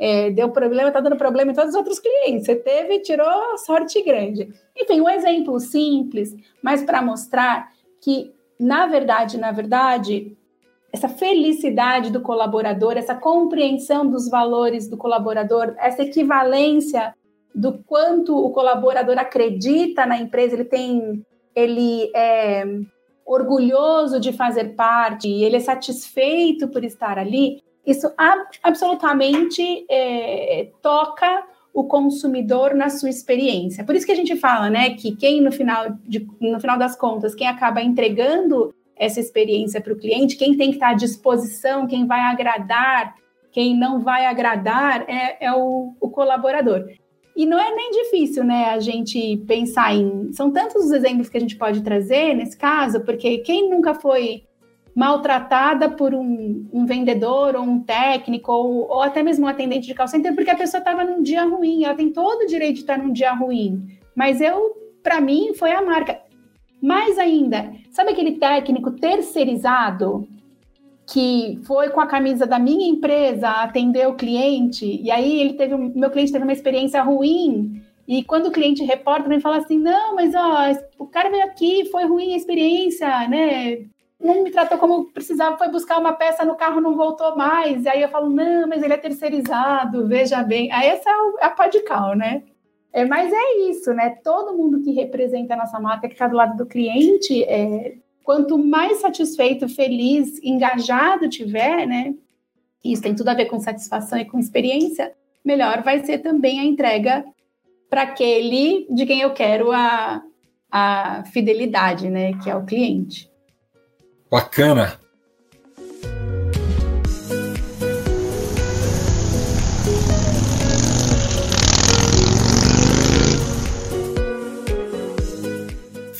é, 0.00 0.30
deu 0.30 0.48
problema, 0.48 0.90
tá 0.90 0.98
dando 1.00 1.16
problema 1.16 1.52
em 1.52 1.54
todos 1.54 1.74
os 1.74 1.76
outros 1.76 2.00
clientes, 2.00 2.46
você 2.46 2.56
teve, 2.56 3.00
tirou 3.00 3.58
sorte 3.58 4.02
grande. 4.02 4.48
Enfim, 4.74 5.00
um 5.02 5.10
exemplo 5.10 5.60
simples, 5.60 6.34
mas 6.62 6.82
para 6.82 7.02
mostrar 7.02 7.70
que, 8.00 8.32
na 8.58 8.86
verdade, 8.86 9.38
na 9.38 9.52
verdade, 9.52 10.36
essa 10.92 11.08
felicidade 11.08 12.10
do 12.10 12.20
colaborador, 12.20 12.96
essa 12.96 13.14
compreensão 13.14 14.06
dos 14.06 14.28
valores 14.28 14.88
do 14.88 14.96
colaborador, 14.96 15.74
essa 15.78 16.02
equivalência 16.02 17.14
do 17.54 17.78
quanto 17.86 18.36
o 18.36 18.50
colaborador 18.50 19.18
acredita 19.18 20.06
na 20.06 20.18
empresa, 20.18 20.54
ele 20.54 20.64
tem 20.64 21.24
ele 21.54 22.10
é 22.14 22.64
orgulhoso 23.26 24.18
de 24.18 24.32
fazer 24.32 24.74
parte, 24.74 25.28
ele 25.28 25.56
é 25.56 25.60
satisfeito 25.60 26.68
por 26.68 26.84
estar 26.84 27.18
ali, 27.18 27.62
isso 27.86 28.10
absolutamente 28.62 29.84
é, 29.88 30.68
toca 30.82 31.44
o 31.72 31.84
consumidor 31.84 32.74
na 32.74 32.88
sua 32.88 33.08
experiência. 33.08 33.84
Por 33.84 33.94
isso 33.94 34.04
que 34.04 34.12
a 34.12 34.16
gente 34.16 34.34
fala, 34.36 34.68
né, 34.68 34.90
que 34.90 35.14
quem 35.14 35.40
no 35.40 35.52
final, 35.52 35.86
de, 36.02 36.26
no 36.40 36.58
final 36.58 36.76
das 36.76 36.96
contas, 36.96 37.34
quem 37.34 37.46
acaba 37.46 37.80
entregando 37.80 38.74
essa 39.00 39.18
experiência 39.18 39.80
para 39.80 39.94
o 39.94 39.96
cliente, 39.96 40.36
quem 40.36 40.54
tem 40.54 40.68
que 40.68 40.76
estar 40.76 40.90
à 40.90 40.94
disposição, 40.94 41.86
quem 41.86 42.06
vai 42.06 42.20
agradar, 42.20 43.14
quem 43.50 43.74
não 43.74 44.00
vai 44.00 44.26
agradar, 44.26 45.06
é, 45.08 45.46
é 45.46 45.52
o, 45.54 45.94
o 45.98 46.10
colaborador. 46.10 46.86
E 47.34 47.46
não 47.46 47.58
é 47.58 47.74
nem 47.74 47.90
difícil, 47.90 48.44
né, 48.44 48.66
a 48.66 48.78
gente 48.78 49.38
pensar 49.46 49.94
em. 49.94 50.30
São 50.34 50.52
tantos 50.52 50.84
os 50.84 50.90
exemplos 50.92 51.30
que 51.30 51.38
a 51.38 51.40
gente 51.40 51.56
pode 51.56 51.80
trazer 51.80 52.34
nesse 52.34 52.58
caso, 52.58 53.00
porque 53.00 53.38
quem 53.38 53.70
nunca 53.70 53.94
foi 53.94 54.42
maltratada 54.94 55.88
por 55.88 56.14
um, 56.14 56.68
um 56.70 56.84
vendedor 56.84 57.56
ou 57.56 57.62
um 57.62 57.80
técnico 57.80 58.52
ou, 58.52 58.88
ou, 58.88 59.00
até 59.00 59.22
mesmo 59.22 59.46
um 59.46 59.48
atendente 59.48 59.86
de 59.86 59.94
call 59.94 60.08
center 60.08 60.34
porque 60.34 60.50
a 60.50 60.56
pessoa 60.56 60.80
estava 60.80 61.04
num 61.04 61.22
dia 61.22 61.44
ruim, 61.44 61.84
ela 61.84 61.94
tem 61.94 62.12
todo 62.12 62.42
o 62.42 62.46
direito 62.46 62.74
de 62.74 62.80
estar 62.80 62.98
num 62.98 63.12
dia 63.12 63.32
ruim. 63.32 63.86
Mas 64.14 64.42
eu, 64.42 64.72
para 65.02 65.20
mim, 65.20 65.54
foi 65.54 65.72
a 65.72 65.80
marca. 65.80 66.20
Mais 66.82 67.18
ainda, 67.18 67.72
sabe 67.90 68.10
aquele 68.10 68.32
técnico 68.32 68.92
terceirizado 68.92 70.26
que 71.12 71.58
foi 71.64 71.90
com 71.90 72.00
a 72.00 72.06
camisa 72.06 72.46
da 72.46 72.58
minha 72.58 72.88
empresa 72.88 73.48
atender 73.48 74.06
o 74.06 74.14
cliente, 74.14 75.00
e 75.02 75.10
aí 75.10 75.40
ele 75.40 75.54
teve, 75.54 75.76
meu 75.76 76.10
cliente 76.10 76.30
teve 76.30 76.44
uma 76.44 76.52
experiência 76.52 77.02
ruim, 77.02 77.82
e 78.06 78.24
quando 78.24 78.46
o 78.46 78.50
cliente 78.50 78.84
reporta, 78.84 79.28
ele 79.28 79.40
fala 79.40 79.58
assim, 79.58 79.78
não, 79.78 80.14
mas 80.14 80.34
ó, 80.34 80.72
o 80.98 81.06
cara 81.06 81.30
veio 81.30 81.44
aqui, 81.44 81.84
foi 81.90 82.04
ruim 82.06 82.32
a 82.32 82.36
experiência, 82.36 83.06
né? 83.28 83.86
Não 84.20 84.42
me 84.42 84.50
tratou 84.50 84.78
como 84.78 85.06
precisava, 85.12 85.56
foi 85.56 85.68
buscar 85.68 85.98
uma 85.98 86.12
peça 86.12 86.44
no 86.44 86.56
carro, 86.56 86.80
não 86.80 86.96
voltou 86.96 87.36
mais. 87.36 87.84
E 87.84 87.88
aí 87.88 88.02
eu 88.02 88.08
falo, 88.08 88.28
não, 88.28 88.68
mas 88.68 88.82
ele 88.82 88.92
é 88.92 88.96
terceirizado, 88.96 90.08
veja 90.08 90.42
bem. 90.42 90.70
Aí 90.72 90.88
essa 90.88 91.08
é 91.08 91.46
a 91.46 91.50
pá 91.50 91.68
de 91.68 91.80
cal, 91.80 92.16
né? 92.16 92.42
É, 92.92 93.04
mas 93.04 93.32
é 93.32 93.70
isso, 93.70 93.92
né? 93.92 94.10
Todo 94.22 94.56
mundo 94.56 94.82
que 94.82 94.92
representa 94.92 95.54
a 95.54 95.56
nossa 95.56 95.78
marca, 95.78 96.08
que 96.08 96.14
está 96.14 96.26
do 96.26 96.36
lado 96.36 96.56
do 96.56 96.66
cliente, 96.66 97.44
é, 97.44 97.94
quanto 98.24 98.58
mais 98.58 98.98
satisfeito, 98.98 99.68
feliz, 99.68 100.42
engajado 100.42 101.28
tiver, 101.28 101.86
né? 101.86 102.14
Isso 102.84 103.02
tem 103.02 103.14
tudo 103.14 103.28
a 103.28 103.34
ver 103.34 103.46
com 103.46 103.60
satisfação 103.60 104.18
e 104.18 104.24
com 104.24 104.38
experiência, 104.38 105.12
melhor 105.44 105.82
vai 105.82 106.04
ser 106.04 106.18
também 106.18 106.58
a 106.58 106.64
entrega 106.64 107.24
para 107.88 108.02
aquele 108.02 108.86
de 108.90 109.06
quem 109.06 109.20
eu 109.20 109.32
quero 109.32 109.70
a, 109.72 110.22
a 110.70 111.24
fidelidade, 111.24 112.08
né? 112.08 112.34
Que 112.42 112.50
é 112.50 112.56
o 112.56 112.64
cliente. 112.64 113.30
Bacana. 114.30 114.99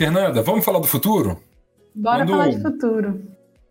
Fernanda, 0.00 0.40
vamos 0.40 0.64
falar 0.64 0.78
do 0.78 0.86
futuro? 0.86 1.38
Bora 1.94 2.20
quando, 2.20 2.30
falar 2.30 2.48
de 2.48 2.62
futuro. 2.62 3.22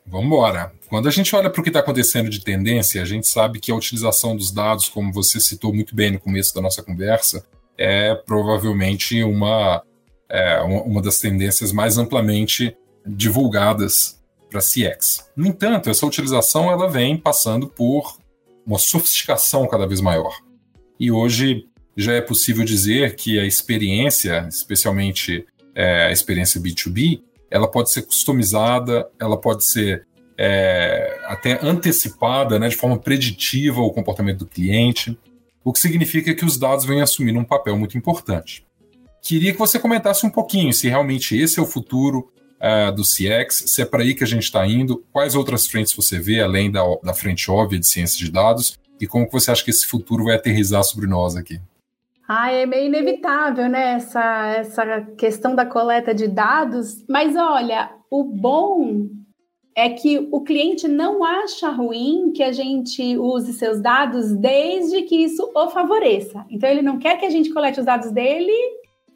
Vamos 0.06 0.28
embora. 0.28 0.72
Quando 0.88 1.08
a 1.08 1.12
gente 1.12 1.36
olha 1.36 1.50
para 1.50 1.60
o 1.60 1.64
que 1.64 1.72
está 1.72 1.80
acontecendo 1.80 2.30
de 2.30 2.44
tendência, 2.44 3.02
a 3.02 3.06
gente 3.06 3.28
sabe 3.28 3.60
que 3.60 3.72
a 3.72 3.76
utilização 3.76 4.36
dos 4.36 4.52
dados, 4.52 4.88
como 4.88 5.12
você 5.12 5.40
citou 5.40 5.74
muito 5.74 5.96
bem 5.96 6.12
no 6.12 6.20
começo 6.20 6.54
da 6.54 6.62
nossa 6.62 6.84
conversa, 6.84 7.44
é 7.76 8.14
provavelmente 8.14 9.24
uma, 9.24 9.82
é, 10.30 10.62
uma 10.62 11.02
das 11.02 11.18
tendências 11.18 11.72
mais 11.72 11.98
amplamente 11.98 12.78
divulgadas 13.04 14.22
para 14.52 14.60
CX. 14.60 15.32
No 15.36 15.48
entanto, 15.48 15.90
essa 15.90 16.06
utilização 16.06 16.72
ela 16.72 16.88
vem 16.88 17.18
passando 17.18 17.68
por 17.68 18.20
uma 18.68 18.78
sofisticação 18.78 19.68
cada 19.68 19.88
vez 19.88 20.00
maior. 20.00 20.38
E 21.00 21.12
hoje 21.12 21.66
já 21.98 22.14
é 22.14 22.22
possível 22.22 22.64
dizer 22.64 23.16
que 23.16 23.40
a 23.40 23.46
experiência, 23.46 24.48
especialmente 24.48 25.48
é, 25.80 26.08
a 26.08 26.12
experiência 26.12 26.60
B2B, 26.60 27.22
ela 27.50 27.66
pode 27.66 27.90
ser 27.90 28.02
customizada, 28.02 29.10
ela 29.18 29.40
pode 29.40 29.66
ser 29.66 30.06
é, 30.38 31.22
até 31.26 31.58
antecipada, 31.66 32.60
né, 32.60 32.68
de 32.68 32.76
forma 32.76 33.00
preditiva 33.00 33.80
o 33.80 33.90
comportamento 33.90 34.40
do 34.40 34.46
cliente, 34.46 35.18
o 35.64 35.72
que 35.72 35.80
significa 35.80 36.36
que 36.36 36.44
os 36.44 36.58
dados 36.58 36.84
vêm 36.84 37.02
assumindo 37.02 37.40
um 37.40 37.46
papel 37.46 37.78
muito 37.78 37.98
importante. 37.98 38.68
Queria 39.22 39.54
que 39.54 39.58
você 39.58 39.80
comentasse 39.80 40.26
um 40.26 40.30
pouquinho 40.30 40.74
se 40.74 40.90
realmente 40.90 41.38
esse 41.38 41.60
é 41.60 41.62
o 41.62 41.66
futuro 41.66 42.30
uh, 42.60 42.92
do 42.94 43.04
CX, 43.04 43.64
se 43.68 43.82
é 43.82 43.86
para 43.86 44.04
aí 44.04 44.14
que 44.14 44.24
a 44.24 44.28
gente 44.28 44.44
está 44.44 44.68
indo, 44.68 45.06
quais 45.14 45.34
outras 45.34 45.66
frentes 45.66 45.94
você 45.94 46.20
vê, 46.20 46.42
além 46.42 46.70
da, 46.70 46.82
da 47.02 47.14
frente 47.14 47.50
óbvia 47.50 47.80
de 47.80 47.88
ciência 47.88 48.18
de 48.18 48.30
dados, 48.30 48.78
e 49.00 49.08
como 49.08 49.26
que 49.26 49.32
você 49.32 49.50
acha 49.50 49.64
que 49.64 49.72
esse 49.72 49.88
futuro 49.88 50.26
vai 50.26 50.36
aterrizar 50.36 50.84
sobre 50.84 51.08
nós 51.08 51.38
aqui? 51.38 51.60
Ah, 52.32 52.52
é 52.52 52.64
meio 52.68 52.86
inevitável, 52.86 53.68
né? 53.68 53.94
Essa, 53.94 54.48
essa 54.50 55.02
questão 55.18 55.56
da 55.56 55.66
coleta 55.66 56.14
de 56.14 56.28
dados. 56.28 57.04
Mas 57.10 57.36
olha, 57.36 57.90
o 58.08 58.24
bom 58.24 59.08
é 59.76 59.90
que 59.90 60.30
o 60.32 60.42
cliente 60.42 60.88
não 60.88 61.24
acha 61.24 61.70
ruim 61.70 62.32
que 62.32 62.44
a 62.44 62.52
gente 62.52 63.18
use 63.18 63.54
seus 63.54 63.82
dados 63.82 64.32
desde 64.36 65.02
que 65.02 65.24
isso 65.24 65.50
o 65.56 65.70
favoreça. 65.70 66.46
Então, 66.52 66.70
ele 66.70 66.84
não 66.84 67.00
quer 67.00 67.18
que 67.18 67.26
a 67.26 67.32
gente 67.32 67.52
colete 67.52 67.80
os 67.80 67.86
dados 67.88 68.12
dele 68.12 68.54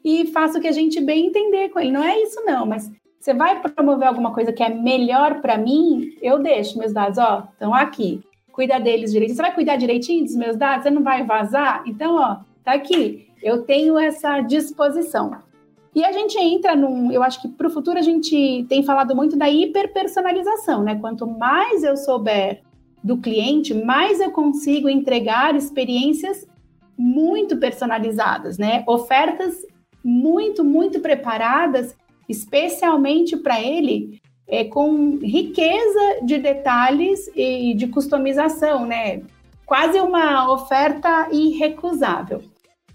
e 0.04 0.26
faça 0.26 0.58
o 0.58 0.60
que 0.60 0.66
a 0.66 0.72
gente 0.72 1.00
bem 1.00 1.26
entender 1.26 1.68
com 1.68 1.78
ele. 1.78 1.92
Não 1.92 2.02
é 2.02 2.20
isso, 2.20 2.44
não, 2.44 2.66
mas 2.66 2.90
você 3.20 3.32
vai 3.32 3.60
promover 3.60 4.08
alguma 4.08 4.34
coisa 4.34 4.52
que 4.52 4.62
é 4.62 4.68
melhor 4.68 5.40
para 5.40 5.56
mim, 5.56 6.16
eu 6.20 6.40
deixo 6.40 6.80
meus 6.80 6.92
dados, 6.92 7.18
ó, 7.18 7.46
estão 7.52 7.72
aqui. 7.72 8.20
Cuida 8.50 8.80
deles 8.80 9.12
direitinho. 9.12 9.36
Você 9.36 9.42
vai 9.42 9.54
cuidar 9.54 9.76
direitinho 9.76 10.24
dos 10.24 10.34
meus 10.34 10.56
dados? 10.56 10.82
Você 10.82 10.90
não 10.90 11.02
vai 11.02 11.24
vazar? 11.24 11.84
Então, 11.86 12.16
ó, 12.16 12.53
tá 12.64 12.72
aqui. 12.72 13.28
Eu 13.42 13.62
tenho 13.62 13.98
essa 13.98 14.40
disposição. 14.40 15.42
E 15.94 16.04
a 16.04 16.10
gente 16.10 16.36
entra 16.38 16.74
num. 16.74 17.12
Eu 17.12 17.22
acho 17.22 17.40
que 17.40 17.48
para 17.48 17.68
o 17.68 17.70
futuro 17.70 17.98
a 17.98 18.02
gente 18.02 18.66
tem 18.68 18.82
falado 18.82 19.14
muito 19.14 19.36
da 19.36 19.48
hiperpersonalização, 19.48 20.82
né? 20.82 20.96
Quanto 20.96 21.26
mais 21.26 21.84
eu 21.84 21.96
souber 21.96 22.62
do 23.02 23.18
cliente, 23.18 23.72
mais 23.72 24.20
eu 24.20 24.32
consigo 24.32 24.88
entregar 24.88 25.54
experiências 25.54 26.48
muito 26.98 27.58
personalizadas, 27.58 28.58
né? 28.58 28.82
Ofertas 28.88 29.64
muito, 30.02 30.64
muito 30.64 31.00
preparadas, 31.00 31.94
especialmente 32.28 33.36
para 33.36 33.60
ele, 33.60 34.20
é, 34.48 34.64
com 34.64 35.18
riqueza 35.18 36.20
de 36.22 36.38
detalhes 36.38 37.30
e 37.36 37.74
de 37.74 37.86
customização, 37.86 38.84
né? 38.84 39.22
Quase 39.64 40.00
uma 40.00 40.52
oferta 40.52 41.28
irrecusável. 41.30 42.42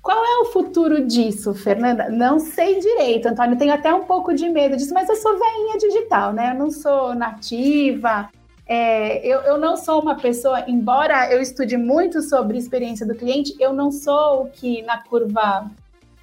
Qual 0.09 0.25
é 0.25 0.39
o 0.39 0.45
futuro 0.45 1.05
disso, 1.05 1.53
Fernanda? 1.53 2.09
Não 2.09 2.39
sei 2.39 2.79
direito, 2.79 3.27
Antônio. 3.27 3.59
Tenho 3.59 3.71
até 3.71 3.93
um 3.93 4.05
pouco 4.05 4.33
de 4.33 4.49
medo 4.49 4.75
disso, 4.75 4.91
mas 4.91 5.07
eu 5.07 5.15
sou 5.15 5.37
veinha 5.37 5.77
digital, 5.77 6.33
né? 6.33 6.49
Eu 6.49 6.55
não 6.57 6.71
sou 6.71 7.13
nativa. 7.13 8.27
É, 8.65 9.23
eu, 9.23 9.41
eu 9.41 9.59
não 9.59 9.77
sou 9.77 10.01
uma 10.01 10.15
pessoa, 10.15 10.67
embora 10.67 11.31
eu 11.31 11.39
estude 11.39 11.77
muito 11.77 12.23
sobre 12.23 12.57
experiência 12.57 13.05
do 13.05 13.13
cliente, 13.13 13.55
eu 13.59 13.71
não 13.71 13.91
sou 13.91 14.45
o 14.45 14.49
que 14.49 14.81
na 14.81 14.97
curva 15.03 15.69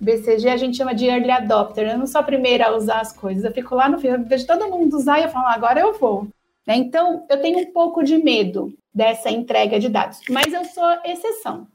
BCG 0.01 0.49
a 0.49 0.57
gente 0.57 0.77
chama 0.77 0.93
de 0.93 1.07
early 1.07 1.31
adopter. 1.31 1.89
Eu 1.89 1.99
não 1.99 2.09
sou 2.09 2.23
a 2.23 2.25
primeira 2.25 2.67
a 2.67 2.77
usar 2.77 2.99
as 2.99 3.13
coisas. 3.13 3.45
Eu 3.45 3.53
fico 3.53 3.77
lá 3.77 3.89
no 3.89 4.01
fim, 4.01 4.09
eu 4.09 4.25
vejo 4.25 4.49
todo 4.49 4.69
mundo 4.69 4.97
usar 4.97 5.21
e 5.21 5.23
eu 5.23 5.29
falo, 5.29 5.47
agora 5.47 5.79
eu 5.79 5.97
vou. 5.97 6.27
Né? 6.67 6.75
Então, 6.75 7.25
eu 7.31 7.41
tenho 7.41 7.61
um 7.61 7.73
pouco 7.73 8.03
de 8.03 8.19
medo 8.19 8.75
dessa 8.93 9.31
entrega 9.31 9.79
de 9.79 9.89
dados, 9.89 10.19
mas 10.29 10.53
eu 10.53 10.65
sou 10.65 10.89
exceção. 11.05 11.69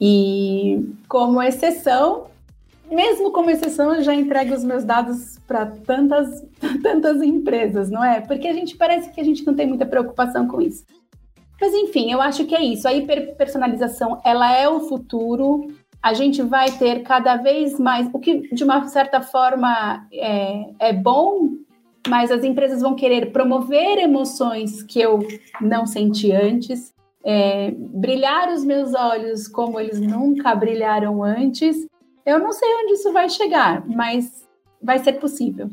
E 0.00 0.94
como 1.08 1.42
exceção, 1.42 2.26
mesmo 2.90 3.32
como 3.32 3.50
exceção, 3.50 3.94
eu 3.94 4.02
já 4.02 4.14
entrego 4.14 4.54
os 4.54 4.64
meus 4.64 4.84
dados 4.84 5.38
para 5.46 5.66
tantas, 5.66 6.44
tantas 6.82 7.22
empresas, 7.22 7.90
não 7.90 8.04
é? 8.04 8.20
Porque 8.20 8.48
a 8.48 8.52
gente 8.52 8.76
parece 8.76 9.10
que 9.12 9.20
a 9.20 9.24
gente 9.24 9.46
não 9.46 9.54
tem 9.54 9.66
muita 9.66 9.86
preocupação 9.86 10.46
com 10.46 10.60
isso. 10.60 10.84
Mas 11.60 11.72
enfim, 11.72 12.12
eu 12.12 12.20
acho 12.20 12.44
que 12.44 12.54
é 12.54 12.62
isso. 12.62 12.86
A 12.86 12.92
hiperpersonalização, 12.92 14.20
ela 14.24 14.54
é 14.56 14.68
o 14.68 14.80
futuro. 14.80 15.68
A 16.02 16.12
gente 16.12 16.42
vai 16.42 16.70
ter 16.70 17.02
cada 17.02 17.36
vez 17.36 17.78
mais, 17.78 18.08
o 18.12 18.18
que 18.18 18.54
de 18.54 18.64
uma 18.64 18.86
certa 18.88 19.22
forma 19.22 20.06
é, 20.12 20.64
é 20.78 20.92
bom, 20.92 21.50
mas 22.06 22.30
as 22.30 22.44
empresas 22.44 22.82
vão 22.82 22.94
querer 22.94 23.32
promover 23.32 23.98
emoções 23.98 24.82
que 24.82 25.00
eu 25.00 25.20
não 25.60 25.86
senti 25.86 26.32
antes 26.32 26.93
é, 27.24 27.72
brilhar 27.76 28.52
os 28.52 28.64
meus 28.64 28.94
olhos 28.94 29.48
como 29.48 29.80
eles 29.80 30.00
nunca 30.00 30.54
brilharam 30.54 31.22
antes. 31.22 31.86
Eu 32.24 32.38
não 32.38 32.52
sei 32.52 32.68
onde 32.82 32.92
isso 32.92 33.12
vai 33.12 33.28
chegar, 33.28 33.86
mas 33.86 34.46
vai 34.82 34.98
ser 34.98 35.14
possível. 35.14 35.70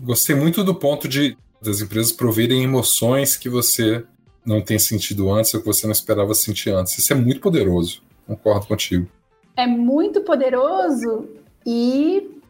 Gostei 0.00 0.34
muito 0.34 0.62
do 0.62 0.74
ponto 0.74 1.08
de 1.08 1.36
das 1.60 1.80
empresas 1.80 2.10
proverem 2.10 2.64
emoções 2.64 3.36
que 3.36 3.48
você 3.48 4.04
não 4.44 4.60
tem 4.60 4.78
sentido 4.78 5.30
antes 5.30 5.54
ou 5.54 5.60
que 5.60 5.66
você 5.66 5.86
não 5.86 5.92
esperava 5.92 6.34
sentir 6.34 6.70
antes. 6.70 6.98
Isso 6.98 7.12
é 7.12 7.16
muito 7.16 7.40
poderoso. 7.40 8.02
Concordo 8.26 8.66
contigo. 8.66 9.08
É 9.56 9.66
muito 9.66 10.22
poderoso 10.22 11.28
e 11.64 12.40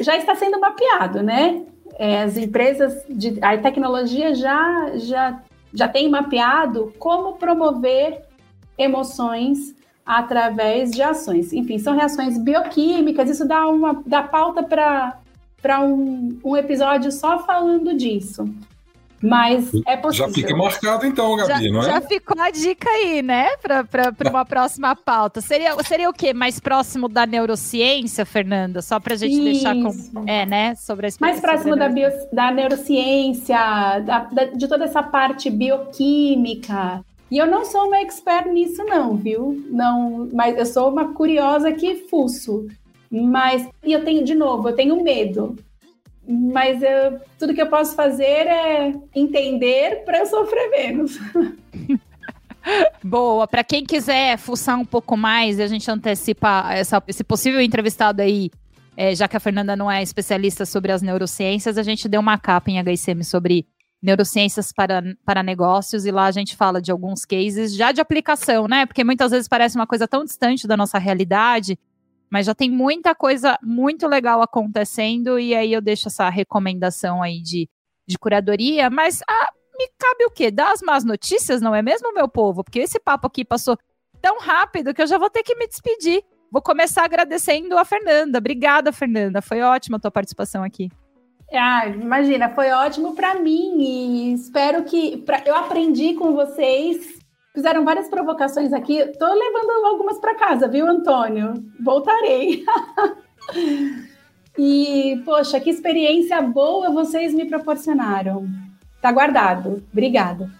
já 0.00 0.16
está 0.16 0.36
sendo 0.36 0.60
mapeado, 0.60 1.22
né? 1.22 1.64
É, 1.98 2.22
as 2.22 2.36
empresas 2.36 3.02
de 3.08 3.38
a 3.42 3.58
tecnologia 3.58 4.34
já 4.34 4.92
já 4.96 5.42
já 5.72 5.88
tem 5.88 6.08
mapeado 6.08 6.92
como 6.98 7.34
promover 7.34 8.22
emoções 8.76 9.74
através 10.04 10.90
de 10.90 11.02
ações. 11.02 11.52
Enfim, 11.52 11.78
são 11.78 11.94
reações 11.94 12.38
bioquímicas, 12.38 13.30
isso 13.30 13.46
dá 13.46 13.68
uma 13.68 14.02
dá 14.06 14.22
pauta 14.22 14.62
para 14.62 15.80
um, 15.80 16.38
um 16.44 16.56
episódio 16.56 17.12
só 17.12 17.38
falando 17.40 17.94
disso. 17.94 18.52
Mas 19.22 19.70
é 19.86 19.96
possível. 19.96 20.28
Já 20.28 20.34
fica 20.34 20.56
marcado 20.56 21.06
então, 21.06 21.36
Gabi, 21.36 21.64
já, 21.66 21.72
não 21.72 21.80
é? 21.80 21.84
Já 21.84 22.00
ficou 22.00 22.40
a 22.40 22.50
dica 22.50 22.88
aí, 22.88 23.22
né? 23.22 23.50
Para 23.58 24.30
uma 24.30 24.44
próxima 24.46 24.96
pauta. 24.96 25.40
Seria, 25.40 25.76
seria 25.84 26.08
o 26.08 26.12
quê? 26.12 26.32
Mais 26.32 26.58
próximo 26.58 27.08
da 27.08 27.26
neurociência, 27.26 28.24
Fernanda? 28.24 28.80
Só 28.80 28.98
para 28.98 29.14
a 29.14 29.16
gente 29.16 29.34
Isso. 29.34 29.44
deixar 29.44 29.74
com. 29.74 30.26
É, 30.26 30.46
né? 30.46 30.74
Sobre 30.74 31.06
a 31.06 31.10
Mais 31.20 31.38
próximo 31.38 31.76
da, 31.76 31.88
bio, 31.88 32.08
da 32.32 32.50
neurociência, 32.50 33.56
da, 34.00 34.20
da, 34.24 34.44
de 34.46 34.66
toda 34.66 34.84
essa 34.84 35.02
parte 35.02 35.50
bioquímica. 35.50 37.04
E 37.30 37.36
eu 37.36 37.46
não 37.46 37.64
sou 37.64 37.86
uma 37.86 38.00
expert 38.00 38.48
nisso, 38.48 38.82
não, 38.84 39.16
viu? 39.16 39.62
Não, 39.70 40.28
mas 40.32 40.58
eu 40.58 40.66
sou 40.66 40.90
uma 40.90 41.12
curiosa 41.12 41.70
que 41.72 42.08
fuço. 42.08 42.66
Mas, 43.10 43.68
e 43.84 43.92
eu 43.92 44.04
tenho, 44.04 44.24
de 44.24 44.34
novo, 44.34 44.68
eu 44.68 44.74
tenho 44.74 45.02
medo 45.02 45.56
mas 46.30 46.82
eu, 46.82 47.20
tudo 47.38 47.52
que 47.52 47.60
eu 47.60 47.68
posso 47.68 47.94
fazer 47.94 48.46
é 48.46 48.94
entender 49.14 50.04
para 50.04 50.18
eu 50.18 50.26
sofrer 50.26 50.70
menos. 50.70 51.18
Boa, 53.02 53.48
para 53.48 53.64
quem 53.64 53.84
quiser 53.84 54.36
fuçar 54.38 54.78
um 54.78 54.84
pouco 54.84 55.16
mais 55.16 55.58
e 55.58 55.62
a 55.62 55.66
gente 55.66 55.90
antecipa 55.90 56.68
essa, 56.72 57.02
esse 57.08 57.24
possível 57.24 57.60
entrevistado 57.60 58.22
aí, 58.22 58.50
é, 58.96 59.14
já 59.14 59.26
que 59.26 59.36
a 59.36 59.40
Fernanda 59.40 59.74
não 59.74 59.90
é 59.90 60.02
especialista 60.02 60.66
sobre 60.66 60.92
as 60.92 61.02
neurociências, 61.02 61.78
a 61.78 61.82
gente 61.82 62.08
deu 62.08 62.20
uma 62.20 62.38
capa 62.38 62.70
em 62.70 62.78
HSM 62.78 63.22
sobre 63.24 63.66
neurociências 64.02 64.72
para, 64.72 65.02
para 65.24 65.42
negócios 65.42 66.06
e 66.06 66.10
lá 66.10 66.26
a 66.26 66.30
gente 66.30 66.56
fala 66.56 66.80
de 66.80 66.90
alguns 66.90 67.24
cases 67.24 67.74
já 67.74 67.92
de 67.92 68.00
aplicação, 68.00 68.68
né? 68.68 68.86
Porque 68.86 69.04
muitas 69.04 69.30
vezes 69.30 69.48
parece 69.48 69.76
uma 69.76 69.86
coisa 69.86 70.06
tão 70.06 70.24
distante 70.24 70.66
da 70.66 70.76
nossa 70.76 70.98
realidade 70.98 71.78
mas 72.30 72.46
já 72.46 72.54
tem 72.54 72.70
muita 72.70 73.14
coisa 73.14 73.58
muito 73.62 74.06
legal 74.06 74.40
acontecendo, 74.40 75.38
e 75.38 75.54
aí 75.54 75.72
eu 75.72 75.80
deixo 75.80 76.08
essa 76.08 76.28
recomendação 76.28 77.22
aí 77.22 77.42
de, 77.42 77.68
de 78.06 78.18
curadoria. 78.18 78.88
Mas 78.88 79.20
ah, 79.28 79.52
me 79.76 79.88
cabe 79.98 80.24
o 80.26 80.30
quê? 80.30 80.50
Dar 80.50 80.72
as 80.72 80.80
más 80.80 81.04
notícias, 81.04 81.60
não 81.60 81.74
é 81.74 81.82
mesmo, 81.82 82.14
meu 82.14 82.28
povo? 82.28 82.62
Porque 82.62 82.78
esse 82.78 83.00
papo 83.00 83.26
aqui 83.26 83.44
passou 83.44 83.76
tão 84.20 84.38
rápido 84.38 84.94
que 84.94 85.02
eu 85.02 85.06
já 85.06 85.18
vou 85.18 85.30
ter 85.30 85.42
que 85.42 85.56
me 85.56 85.66
despedir. 85.66 86.22
Vou 86.52 86.62
começar 86.62 87.04
agradecendo 87.04 87.78
a 87.78 87.84
Fernanda. 87.84 88.38
Obrigada, 88.38 88.92
Fernanda. 88.92 89.40
Foi 89.40 89.60
ótima 89.60 89.96
a 89.96 90.00
tua 90.00 90.10
participação 90.10 90.62
aqui. 90.62 90.88
Ah, 91.52 91.88
imagina, 91.88 92.48
foi 92.50 92.70
ótimo 92.70 93.14
para 93.14 93.34
mim 93.36 93.80
e 93.80 94.34
espero 94.34 94.84
que 94.84 95.16
pra, 95.18 95.42
eu 95.44 95.54
aprendi 95.54 96.14
com 96.14 96.32
vocês 96.32 97.19
Fizeram 97.54 97.84
várias 97.84 98.08
provocações 98.08 98.72
aqui. 98.72 98.98
Estou 98.98 99.28
levando 99.28 99.86
algumas 99.86 100.18
para 100.18 100.36
casa, 100.36 100.68
viu, 100.68 100.86
Antônio? 100.86 101.54
Voltarei. 101.82 102.64
e, 104.56 105.20
poxa, 105.24 105.58
que 105.58 105.70
experiência 105.70 106.40
boa 106.40 106.90
vocês 106.90 107.34
me 107.34 107.44
proporcionaram. 107.44 108.48
Tá 109.02 109.10
guardado. 109.10 109.82
Obrigada. 109.92 110.50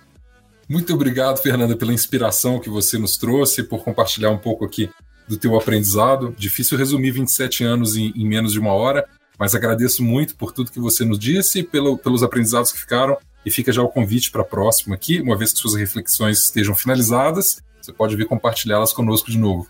Muito 0.68 0.92
obrigado, 0.94 1.38
Fernanda, 1.38 1.76
pela 1.76 1.92
inspiração 1.92 2.58
que 2.58 2.70
você 2.70 2.98
nos 2.98 3.16
trouxe, 3.16 3.62
por 3.62 3.84
compartilhar 3.84 4.30
um 4.30 4.38
pouco 4.38 4.64
aqui 4.64 4.90
do 5.28 5.36
teu 5.36 5.56
aprendizado. 5.56 6.34
Difícil 6.36 6.76
resumir 6.76 7.12
27 7.12 7.62
anos 7.62 7.96
em, 7.96 8.12
em 8.16 8.26
menos 8.26 8.52
de 8.52 8.58
uma 8.58 8.72
hora, 8.72 9.08
mas 9.38 9.54
agradeço 9.54 10.02
muito 10.02 10.34
por 10.36 10.52
tudo 10.52 10.72
que 10.72 10.80
você 10.80 11.04
nos 11.04 11.18
disse 11.18 11.62
pelo, 11.62 11.96
pelos 11.96 12.22
aprendizados 12.22 12.72
que 12.72 12.78
ficaram. 12.78 13.16
E 13.44 13.50
fica 13.50 13.72
já 13.72 13.82
o 13.82 13.88
convite 13.88 14.30
para 14.30 14.42
a 14.42 14.44
próxima 14.44 14.94
aqui, 14.94 15.20
uma 15.20 15.36
vez 15.36 15.52
que 15.52 15.58
suas 15.58 15.74
reflexões 15.74 16.44
estejam 16.44 16.74
finalizadas, 16.74 17.62
você 17.80 17.92
pode 17.92 18.14
vir 18.14 18.26
compartilhá-las 18.26 18.92
conosco 18.92 19.30
de 19.30 19.38
novo. 19.38 19.66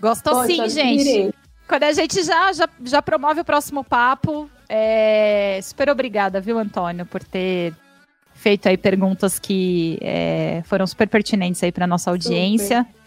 Gostou 0.00 0.34
Poxa, 0.34 0.46
sim, 0.46 0.68
gente. 0.68 1.04
Direi. 1.04 1.34
Quando 1.66 1.84
a 1.84 1.92
gente 1.92 2.22
já, 2.22 2.52
já, 2.52 2.68
já 2.84 3.00
promove 3.00 3.40
o 3.40 3.44
próximo 3.44 3.82
papo, 3.82 4.50
é... 4.68 5.58
super 5.62 5.88
obrigada, 5.88 6.40
viu, 6.40 6.58
Antônio, 6.58 7.06
por 7.06 7.24
ter 7.24 7.74
feito 8.34 8.68
aí 8.68 8.76
perguntas 8.76 9.38
que 9.38 9.98
é, 10.02 10.62
foram 10.64 10.86
super 10.86 11.08
pertinentes 11.08 11.62
aí 11.62 11.70
para 11.70 11.86
nossa 11.86 12.10
audiência. 12.10 12.78
Super. 12.78 13.02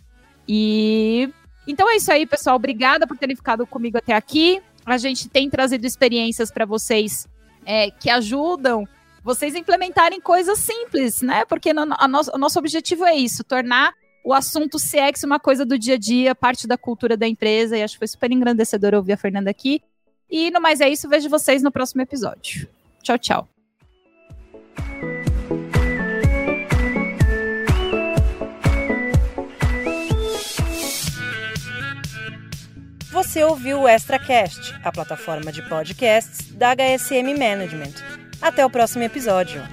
E 0.47 1.29
então 1.67 1.89
é 1.89 1.97
isso 1.97 2.11
aí, 2.11 2.25
pessoal. 2.25 2.55
Obrigada 2.55 3.05
por 3.05 3.17
terem 3.17 3.35
ficado 3.35 3.65
comigo 3.67 3.97
até 3.97 4.13
aqui. 4.13 4.61
A 4.85 4.97
gente 4.97 5.27
tem 5.27 5.49
trazido 5.49 5.85
experiências 5.85 6.51
para 6.51 6.65
vocês 6.65 7.27
é, 7.65 7.89
que 7.91 8.09
ajudam 8.09 8.87
vocês 9.25 9.55
implementarem 9.55 10.21
coisas 10.21 10.59
simples, 10.59 11.23
né? 11.23 11.45
Porque 11.45 11.73
no, 11.73 11.81
o 11.81 12.37
nosso 12.37 12.59
objetivo 12.59 13.03
é 13.05 13.15
isso, 13.15 13.43
tornar 13.43 13.91
o 14.23 14.31
assunto 14.31 14.77
CX 14.77 15.23
uma 15.23 15.39
coisa 15.39 15.65
do 15.65 15.79
dia 15.79 15.95
a 15.95 15.97
dia, 15.97 16.35
parte 16.35 16.67
da 16.67 16.77
cultura 16.77 17.17
da 17.17 17.27
empresa. 17.27 17.75
E 17.75 17.81
acho 17.81 17.95
que 17.95 17.99
foi 17.99 18.07
super 18.07 18.31
engrandecedor 18.31 18.93
ouvir 18.93 19.13
a 19.13 19.17
Fernanda 19.17 19.49
aqui. 19.49 19.81
E 20.29 20.51
no 20.51 20.61
mais 20.61 20.79
é 20.79 20.87
isso, 20.87 21.09
vejo 21.09 21.27
vocês 21.27 21.63
no 21.63 21.71
próximo 21.71 22.03
episódio. 22.03 22.69
Tchau, 23.01 23.17
tchau. 23.17 23.49
Você 33.11 33.43
ouviu 33.43 33.81
o 33.81 33.87
ExtraCast, 33.87 34.75
a 34.83 34.91
plataforma 34.91 35.51
de 35.51 35.67
podcasts 35.67 36.51
da 36.51 36.75
HSM 36.75 37.33
Management. 37.33 38.24
Até 38.45 38.63
o 38.63 38.69
próximo 38.69 39.03
episódio. 39.03 39.63